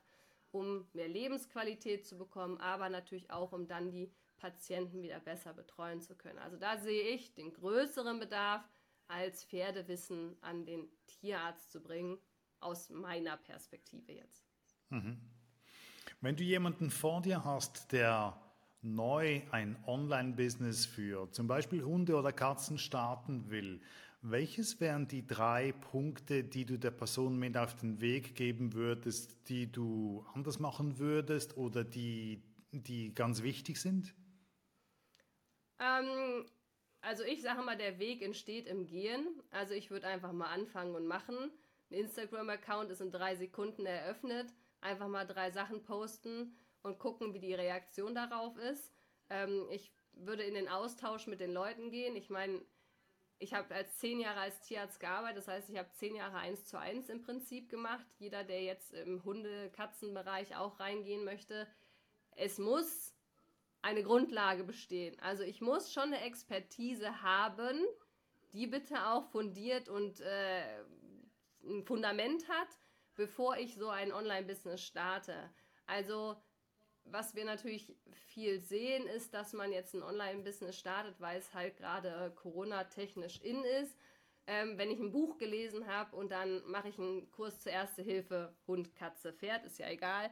um 0.52 0.86
mehr 0.92 1.08
Lebensqualität 1.08 2.06
zu 2.06 2.18
bekommen, 2.18 2.58
aber 2.58 2.88
natürlich 2.88 3.30
auch, 3.30 3.52
um 3.52 3.66
dann 3.66 3.90
die 3.90 4.12
Patienten 4.36 5.02
wieder 5.02 5.20
besser 5.20 5.52
betreuen 5.52 6.00
zu 6.00 6.14
können. 6.16 6.38
Also 6.38 6.56
da 6.56 6.78
sehe 6.78 7.08
ich 7.10 7.34
den 7.34 7.52
größeren 7.52 8.18
Bedarf, 8.18 8.62
als 9.06 9.44
Pferdewissen 9.44 10.36
an 10.40 10.64
den 10.64 10.88
Tierarzt 11.06 11.72
zu 11.72 11.82
bringen, 11.82 12.18
aus 12.60 12.90
meiner 12.90 13.36
Perspektive 13.36 14.12
jetzt. 14.12 14.44
Mhm. 14.90 15.20
Wenn 16.20 16.36
du 16.36 16.44
jemanden 16.44 16.90
vor 16.90 17.20
dir 17.22 17.44
hast, 17.44 17.92
der 17.92 18.40
neu 18.82 19.42
ein 19.50 19.76
Online-Business 19.86 20.86
für 20.86 21.30
zum 21.32 21.46
Beispiel 21.46 21.82
Hunde 21.82 22.16
oder 22.16 22.32
Katzen 22.32 22.78
starten 22.78 23.50
will, 23.50 23.82
welches 24.22 24.80
wären 24.80 25.08
die 25.08 25.26
drei 25.26 25.72
Punkte, 25.72 26.44
die 26.44 26.66
du 26.66 26.78
der 26.78 26.90
Person 26.90 27.38
mit 27.38 27.56
auf 27.56 27.74
den 27.76 28.00
Weg 28.00 28.34
geben 28.34 28.74
würdest, 28.74 29.48
die 29.48 29.70
du 29.70 30.26
anders 30.34 30.58
machen 30.58 30.98
würdest 30.98 31.56
oder 31.56 31.84
die, 31.84 32.42
die 32.72 33.14
ganz 33.14 33.42
wichtig 33.42 33.80
sind? 33.80 34.14
Ähm, 35.78 36.44
also 37.00 37.24
ich 37.24 37.40
sage 37.40 37.62
mal, 37.62 37.76
der 37.76 37.98
Weg 37.98 38.22
entsteht 38.22 38.66
im 38.66 38.86
Gehen. 38.86 39.26
Also 39.50 39.74
ich 39.74 39.90
würde 39.90 40.06
einfach 40.06 40.32
mal 40.32 40.52
anfangen 40.52 40.94
und 40.94 41.06
machen. 41.06 41.36
Ein 41.90 41.94
Instagram-Account 41.94 42.90
ist 42.90 43.00
in 43.00 43.10
drei 43.10 43.36
Sekunden 43.36 43.86
eröffnet. 43.86 44.52
Einfach 44.82 45.08
mal 45.08 45.26
drei 45.26 45.50
Sachen 45.50 45.82
posten 45.82 46.54
und 46.82 46.98
gucken, 46.98 47.32
wie 47.34 47.40
die 47.40 47.54
Reaktion 47.54 48.14
darauf 48.14 48.56
ist. 48.58 48.92
Ähm, 49.30 49.66
ich 49.70 49.92
würde 50.12 50.42
in 50.42 50.54
den 50.54 50.68
Austausch 50.68 51.26
mit 51.26 51.40
den 51.40 51.52
Leuten 51.52 51.90
gehen. 51.90 52.16
Ich 52.16 52.28
meine, 52.28 52.60
ich 53.40 53.54
habe 53.54 53.74
als 53.74 53.98
zehn 53.98 54.20
Jahre 54.20 54.40
als 54.40 54.60
Tierarzt 54.60 55.00
gearbeitet, 55.00 55.38
das 55.38 55.48
heißt, 55.48 55.70
ich 55.70 55.78
habe 55.78 55.90
zehn 55.92 56.14
Jahre 56.14 56.36
eins 56.36 56.66
zu 56.66 56.78
eins 56.78 57.08
im 57.08 57.22
Prinzip 57.22 57.70
gemacht. 57.70 58.06
Jeder, 58.18 58.44
der 58.44 58.62
jetzt 58.62 58.92
im 58.92 59.24
Hunde-Katzen-Bereich 59.24 60.56
auch 60.56 60.78
reingehen 60.78 61.24
möchte, 61.24 61.66
es 62.36 62.58
muss 62.58 63.14
eine 63.80 64.02
Grundlage 64.02 64.62
bestehen. 64.62 65.18
Also 65.20 65.42
ich 65.42 65.62
muss 65.62 65.90
schon 65.92 66.04
eine 66.04 66.20
Expertise 66.20 67.22
haben, 67.22 67.82
die 68.52 68.66
bitte 68.66 69.06
auch 69.06 69.24
fundiert 69.30 69.88
und 69.88 70.20
äh, 70.20 70.82
ein 71.64 71.82
Fundament 71.84 72.46
hat, 72.48 72.68
bevor 73.14 73.56
ich 73.56 73.74
so 73.74 73.88
ein 73.88 74.12
Online-Business 74.12 74.82
starte. 74.82 75.50
Also 75.86 76.36
was 77.12 77.34
wir 77.34 77.44
natürlich 77.44 77.94
viel 78.12 78.60
sehen, 78.60 79.06
ist, 79.06 79.34
dass 79.34 79.52
man 79.52 79.72
jetzt 79.72 79.94
ein 79.94 80.02
Online-Business 80.02 80.78
startet, 80.78 81.20
weil 81.20 81.38
es 81.38 81.52
halt 81.54 81.76
gerade 81.76 82.32
Corona-technisch 82.36 83.40
in 83.40 83.64
ist. 83.64 83.96
Ähm, 84.46 84.78
wenn 84.78 84.90
ich 84.90 84.98
ein 84.98 85.12
Buch 85.12 85.38
gelesen 85.38 85.86
habe 85.86 86.16
und 86.16 86.32
dann 86.32 86.64
mache 86.66 86.88
ich 86.88 86.98
einen 86.98 87.30
Kurs 87.30 87.60
zur 87.60 87.72
Erste 87.72 88.02
Hilfe, 88.02 88.54
Hund, 88.66 88.94
Katze, 88.96 89.32
Pferd, 89.32 89.64
ist 89.64 89.78
ja 89.78 89.88
egal. 89.88 90.30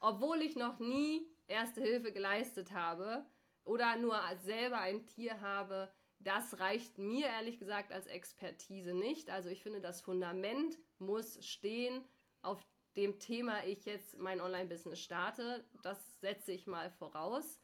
Obwohl 0.00 0.42
ich 0.42 0.56
noch 0.56 0.78
nie 0.78 1.26
Erste 1.46 1.80
Hilfe 1.80 2.12
geleistet 2.12 2.72
habe 2.72 3.24
oder 3.64 3.96
nur 3.96 4.20
selber 4.42 4.78
ein 4.78 5.06
Tier 5.06 5.40
habe, 5.40 5.92
das 6.18 6.58
reicht 6.58 6.98
mir 6.98 7.26
ehrlich 7.26 7.58
gesagt 7.58 7.92
als 7.92 8.06
Expertise 8.06 8.94
nicht. 8.94 9.30
Also 9.30 9.48
ich 9.50 9.62
finde, 9.62 9.80
das 9.80 10.00
Fundament 10.00 10.78
muss 10.98 11.44
stehen, 11.46 12.04
auf 12.42 12.62
dem 12.96 13.18
Thema 13.18 13.64
ich 13.64 13.84
jetzt 13.84 14.18
mein 14.18 14.40
Online-Business 14.40 15.00
starte. 15.00 15.64
Das 15.82 16.20
setze 16.20 16.52
ich 16.52 16.66
mal 16.66 16.90
voraus. 16.90 17.60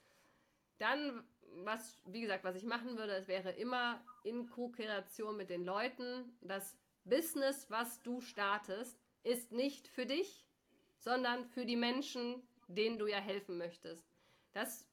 Dann, 0.78 1.22
was, 1.64 2.00
wie 2.06 2.20
gesagt, 2.20 2.44
was 2.44 2.56
ich 2.56 2.64
machen 2.64 2.96
würde, 2.96 3.14
es 3.14 3.28
wäre 3.28 3.52
immer 3.52 4.04
in 4.24 4.48
Co-Kreation 4.48 5.36
mit 5.36 5.50
den 5.50 5.64
Leuten. 5.64 6.36
Das 6.40 6.76
Business, 7.04 7.70
was 7.70 8.02
du 8.02 8.20
startest, 8.20 8.98
ist 9.22 9.52
nicht 9.52 9.88
für 9.88 10.06
dich, 10.06 10.46
sondern 10.98 11.44
für 11.44 11.64
die 11.64 11.76
Menschen, 11.76 12.42
denen 12.68 12.98
du 12.98 13.06
ja 13.06 13.18
helfen 13.18 13.58
möchtest. 13.58 14.04
Das 14.52 14.86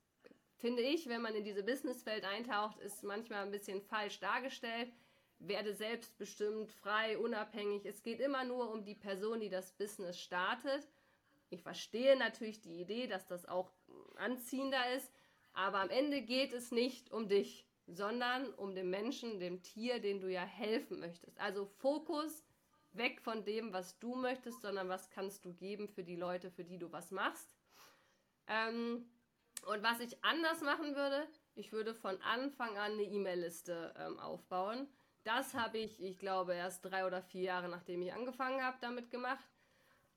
finde 0.58 0.82
ich, 0.82 1.08
wenn 1.08 1.22
man 1.22 1.36
in 1.36 1.44
diese 1.44 1.64
Businesswelt 1.64 2.26
eintaucht, 2.26 2.80
ist 2.80 3.04
manchmal 3.04 3.44
ein 3.44 3.52
bisschen 3.52 3.82
falsch 3.82 4.20
dargestellt 4.20 4.92
werde 5.40 5.74
selbstbestimmt, 5.74 6.72
frei, 6.72 7.18
unabhängig. 7.18 7.86
Es 7.86 8.02
geht 8.04 8.20
immer 8.20 8.44
nur 8.44 8.72
um 8.72 8.84
die 8.84 8.96
Person, 8.96 9.40
die 9.40 9.50
das 9.50 9.72
Business 9.72 10.20
startet. 10.20 10.88
Ich 11.50 11.62
verstehe 11.62 12.18
natürlich 12.18 12.62
die 12.62 12.82
Idee, 12.82 13.08
dass 13.08 13.28
das 13.28 13.46
auch 13.46 13.72
anziehender 14.16 14.94
ist, 14.96 15.12
aber 15.54 15.80
am 15.80 15.90
Ende 15.90 16.22
geht 16.22 16.54
es 16.54 16.72
nicht 16.72 17.12
um 17.12 17.28
dich, 17.28 17.66
sondern 17.88 18.54
um 18.56 18.76
den 18.76 18.90
Menschen, 18.90 19.40
dem 19.40 19.62
Tier, 19.64 20.00
den 20.00 20.20
du 20.20 20.30
ja 20.30 20.44
helfen 20.44 21.00
möchtest. 21.00 21.40
Also 21.40 21.66
Fokus 21.66 22.44
weg 22.92 23.22
von 23.22 23.46
dem, 23.46 23.74
was 23.74 23.98
du 24.00 24.16
möchtest, 24.16 24.62
sondern 24.62 24.90
was 24.90 25.10
kannst 25.10 25.46
du 25.46 25.54
geben 25.54 25.88
für 25.88 26.04
die 26.04 26.16
Leute, 26.16 26.52
für 26.52 26.64
die 26.64 26.78
du 26.78 26.92
was 26.92 27.12
machst. 27.12 27.56
Ähm, 28.48 29.10
und 29.66 29.84
was 29.84 30.00
ich 30.00 30.24
anders 30.24 30.62
machen 30.62 30.96
würde, 30.96 31.28
ich 31.56 31.72
würde 31.72 31.94
von 31.94 32.22
Anfang 32.22 32.78
an 32.78 32.94
eine 32.94 33.04
E-Mail-Liste 33.04 33.94
ähm, 33.98 34.20
aufbauen 34.20 34.88
das 35.28 35.54
habe 35.54 35.78
ich, 35.78 36.02
ich 36.02 36.18
glaube, 36.18 36.54
erst 36.54 36.86
drei 36.86 37.06
oder 37.06 37.22
vier 37.22 37.44
Jahre 37.44 37.68
nachdem 37.68 38.02
ich 38.02 38.14
angefangen 38.14 38.64
habe, 38.64 38.78
damit 38.80 39.12
gemacht. 39.12 39.46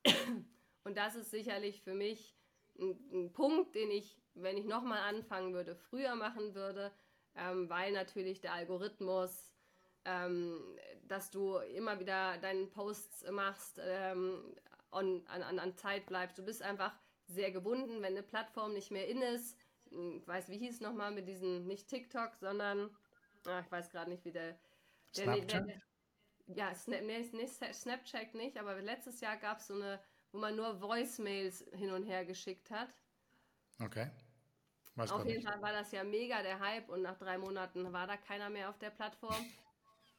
Und 0.83 0.97
das 0.97 1.15
ist 1.15 1.31
sicherlich 1.31 1.81
für 1.81 1.93
mich 1.93 2.35
ein, 2.79 2.97
ein 3.11 3.33
Punkt, 3.33 3.75
den 3.75 3.91
ich, 3.91 4.17
wenn 4.35 4.57
ich 4.57 4.65
nochmal 4.65 5.01
anfangen 5.01 5.53
würde, 5.53 5.75
früher 5.75 6.15
machen 6.15 6.55
würde, 6.55 6.91
ähm, 7.35 7.69
weil 7.69 7.91
natürlich 7.91 8.39
der 8.39 8.53
Algorithmus, 8.53 9.51
ähm, 10.05 10.59
dass 11.07 11.29
du 11.29 11.57
immer 11.57 11.99
wieder 11.99 12.37
deinen 12.37 12.71
Posts 12.71 13.29
machst, 13.31 13.81
ähm, 13.83 14.55
on, 14.91 15.27
an, 15.27 15.59
an 15.59 15.77
Zeit 15.77 16.05
bleibst. 16.05 16.37
Du 16.37 16.43
bist 16.43 16.61
einfach 16.61 16.93
sehr 17.27 17.51
gebunden, 17.51 18.01
wenn 18.01 18.13
eine 18.13 18.23
Plattform 18.23 18.73
nicht 18.73 18.91
mehr 18.91 19.07
in 19.07 19.21
ist. 19.21 19.57
Ich 19.89 20.27
weiß, 20.27 20.49
wie 20.49 20.57
hieß 20.57 20.79
nochmal 20.79 21.11
mit 21.11 21.27
diesem, 21.27 21.67
nicht 21.67 21.89
TikTok, 21.89 22.35
sondern, 22.39 22.89
ach, 23.45 23.63
ich 23.65 23.71
weiß 23.71 23.89
gerade 23.89 24.09
nicht, 24.09 24.23
wie 24.23 24.31
der 24.31 24.57
Snapchat? 25.13 25.67
Ja, 26.47 26.73
Snap, 26.75 27.01
nee, 27.03 27.47
Snapchat 27.47 28.33
nicht, 28.33 28.57
aber 28.57 28.81
letztes 28.81 29.21
Jahr 29.21 29.37
gab 29.37 29.59
es 29.59 29.67
so 29.67 29.75
eine, 29.75 30.01
wo 30.31 30.39
man 30.39 30.55
nur 30.55 30.81
Voicemails 30.81 31.65
hin 31.73 31.91
und 31.91 32.03
her 32.03 32.25
geschickt 32.25 32.71
hat. 32.71 32.89
Okay. 33.79 34.09
Weiß 34.95 35.11
auf 35.11 35.25
jeden 35.25 35.37
nicht. 35.37 35.47
Fall 35.47 35.61
war 35.61 35.71
das 35.71 35.91
ja 35.91 36.03
mega 36.03 36.41
der 36.41 36.59
Hype 36.59 36.89
und 36.89 37.01
nach 37.01 37.17
drei 37.17 37.37
Monaten 37.37 37.93
war 37.93 38.07
da 38.07 38.17
keiner 38.17 38.49
mehr 38.49 38.69
auf 38.69 38.77
der 38.77 38.89
Plattform. 38.89 39.45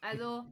Also 0.01 0.45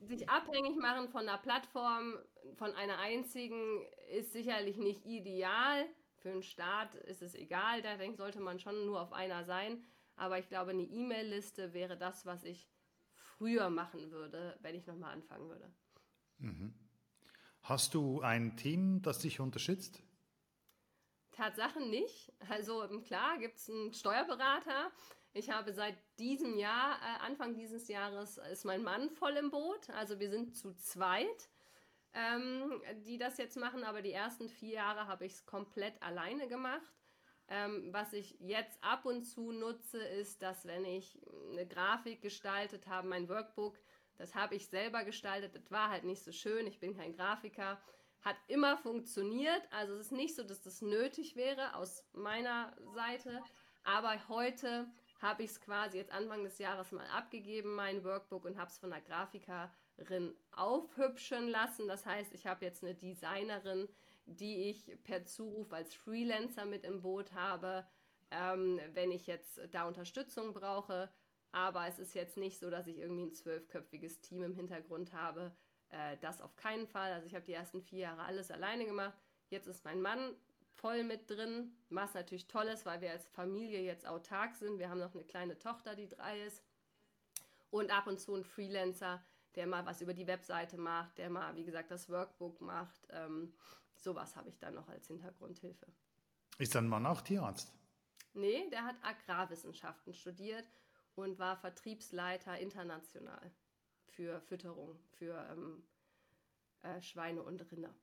sich 0.00 0.28
abhängig 0.28 0.76
machen 0.76 1.08
von 1.08 1.28
einer 1.28 1.38
Plattform, 1.38 2.18
von 2.54 2.72
einer 2.74 2.98
einzigen, 2.98 3.84
ist 4.12 4.32
sicherlich 4.32 4.76
nicht 4.76 5.04
ideal. 5.04 5.86
Für 6.18 6.30
einen 6.30 6.42
Start 6.42 6.94
ist 6.94 7.22
es 7.22 7.34
egal, 7.34 7.82
da 7.82 7.96
sollte 8.14 8.40
man 8.40 8.60
schon 8.60 8.86
nur 8.86 9.00
auf 9.00 9.12
einer 9.12 9.44
sein. 9.44 9.84
Aber 10.16 10.38
ich 10.38 10.48
glaube, 10.48 10.70
eine 10.70 10.82
E-Mail-Liste 10.82 11.72
wäre 11.72 11.96
das, 11.96 12.26
was 12.26 12.44
ich 12.44 12.68
früher 13.40 13.70
machen 13.70 14.10
würde, 14.10 14.54
wenn 14.60 14.74
ich 14.74 14.86
nochmal 14.86 15.14
anfangen 15.14 15.48
würde. 15.48 15.72
Mhm. 16.38 16.74
Hast 17.62 17.94
du 17.94 18.20
ein 18.20 18.58
Team, 18.58 19.00
das 19.00 19.20
dich 19.20 19.40
unterstützt? 19.40 20.02
Tatsache 21.32 21.80
nicht. 21.80 22.34
Also 22.50 22.86
klar 23.02 23.38
gibt 23.38 23.56
es 23.56 23.70
einen 23.70 23.94
Steuerberater. 23.94 24.92
Ich 25.32 25.48
habe 25.48 25.72
seit 25.72 25.96
diesem 26.18 26.58
Jahr, 26.58 26.98
äh, 26.98 27.24
Anfang 27.24 27.54
dieses 27.54 27.88
Jahres, 27.88 28.36
ist 28.52 28.66
mein 28.66 28.82
Mann 28.82 29.08
voll 29.08 29.38
im 29.38 29.50
Boot. 29.50 29.88
Also 29.90 30.20
wir 30.20 30.28
sind 30.28 30.54
zu 30.54 30.74
zweit, 30.74 31.48
ähm, 32.12 32.82
die 33.06 33.16
das 33.16 33.38
jetzt 33.38 33.56
machen. 33.56 33.84
Aber 33.84 34.02
die 34.02 34.12
ersten 34.12 34.50
vier 34.50 34.74
Jahre 34.74 35.06
habe 35.06 35.24
ich 35.24 35.32
es 35.32 35.46
komplett 35.46 36.02
alleine 36.02 36.46
gemacht. 36.46 36.99
Ähm, 37.52 37.92
was 37.92 38.12
ich 38.12 38.36
jetzt 38.38 38.82
ab 38.82 39.04
und 39.04 39.22
zu 39.22 39.50
nutze, 39.50 39.98
ist, 39.98 40.40
dass 40.40 40.66
wenn 40.66 40.84
ich 40.84 41.18
eine 41.50 41.66
Grafik 41.66 42.22
gestaltet 42.22 42.86
habe, 42.86 43.08
mein 43.08 43.28
Workbook, 43.28 43.76
das 44.18 44.36
habe 44.36 44.54
ich 44.54 44.68
selber 44.68 45.04
gestaltet, 45.04 45.56
das 45.56 45.70
war 45.70 45.90
halt 45.90 46.04
nicht 46.04 46.22
so 46.22 46.30
schön, 46.30 46.68
ich 46.68 46.78
bin 46.78 46.96
kein 46.96 47.12
Grafiker, 47.12 47.82
hat 48.20 48.36
immer 48.46 48.76
funktioniert, 48.76 49.62
also 49.72 49.94
es 49.94 50.06
ist 50.06 50.12
nicht 50.12 50.36
so, 50.36 50.44
dass 50.44 50.62
das 50.62 50.80
nötig 50.80 51.34
wäre 51.34 51.74
aus 51.74 52.04
meiner 52.12 52.72
Seite, 52.94 53.42
aber 53.82 54.28
heute 54.28 54.86
habe 55.20 55.42
ich 55.42 55.50
es 55.50 55.60
quasi 55.60 55.98
jetzt 55.98 56.12
Anfang 56.12 56.44
des 56.44 56.58
Jahres 56.58 56.92
mal 56.92 57.06
abgegeben, 57.08 57.74
mein 57.74 58.04
Workbook, 58.04 58.44
und 58.44 58.58
habe 58.58 58.70
es 58.70 58.78
von 58.78 58.90
der 58.90 59.00
Grafikerin 59.00 60.34
aufhübschen 60.52 61.48
lassen. 61.48 61.88
Das 61.88 62.06
heißt, 62.06 62.32
ich 62.32 62.46
habe 62.46 62.64
jetzt 62.64 62.82
eine 62.82 62.94
Designerin, 62.94 63.88
die 64.36 64.70
ich 64.70 64.90
per 65.02 65.24
Zuruf 65.24 65.72
als 65.72 65.94
Freelancer 65.94 66.64
mit 66.64 66.84
im 66.84 67.02
Boot 67.02 67.32
habe, 67.32 67.86
ähm, 68.30 68.80
wenn 68.92 69.10
ich 69.10 69.26
jetzt 69.26 69.60
da 69.72 69.86
Unterstützung 69.86 70.52
brauche. 70.52 71.10
Aber 71.52 71.86
es 71.86 71.98
ist 71.98 72.14
jetzt 72.14 72.36
nicht 72.36 72.58
so, 72.58 72.70
dass 72.70 72.86
ich 72.86 72.98
irgendwie 72.98 73.24
ein 73.24 73.34
zwölfköpfiges 73.34 74.20
Team 74.20 74.42
im 74.44 74.54
Hintergrund 74.54 75.12
habe. 75.12 75.52
Äh, 75.90 76.16
das 76.20 76.40
auf 76.40 76.56
keinen 76.56 76.86
Fall. 76.86 77.12
Also 77.12 77.26
ich 77.26 77.34
habe 77.34 77.44
die 77.44 77.52
ersten 77.52 77.82
vier 77.82 78.00
Jahre 78.00 78.22
alles 78.22 78.50
alleine 78.50 78.86
gemacht. 78.86 79.18
Jetzt 79.48 79.66
ist 79.66 79.84
mein 79.84 80.00
Mann 80.00 80.36
voll 80.76 81.02
mit 81.02 81.28
drin, 81.28 81.72
was 81.90 82.14
natürlich 82.14 82.46
toll 82.46 82.66
ist, 82.66 82.86
weil 82.86 83.00
wir 83.00 83.10
als 83.10 83.26
Familie 83.28 83.82
jetzt 83.82 84.06
autark 84.06 84.54
sind. 84.54 84.78
Wir 84.78 84.88
haben 84.88 85.00
noch 85.00 85.14
eine 85.14 85.24
kleine 85.24 85.58
Tochter, 85.58 85.94
die 85.94 86.08
drei 86.08 86.40
ist. 86.42 86.62
Und 87.70 87.90
ab 87.90 88.06
und 88.06 88.20
zu 88.20 88.34
ein 88.34 88.44
Freelancer, 88.44 89.22
der 89.56 89.66
mal 89.66 89.84
was 89.86 90.00
über 90.00 90.14
die 90.14 90.26
Webseite 90.26 90.78
macht, 90.78 91.18
der 91.18 91.30
mal, 91.30 91.54
wie 91.56 91.64
gesagt, 91.64 91.90
das 91.90 92.08
Workbook 92.08 92.60
macht. 92.60 93.08
Ähm, 93.10 93.52
sowas 94.02 94.36
habe 94.36 94.48
ich 94.48 94.58
dann 94.58 94.74
noch 94.74 94.88
als 94.88 95.06
Hintergrundhilfe. 95.06 95.86
Ist 96.58 96.74
dein 96.74 96.88
Mann 96.88 97.06
auch 97.06 97.20
Tierarzt? 97.20 97.72
Nee, 98.34 98.68
der 98.70 98.84
hat 98.84 98.96
Agrarwissenschaften 99.02 100.14
studiert 100.14 100.68
und 101.14 101.38
war 101.38 101.56
Vertriebsleiter 101.56 102.58
international 102.58 103.50
für 104.08 104.40
Fütterung, 104.40 104.98
für 105.12 105.46
ähm, 105.50 105.82
äh, 106.82 107.00
Schweine 107.02 107.42
und 107.42 107.60
Rinder. 107.70 107.94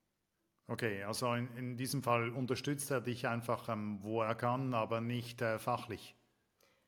Okay, 0.67 1.03
also 1.03 1.33
in, 1.33 1.47
in, 1.55 1.77
diesem 1.77 2.03
Fall 2.03 2.29
unterstützt 2.31 2.91
er 2.91 2.99
dich 2.99 3.27
einfach, 3.27 3.69
ähm, 3.69 3.99
wo 4.01 4.21
er 4.21 4.35
kann, 4.35 4.73
aber 4.73 4.99
nicht 4.99 5.41
äh, 5.41 5.59
fachlich. 5.59 6.15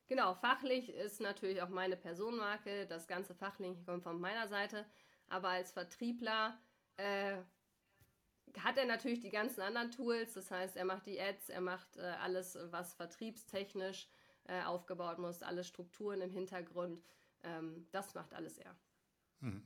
Genau, 0.07 0.33
fachlich 0.33 0.89
ist 0.89 1.21
natürlich 1.21 1.61
auch 1.61 1.69
meine 1.69 1.95
Personenmarke. 1.95 2.87
Das 2.87 3.07
ganze 3.07 3.35
Fachliche 3.35 3.81
kommt 3.83 4.03
von 4.03 4.19
meiner 4.19 4.47
Seite. 4.47 4.85
Aber 5.27 5.49
als 5.49 5.71
Vertriebler 5.71 6.59
äh, 6.97 7.37
hat 8.63 8.77
er 8.77 8.85
natürlich 8.85 9.19
die 9.19 9.29
ganzen 9.29 9.61
anderen 9.61 9.91
Tools. 9.91 10.33
Das 10.33 10.51
heißt, 10.51 10.75
er 10.75 10.85
macht 10.85 11.05
die 11.05 11.19
Ads, 11.19 11.49
er 11.49 11.61
macht 11.61 11.97
äh, 11.97 12.01
alles, 12.01 12.57
was 12.71 12.93
vertriebstechnisch 12.93 14.07
äh, 14.45 14.63
aufgebaut 14.63 15.19
muss, 15.19 15.43
alle 15.43 15.63
Strukturen 15.63 16.21
im 16.21 16.31
Hintergrund. 16.31 17.03
Ähm, 17.43 17.87
das 17.91 18.13
macht 18.15 18.33
alles 18.33 18.57
er. 18.57 18.75
Hm. 19.41 19.63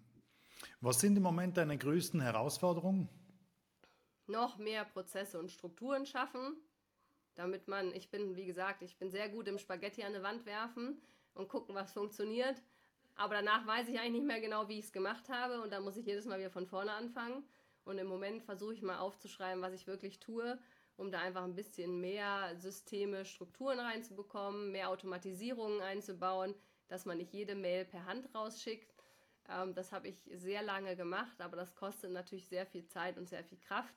Was 0.81 0.99
sind 0.99 1.15
im 1.17 1.23
Moment 1.23 1.57
deine 1.57 1.77
größten 1.77 2.21
Herausforderungen? 2.21 3.09
Noch 4.27 4.57
mehr 4.57 4.85
Prozesse 4.85 5.39
und 5.39 5.51
Strukturen 5.51 6.05
schaffen, 6.05 6.55
damit 7.35 7.67
man, 7.67 7.93
ich 7.93 8.09
bin, 8.09 8.35
wie 8.35 8.45
gesagt, 8.45 8.81
ich 8.81 8.97
bin 8.97 9.09
sehr 9.09 9.29
gut 9.29 9.47
im 9.47 9.57
Spaghetti 9.57 10.03
an 10.03 10.13
die 10.13 10.23
Wand 10.23 10.45
werfen 10.45 11.01
und 11.33 11.49
gucken, 11.49 11.75
was 11.75 11.91
funktioniert. 11.93 12.61
Aber 13.15 13.35
danach 13.35 13.67
weiß 13.67 13.89
ich 13.89 13.99
eigentlich 13.99 14.21
nicht 14.21 14.27
mehr 14.27 14.41
genau, 14.41 14.67
wie 14.69 14.79
ich 14.79 14.85
es 14.85 14.93
gemacht 14.93 15.29
habe 15.29 15.61
und 15.61 15.71
dann 15.71 15.83
muss 15.83 15.97
ich 15.97 16.05
jedes 16.05 16.25
Mal 16.25 16.39
wieder 16.39 16.49
von 16.49 16.65
vorne 16.65 16.91
anfangen. 16.93 17.43
Und 17.85 17.97
im 17.97 18.07
Moment 18.07 18.43
versuche 18.43 18.73
ich 18.73 18.81
mal 18.81 18.99
aufzuschreiben, 18.99 19.61
was 19.61 19.73
ich 19.73 19.87
wirklich 19.87 20.19
tue, 20.19 20.57
um 20.95 21.11
da 21.11 21.19
einfach 21.19 21.43
ein 21.43 21.55
bisschen 21.55 21.99
mehr 21.99 22.55
Systeme, 22.55 23.25
Strukturen 23.25 23.79
reinzubekommen, 23.79 24.71
mehr 24.71 24.89
Automatisierungen 24.89 25.81
einzubauen, 25.81 26.55
dass 26.87 27.05
man 27.05 27.17
nicht 27.17 27.33
jede 27.33 27.55
Mail 27.55 27.85
per 27.85 28.05
Hand 28.05 28.33
rausschickt. 28.33 28.93
Ähm, 29.49 29.73
das 29.73 29.91
habe 29.91 30.07
ich 30.07 30.29
sehr 30.33 30.61
lange 30.61 30.95
gemacht, 30.95 31.41
aber 31.41 31.57
das 31.57 31.75
kostet 31.75 32.11
natürlich 32.11 32.47
sehr 32.47 32.65
viel 32.65 32.85
Zeit 32.85 33.17
und 33.17 33.27
sehr 33.27 33.43
viel 33.43 33.57
Kraft. 33.59 33.95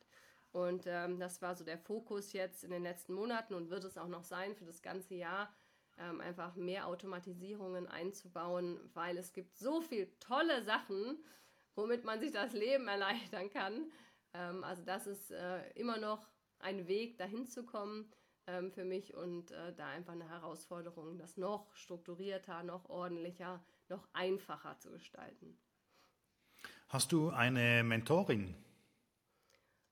Und 0.53 0.87
ähm, 0.87 1.19
das 1.19 1.43
war 1.43 1.55
so 1.55 1.65
der 1.65 1.79
Fokus 1.79 2.33
jetzt 2.33 2.65
in 2.65 2.71
den 2.71 2.83
letzten 2.83 3.13
Monaten 3.13 3.55
und 3.55 3.69
wird 3.69 3.85
es 3.85 3.99
auch 3.99 4.09
noch 4.09 4.25
sein 4.25 4.55
für 4.55 4.65
das 4.65 4.81
ganze 4.81 5.15
Jahr, 5.15 5.53
ähm, 5.99 6.21
einfach 6.21 6.55
mehr 6.57 6.87
Automatisierungen 6.87 7.87
einzubauen, 7.87 8.79
weil 8.95 9.19
es 9.19 9.33
gibt 9.33 9.57
so 9.57 9.81
viele 9.81 10.09
tolle 10.19 10.63
Sachen, 10.63 11.19
womit 11.77 12.05
man 12.05 12.21
sich 12.21 12.33
das 12.33 12.53
Leben 12.53 12.89
erleichtern 12.89 13.51
kann. 13.51 13.93
Ähm, 14.35 14.65
also 14.65 14.83
das 14.83 15.07
ist 15.07 15.31
äh, 15.31 15.71
immer 15.75 15.99
noch 15.99 16.29
ein 16.59 16.89
Weg, 16.89 17.19
dahin 17.19 17.47
zu 17.47 17.65
kommen 17.65 18.11
ähm, 18.47 18.73
für 18.73 18.85
mich 18.85 19.15
und 19.15 19.51
äh, 19.51 19.75
da 19.75 19.89
einfach 19.89 20.13
eine 20.13 20.29
Herausforderung, 20.29 21.19
das 21.19 21.37
noch 21.37 21.73
strukturierter, 21.75 22.63
noch 22.63 22.89
ordentlicher, 22.89 23.65
noch 23.89 24.09
einfacher 24.13 24.79
zu 24.79 24.91
gestalten. 24.91 25.59
Hast 26.89 27.13
du 27.13 27.31
eine 27.31 27.83
Mentorin? 27.83 28.55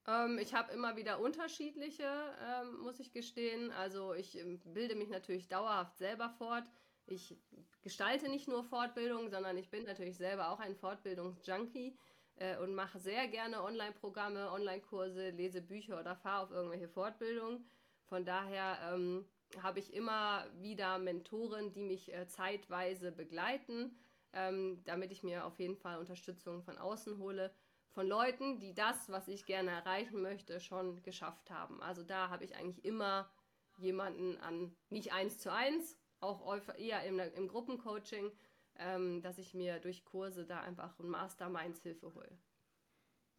Ähm, 0.07 0.39
ich 0.39 0.55
habe 0.55 0.72
immer 0.72 0.97
wieder 0.97 1.20
unterschiedliche, 1.20 2.05
ähm, 2.05 2.78
muss 2.82 3.01
ich 3.01 3.12
gestehen. 3.12 3.70
Also 3.72 4.14
ich 4.14 4.39
ähm, 4.39 4.61
bilde 4.64 4.95
mich 4.95 5.09
natürlich 5.09 5.49
dauerhaft 5.49 5.97
selber 5.99 6.30
fort. 6.30 6.64
Ich 7.07 7.36
gestalte 7.82 8.28
nicht 8.28 8.48
nur 8.48 8.64
Fortbildung, 8.64 9.28
sondern 9.28 9.57
ich 9.57 9.70
bin 9.70 9.84
natürlich 9.84 10.16
selber 10.16 10.50
auch 10.50 10.61
ein 10.61 10.74
Fortbildungsjunkie 10.74 11.96
äh, 12.36 12.57
und 12.59 12.74
mache 12.74 12.98
sehr 12.98 13.28
gerne 13.28 13.62
Online-Programme, 13.62 14.50
Online-Kurse, 14.50 15.30
lese 15.30 15.61
Bücher 15.61 16.00
oder 16.00 16.16
fahre 16.16 16.44
auf 16.44 16.50
irgendwelche 16.50 16.88
Fortbildungen. 16.88 17.64
Von 18.07 18.24
daher 18.24 18.78
ähm, 18.92 19.26
habe 19.62 19.78
ich 19.78 19.92
immer 19.92 20.46
wieder 20.61 20.98
Mentoren, 20.98 21.72
die 21.72 21.82
mich 21.82 22.12
äh, 22.12 22.26
zeitweise 22.26 23.12
begleiten, 23.12 23.96
ähm, 24.32 24.82
damit 24.84 25.12
ich 25.12 25.22
mir 25.22 25.44
auf 25.44 25.59
jeden 25.59 25.76
Fall 25.76 25.98
Unterstützung 25.98 26.62
von 26.62 26.78
außen 26.78 27.18
hole 27.18 27.55
von 27.90 28.09
Leuten, 28.09 28.59
die 28.59 28.74
das, 28.74 29.09
was 29.09 29.28
ich 29.28 29.46
gerne 29.46 29.70
erreichen 29.70 30.20
möchte, 30.20 30.59
schon 30.59 31.00
geschafft 31.05 31.50
haben. 31.50 31.80
Also 31.80 32.02
da 32.02 32.28
habe 32.28 32.44
ich 32.44 32.57
eigentlich 32.57 32.84
immer 32.84 33.30
jemanden 33.78 34.36
an, 34.38 34.74
nicht 34.90 35.12
eins 35.12 35.38
zu 35.38 35.52
eins, 35.52 35.96
auch 36.25 36.61
eher 36.79 37.05
im, 37.05 37.20
im 37.20 37.49
Gruppencoaching, 37.49 38.31
ähm, 38.79 39.22
dass 39.22 39.39
ich 39.39 39.55
mir 39.55 39.79
durch 39.79 40.05
Kurse 40.05 40.45
da 40.45 40.61
einfach 40.61 40.99
ein 40.99 41.09
Masterminds 41.09 41.83
Hilfe 41.83 42.12
hole. 42.14 42.39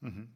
Mhm. 0.01 0.29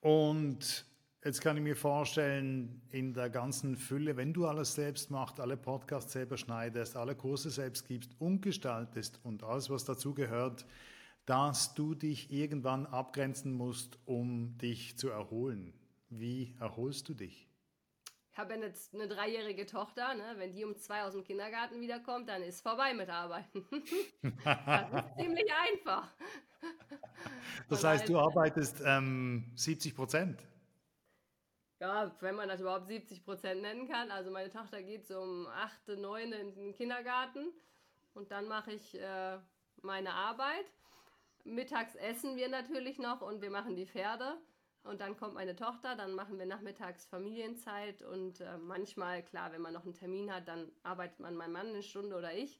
Und 0.00 0.86
jetzt 1.24 1.40
kann 1.40 1.56
ich 1.56 1.62
mir 1.62 1.76
vorstellen, 1.76 2.82
in 2.90 3.12
der 3.12 3.30
ganzen 3.30 3.76
Fülle, 3.76 4.16
wenn 4.16 4.32
du 4.32 4.46
alles 4.46 4.74
selbst 4.74 5.10
machst, 5.10 5.40
alle 5.40 5.56
Podcasts 5.56 6.12
selber 6.12 6.36
schneidest, 6.36 6.96
alle 6.96 7.14
Kurse 7.14 7.50
selbst 7.50 7.86
gibst 7.86 8.12
und 8.20 8.40
gestaltest 8.40 9.20
und 9.24 9.42
alles, 9.42 9.70
was 9.70 9.84
dazu 9.84 10.14
gehört, 10.14 10.66
dass 11.26 11.74
du 11.74 11.94
dich 11.94 12.32
irgendwann 12.32 12.86
abgrenzen 12.86 13.52
musst, 13.52 13.98
um 14.06 14.56
dich 14.58 14.96
zu 14.96 15.10
erholen. 15.10 15.74
Wie 16.08 16.54
erholst 16.58 17.08
du 17.08 17.14
dich? 17.14 17.47
Ich 18.38 18.40
habe 18.40 18.54
jetzt 18.54 18.94
eine 18.94 19.08
dreijährige 19.08 19.66
Tochter, 19.66 20.14
ne? 20.14 20.34
wenn 20.36 20.52
die 20.52 20.64
um 20.64 20.76
zwei 20.76 21.02
aus 21.02 21.12
dem 21.12 21.24
Kindergarten 21.24 21.80
wiederkommt, 21.80 22.28
dann 22.28 22.40
ist 22.44 22.60
vorbei 22.60 22.94
mit 22.94 23.10
Arbeiten. 23.10 23.66
das 24.22 24.92
ist 24.92 25.16
ziemlich 25.18 25.52
einfach. 25.52 26.08
Das 27.68 27.82
heißt, 27.82 28.08
du 28.08 28.16
arbeitest 28.16 28.80
ähm, 28.86 29.50
70 29.56 29.92
Prozent? 29.92 30.46
Ja, 31.80 32.14
wenn 32.20 32.36
man 32.36 32.48
das 32.48 32.60
überhaupt 32.60 32.86
70 32.86 33.24
Prozent 33.24 33.60
nennen 33.62 33.88
kann. 33.88 34.12
Also 34.12 34.30
meine 34.30 34.50
Tochter 34.50 34.84
geht 34.84 35.08
so 35.08 35.20
um 35.20 35.48
8., 35.48 35.98
9. 35.98 36.32
in 36.32 36.54
den 36.54 36.72
Kindergarten 36.76 37.48
und 38.14 38.30
dann 38.30 38.46
mache 38.46 38.70
ich 38.70 38.94
äh, 39.00 39.38
meine 39.82 40.12
Arbeit 40.12 40.66
mittags 41.42 41.96
essen 41.96 42.36
wir 42.36 42.48
natürlich 42.48 43.00
noch 43.00 43.20
und 43.20 43.42
wir 43.42 43.50
machen 43.50 43.74
die 43.74 43.86
Pferde. 43.86 44.38
Und 44.88 45.02
dann 45.02 45.18
kommt 45.18 45.34
meine 45.34 45.54
Tochter, 45.54 45.96
dann 45.96 46.14
machen 46.14 46.38
wir 46.38 46.46
nachmittags 46.46 47.04
Familienzeit 47.04 48.02
und 48.02 48.40
äh, 48.40 48.56
manchmal, 48.56 49.22
klar, 49.22 49.52
wenn 49.52 49.60
man 49.60 49.74
noch 49.74 49.84
einen 49.84 49.92
Termin 49.92 50.32
hat, 50.32 50.48
dann 50.48 50.72
arbeitet 50.82 51.20
man 51.20 51.36
mein 51.36 51.52
Mann 51.52 51.66
eine 51.66 51.82
Stunde 51.82 52.16
oder 52.16 52.32
ich. 52.32 52.58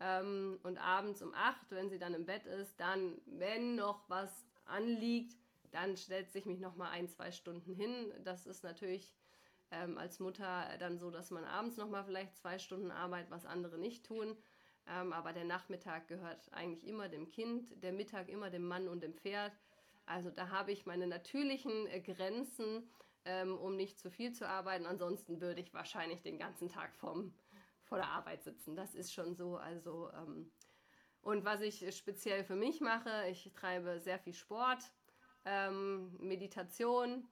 Ähm, 0.00 0.58
und 0.64 0.76
abends 0.78 1.22
um 1.22 1.32
acht, 1.34 1.70
wenn 1.70 1.88
sie 1.88 2.00
dann 2.00 2.14
im 2.14 2.26
Bett 2.26 2.46
ist, 2.46 2.80
dann, 2.80 3.16
wenn 3.26 3.76
noch 3.76 4.10
was 4.10 4.44
anliegt, 4.64 5.36
dann 5.70 5.96
stellt 5.96 6.32
sich 6.32 6.46
mich 6.46 6.58
noch 6.58 6.74
mal 6.74 6.90
ein, 6.90 7.08
zwei 7.08 7.30
Stunden 7.30 7.72
hin. 7.72 8.12
Das 8.24 8.44
ist 8.46 8.64
natürlich 8.64 9.14
ähm, 9.70 9.98
als 9.98 10.18
Mutter 10.18 10.66
dann 10.80 10.98
so, 10.98 11.12
dass 11.12 11.30
man 11.30 11.44
abends 11.44 11.76
noch 11.76 11.88
mal 11.88 12.02
vielleicht 12.02 12.36
zwei 12.36 12.58
Stunden 12.58 12.90
arbeitet, 12.90 13.30
was 13.30 13.46
andere 13.46 13.78
nicht 13.78 14.04
tun. 14.04 14.36
Ähm, 14.88 15.12
aber 15.12 15.32
der 15.32 15.44
Nachmittag 15.44 16.08
gehört 16.08 16.52
eigentlich 16.52 16.84
immer 16.88 17.08
dem 17.08 17.28
Kind, 17.28 17.70
der 17.84 17.92
Mittag 17.92 18.28
immer 18.28 18.50
dem 18.50 18.66
Mann 18.66 18.88
und 18.88 19.00
dem 19.04 19.14
Pferd. 19.14 19.52
Also 20.06 20.30
da 20.30 20.48
habe 20.50 20.72
ich 20.72 20.86
meine 20.86 21.06
natürlichen 21.06 21.86
äh, 21.86 22.00
Grenzen, 22.00 22.90
ähm, 23.24 23.56
um 23.56 23.76
nicht 23.76 23.98
zu 23.98 24.10
viel 24.10 24.32
zu 24.32 24.48
arbeiten. 24.48 24.86
Ansonsten 24.86 25.40
würde 25.40 25.60
ich 25.60 25.72
wahrscheinlich 25.72 26.22
den 26.22 26.38
ganzen 26.38 26.68
Tag 26.68 26.94
vom, 26.96 27.34
vor 27.84 27.98
der 27.98 28.08
Arbeit 28.08 28.42
sitzen. 28.42 28.74
Das 28.74 28.94
ist 28.94 29.12
schon 29.12 29.34
so. 29.34 29.56
Also, 29.56 30.10
ähm, 30.12 30.50
und 31.20 31.44
was 31.44 31.60
ich 31.60 31.96
speziell 31.96 32.44
für 32.44 32.56
mich 32.56 32.80
mache, 32.80 33.28
ich 33.30 33.52
treibe 33.52 34.00
sehr 34.00 34.18
viel 34.18 34.34
Sport, 34.34 34.92
ähm, 35.44 36.16
Meditation, 36.18 37.28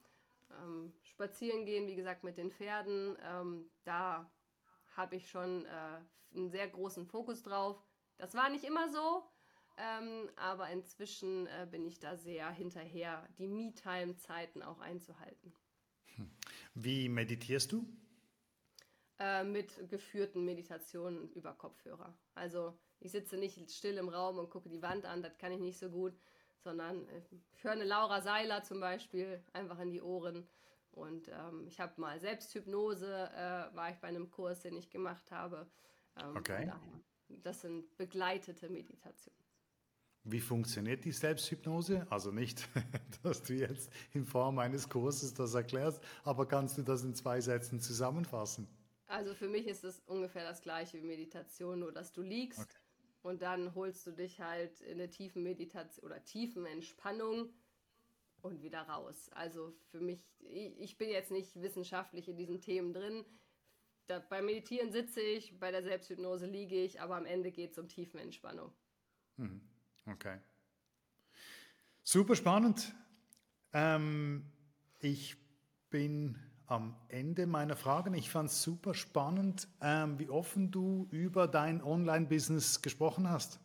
ähm, 0.62 0.92
spazieren 1.02 1.64
gehen, 1.64 1.86
wie 1.86 1.96
gesagt, 1.96 2.24
mit 2.24 2.38
den 2.38 2.52
Pferden. 2.52 3.16
Ähm, 3.22 3.70
da 3.84 4.30
habe 4.96 5.16
ich 5.16 5.28
schon 5.28 5.66
äh, 5.66 6.00
einen 6.34 6.50
sehr 6.50 6.68
großen 6.68 7.06
Fokus 7.06 7.42
drauf. 7.42 7.82
Das 8.18 8.34
war 8.34 8.48
nicht 8.48 8.64
immer 8.64 8.88
so, 8.90 9.24
ähm, 9.76 10.28
aber 10.36 10.68
inzwischen 10.70 11.46
äh, 11.46 11.66
bin 11.70 11.86
ich 11.86 11.98
da 11.98 12.16
sehr 12.16 12.50
hinterher, 12.50 13.28
die 13.38 13.46
Me-Time-Zeiten 13.46 14.62
auch 14.62 14.80
einzuhalten. 14.80 15.52
Wie 16.74 17.08
meditierst 17.08 17.72
du? 17.72 17.86
Äh, 19.18 19.44
mit 19.44 19.88
geführten 19.88 20.44
Meditationen 20.44 21.30
über 21.32 21.52
Kopfhörer. 21.52 22.16
Also 22.34 22.78
ich 23.00 23.12
sitze 23.12 23.36
nicht 23.36 23.70
still 23.70 23.98
im 23.98 24.08
Raum 24.08 24.38
und 24.38 24.50
gucke 24.50 24.68
die 24.68 24.82
Wand 24.82 25.04
an, 25.04 25.22
das 25.22 25.36
kann 25.38 25.52
ich 25.52 25.60
nicht 25.60 25.78
so 25.78 25.90
gut, 25.90 26.14
sondern 26.64 27.06
äh, 27.08 27.22
ich 27.52 27.64
höre 27.64 27.72
eine 27.72 27.84
Laura 27.84 28.22
Seiler 28.22 28.62
zum 28.62 28.80
Beispiel 28.80 29.42
einfach 29.52 29.78
in 29.78 29.90
die 29.90 30.00
Ohren 30.00 30.48
und 30.92 31.28
ähm, 31.28 31.66
ich 31.66 31.80
habe 31.80 32.00
mal 32.00 32.18
Selbsthypnose, 32.18 33.30
äh, 33.34 33.74
war 33.76 33.90
ich 33.90 33.96
bei 33.98 34.08
einem 34.08 34.30
Kurs, 34.30 34.60
den 34.60 34.76
ich 34.76 34.90
gemacht 34.90 35.30
habe. 35.30 35.70
Ähm, 36.16 36.36
okay. 36.36 36.72
das 37.28 37.60
sind 37.60 37.96
begleitete 37.96 38.68
Meditationen. 38.68 39.49
Wie 40.24 40.40
funktioniert 40.40 41.04
die 41.04 41.12
Selbsthypnose? 41.12 42.06
Also 42.10 42.30
nicht, 42.30 42.68
dass 43.22 43.42
du 43.42 43.54
jetzt 43.54 43.90
in 44.12 44.24
Form 44.24 44.58
eines 44.58 44.88
Kurses 44.88 45.32
das 45.32 45.54
erklärst, 45.54 46.02
aber 46.24 46.46
kannst 46.46 46.76
du 46.76 46.82
das 46.82 47.02
in 47.04 47.14
zwei 47.14 47.40
Sätzen 47.40 47.80
zusammenfassen? 47.80 48.68
Also 49.06 49.34
für 49.34 49.48
mich 49.48 49.66
ist 49.66 49.82
es 49.82 50.00
ungefähr 50.06 50.44
das 50.44 50.60
gleiche 50.60 50.98
wie 50.98 51.06
Meditation, 51.06 51.80
nur 51.80 51.92
dass 51.92 52.12
du 52.12 52.22
liegst, 52.22 52.60
okay. 52.60 52.78
und 53.22 53.42
dann 53.42 53.74
holst 53.74 54.06
du 54.06 54.12
dich 54.12 54.40
halt 54.40 54.80
in 54.82 55.00
eine 55.00 55.10
tiefen 55.10 55.42
Meditation 55.42 56.04
oder 56.04 56.22
tiefen 56.24 56.66
Entspannung 56.66 57.48
und 58.42 58.62
wieder 58.62 58.82
raus. 58.82 59.30
Also 59.32 59.72
für 59.90 60.00
mich, 60.00 60.24
ich 60.38 60.98
bin 60.98 61.08
jetzt 61.08 61.30
nicht 61.30 61.60
wissenschaftlich 61.60 62.28
in 62.28 62.36
diesen 62.36 62.60
Themen 62.60 62.92
drin. 62.92 63.24
Da, 64.06 64.18
beim 64.18 64.46
Meditieren 64.46 64.92
sitze 64.92 65.20
ich, 65.20 65.58
bei 65.58 65.70
der 65.70 65.82
Selbsthypnose 65.82 66.46
liege 66.46 66.76
ich, 66.76 67.00
aber 67.00 67.16
am 67.16 67.26
Ende 67.26 67.50
geht 67.50 67.72
es 67.72 67.78
um 67.78 67.88
Tiefenentspannung. 67.88 68.72
Mhm. 69.38 69.60
Okay. 70.12 70.38
Super 72.02 72.34
spannend. 72.34 72.92
Ähm, 73.72 74.44
ich 74.98 75.36
bin 75.90 76.38
am 76.66 76.96
Ende 77.08 77.46
meiner 77.46 77.76
Fragen. 77.76 78.14
Ich 78.14 78.30
fand 78.30 78.48
es 78.48 78.62
super 78.62 78.94
spannend, 78.94 79.68
ähm, 79.80 80.18
wie 80.18 80.28
offen 80.28 80.70
du 80.70 81.06
über 81.10 81.46
dein 81.46 81.82
Online-Business 81.82 82.82
gesprochen 82.82 83.28
hast. 83.28 83.60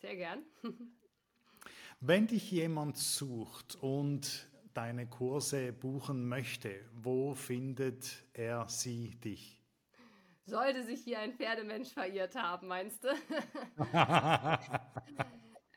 Sehr 0.00 0.16
gern. 0.16 0.42
Wenn 2.00 2.26
dich 2.26 2.50
jemand 2.50 2.98
sucht 2.98 3.76
und 3.76 4.48
deine 4.74 5.06
Kurse 5.06 5.72
buchen 5.72 6.28
möchte, 6.28 6.84
wo 6.92 7.34
findet 7.34 8.24
er 8.34 8.68
sie 8.68 9.16
dich? 9.20 9.60
Sollte 10.46 10.84
sich 10.84 11.02
hier 11.02 11.20
ein 11.20 11.32
Pferdemensch 11.32 11.90
verirrt 11.92 12.34
haben, 12.34 12.66
meinst 12.66 13.02
du? 13.04 13.08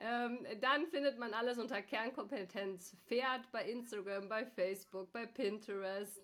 ähm, 0.08 0.45
dann 0.62 0.88
findet 0.88 1.20
man 1.20 1.34
alles 1.34 1.58
unter 1.58 1.82
Kernkompetenz 1.82 2.95
Pferd 3.08 3.51
bei 3.51 3.70
Instagram, 3.70 4.30
bei 4.30 4.45
Facebook, 4.45 5.12
bei 5.12 5.26
Pinterest, 5.26 6.24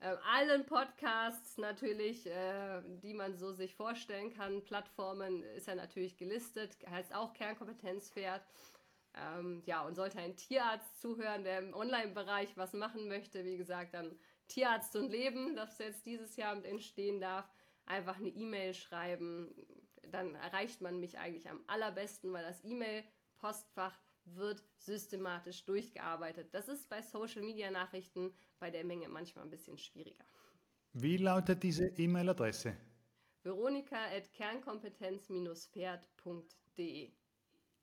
äh, 0.00 0.16
allen 0.32 0.64
Podcasts 0.64 1.58
natürlich, 1.58 2.26
äh, 2.26 2.80
die 3.02 3.12
man 3.12 3.36
so 3.36 3.52
sich 3.52 3.74
vorstellen 3.74 4.32
kann. 4.32 4.64
Plattformen 4.64 5.42
ist 5.42 5.68
er 5.68 5.74
natürlich 5.74 6.16
gelistet, 6.16 6.76
heißt 6.88 7.14
auch 7.14 7.34
Kernkompetenz 7.34 8.10
Pferd. 8.10 8.42
Ähm, 9.14 9.62
ja, 9.66 9.84
und 9.84 9.94
sollte 9.94 10.20
ein 10.20 10.36
Tierarzt 10.36 11.00
zuhören, 11.00 11.44
der 11.44 11.58
im 11.58 11.74
Online-Bereich 11.74 12.56
was 12.56 12.72
machen 12.72 13.08
möchte, 13.08 13.44
wie 13.44 13.56
gesagt, 13.56 13.92
dann 13.94 14.18
Tierarzt 14.46 14.96
und 14.96 15.10
Leben, 15.10 15.54
das 15.56 15.78
jetzt 15.78 16.06
dieses 16.06 16.36
Jahr 16.36 16.64
entstehen 16.64 17.20
darf, 17.20 17.50
einfach 17.84 18.16
eine 18.16 18.28
E-Mail 18.28 18.74
schreiben. 18.74 19.54
Dann 20.10 20.34
erreicht 20.36 20.80
man 20.80 21.00
mich 21.00 21.18
eigentlich 21.18 21.50
am 21.50 21.62
allerbesten, 21.66 22.32
weil 22.32 22.44
das 22.44 22.62
E-Mail-Postfach 23.38 23.98
wird 24.24 24.62
systematisch 24.76 25.64
durchgearbeitet. 25.64 26.52
Das 26.52 26.66
ist 26.68 26.88
bei 26.88 27.00
Social-Media-Nachrichten 27.02 28.32
bei 28.58 28.70
der 28.70 28.84
Menge 28.84 29.08
manchmal 29.08 29.44
ein 29.44 29.50
bisschen 29.50 29.78
schwieriger. 29.78 30.24
Wie 30.92 31.16
lautet 31.16 31.62
diese 31.62 31.86
E-Mail-Adresse? 31.86 32.76
Veronika 33.42 33.96
at 34.14 34.30
kernkompetenz-pferd.de 34.32 37.12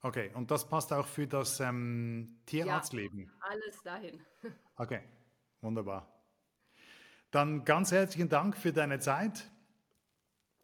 Okay, 0.02 0.32
und 0.36 0.52
das 0.52 0.68
passt 0.68 0.92
auch 0.94 1.08
für 1.08 1.26
das 1.26 1.60
ähm, 1.60 2.40
Tierarztleben? 2.46 3.26
Ja, 3.26 3.32
alles 3.50 3.82
dahin. 3.82 4.24
okay, 4.76 5.02
wunderbar. 5.62 6.08
Dann 7.32 7.66
ganz 7.66 7.92
herzlichen 7.92 8.30
Dank 8.30 8.56
für 8.56 8.72
deine 8.72 9.00
Zeit. 9.00 9.50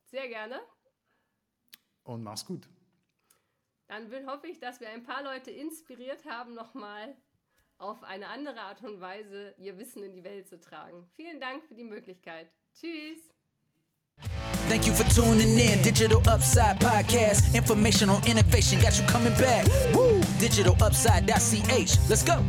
Sehr 0.05 0.27
gerne. 0.27 0.61
Und 2.03 2.21
mach's 2.21 2.45
gut. 2.45 2.69
Dann 3.91 4.09
hoffe 4.25 4.47
ich, 4.47 4.57
dass 4.57 4.79
wir 4.79 4.89
ein 4.89 5.03
paar 5.03 5.21
Leute 5.21 5.51
inspiriert 5.51 6.23
haben, 6.23 6.53
nochmal 6.53 7.13
auf 7.77 8.01
eine 8.03 8.29
andere 8.29 8.61
Art 8.61 8.81
und 8.83 9.01
Weise 9.01 9.53
ihr 9.57 9.77
Wissen 9.77 10.01
in 10.01 10.13
die 10.13 10.23
Welt 10.23 10.47
zu 10.47 10.61
tragen. 10.61 11.05
Vielen 11.17 11.41
Dank 11.41 11.65
für 11.65 11.75
die 11.75 11.83
Möglichkeit. 11.83 12.49
Tschüss. 12.73 13.19
Thank 14.69 14.87
you 14.87 14.93
for 14.93 15.03
tuning 15.13 15.57
in. 15.57 15.81
Digital 15.83 16.19
Upside 16.29 16.79
Podcast. 16.79 17.53
Information 17.53 18.09
on 18.09 18.23
innovation 18.25 18.79
got 18.79 18.97
you 18.97 19.05
coming 19.07 19.33
back. 19.33 19.65
Woo! 19.93 20.21
DigitalUpside.ch. 20.39 22.09
Let's 22.09 22.23
go. 22.23 22.41